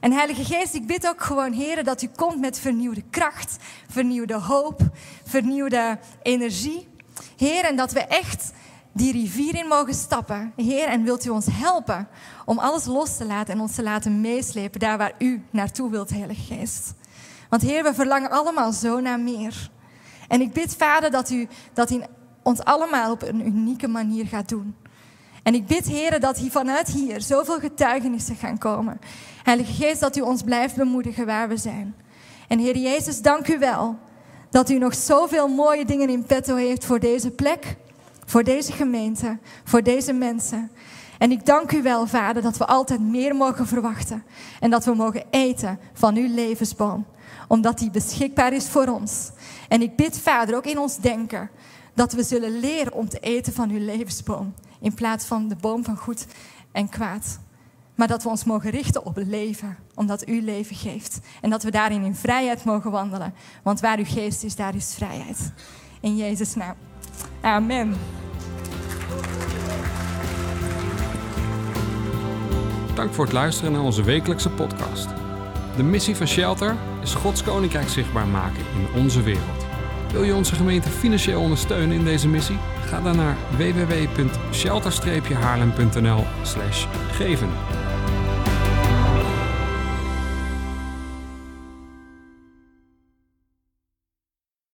En 0.00 0.12
Heilige 0.12 0.44
Geest, 0.44 0.74
ik 0.74 0.86
bid 0.86 1.08
ook 1.08 1.22
gewoon, 1.22 1.52
Heer, 1.52 1.84
dat 1.84 2.02
u 2.02 2.08
komt 2.16 2.40
met 2.40 2.58
vernieuwde 2.58 3.02
kracht, 3.10 3.56
vernieuwde 3.88 4.34
hoop, 4.34 4.80
vernieuwde 5.24 5.98
energie. 6.22 6.88
Heer, 7.36 7.64
en 7.64 7.76
dat 7.76 7.92
we 7.92 8.00
echt 8.00 8.52
die 8.92 9.12
rivier 9.12 9.56
in 9.56 9.66
mogen 9.66 9.94
stappen. 9.94 10.52
Heer, 10.56 10.88
en 10.88 11.04
wilt 11.04 11.24
u 11.24 11.28
ons 11.28 11.46
helpen 11.50 12.08
om 12.44 12.58
alles 12.58 12.84
los 12.84 13.16
te 13.16 13.24
laten 13.24 13.54
en 13.54 13.60
ons 13.60 13.74
te 13.74 13.82
laten 13.82 14.20
meeslepen 14.20 14.80
daar 14.80 14.98
waar 14.98 15.14
u 15.18 15.42
naartoe 15.50 15.90
wilt, 15.90 16.10
Heilige 16.10 16.54
Geest. 16.54 16.94
Want 17.48 17.62
Heer, 17.62 17.82
we 17.82 17.94
verlangen 17.94 18.30
allemaal 18.30 18.72
zo 18.72 19.00
naar 19.00 19.20
meer. 19.20 19.70
En 20.28 20.40
ik 20.40 20.52
bid, 20.52 20.76
Vader, 20.76 21.10
dat 21.10 21.30
u 21.30 21.48
dat 21.72 21.90
in 21.90 22.04
ons 22.42 22.64
allemaal 22.64 23.12
op 23.12 23.22
een 23.22 23.46
unieke 23.46 23.88
manier 23.88 24.26
gaat 24.26 24.48
doen. 24.48 24.76
En 25.42 25.54
ik 25.54 25.66
bid, 25.66 25.86
Heer, 25.86 26.20
dat 26.20 26.38
hier 26.38 26.50
vanuit 26.50 26.88
hier 26.88 27.20
zoveel 27.20 27.58
getuigenissen 27.58 28.36
gaan 28.36 28.58
komen. 28.58 29.00
Heilige 29.42 29.72
Geest, 29.72 30.00
dat 30.00 30.16
u 30.16 30.20
ons 30.20 30.42
blijft 30.42 30.76
bemoedigen 30.76 31.26
waar 31.26 31.48
we 31.48 31.56
zijn. 31.56 31.94
En 32.48 32.58
Heer 32.58 32.76
Jezus, 32.76 33.22
dank 33.22 33.48
u 33.48 33.58
wel 33.58 33.98
dat 34.50 34.70
u 34.70 34.78
nog 34.78 34.94
zoveel 34.94 35.48
mooie 35.48 35.84
dingen 35.84 36.08
in 36.08 36.24
petto 36.24 36.56
heeft 36.56 36.84
voor 36.84 37.00
deze 37.00 37.30
plek, 37.30 37.76
voor 38.26 38.44
deze 38.44 38.72
gemeente, 38.72 39.38
voor 39.64 39.82
deze 39.82 40.12
mensen. 40.12 40.70
En 41.18 41.30
ik 41.30 41.46
dank 41.46 41.72
u 41.72 41.82
wel, 41.82 42.06
Vader, 42.06 42.42
dat 42.42 42.56
we 42.56 42.66
altijd 42.66 43.00
meer 43.00 43.36
mogen 43.36 43.66
verwachten. 43.66 44.24
En 44.60 44.70
dat 44.70 44.84
we 44.84 44.94
mogen 44.94 45.24
eten 45.30 45.78
van 45.92 46.16
uw 46.16 46.34
levensboom. 46.34 47.06
Omdat 47.48 47.78
die 47.78 47.90
beschikbaar 47.90 48.52
is 48.52 48.68
voor 48.68 48.86
ons. 48.86 49.30
En 49.68 49.82
ik 49.82 49.96
bid, 49.96 50.18
Vader, 50.18 50.56
ook 50.56 50.66
in 50.66 50.78
ons 50.78 50.96
denken, 50.96 51.50
dat 51.94 52.12
we 52.12 52.22
zullen 52.22 52.60
leren 52.60 52.92
om 52.92 53.08
te 53.08 53.18
eten 53.18 53.52
van 53.52 53.70
uw 53.70 53.84
levensboom. 53.84 54.54
In 54.80 54.94
plaats 54.94 55.24
van 55.24 55.48
de 55.48 55.56
boom 55.56 55.84
van 55.84 55.96
goed 55.96 56.26
en 56.72 56.88
kwaad. 56.88 57.40
Maar 57.94 58.08
dat 58.08 58.22
we 58.22 58.28
ons 58.28 58.44
mogen 58.44 58.70
richten 58.70 59.04
op 59.04 59.16
leven, 59.16 59.76
omdat 59.94 60.28
u 60.28 60.42
leven 60.42 60.76
geeft. 60.76 61.20
En 61.40 61.50
dat 61.50 61.62
we 61.62 61.70
daarin 61.70 62.04
in 62.04 62.14
vrijheid 62.14 62.64
mogen 62.64 62.90
wandelen. 62.90 63.34
Want 63.62 63.80
waar 63.80 63.98
uw 63.98 64.04
geest 64.04 64.42
is, 64.42 64.56
daar 64.56 64.74
is 64.74 64.94
vrijheid. 64.94 65.52
In 66.00 66.16
Jezus' 66.16 66.54
naam. 66.54 66.74
Amen. 67.40 67.96
Dank 72.94 73.12
voor 73.12 73.24
het 73.24 73.34
luisteren 73.34 73.72
naar 73.72 73.82
onze 73.82 74.02
wekelijkse 74.02 74.50
podcast. 74.50 75.08
De 75.76 75.82
missie 75.82 76.16
van 76.16 76.26
Shelter 76.26 76.76
is 77.02 77.14
Gods 77.14 77.42
Koninkrijk 77.42 77.88
zichtbaar 77.88 78.26
maken 78.26 78.64
in 78.76 79.00
onze 79.00 79.22
wereld. 79.22 79.69
Wil 80.12 80.22
je 80.22 80.34
onze 80.34 80.54
gemeente 80.54 80.88
financieel 80.88 81.40
ondersteunen 81.40 81.96
in 81.96 82.04
deze 82.04 82.28
missie? 82.28 82.58
Ga 82.86 83.00
dan 83.00 83.16
naar 83.16 83.36
www.shelter-haarlem.nl 83.56 86.24
geven. 87.10 87.48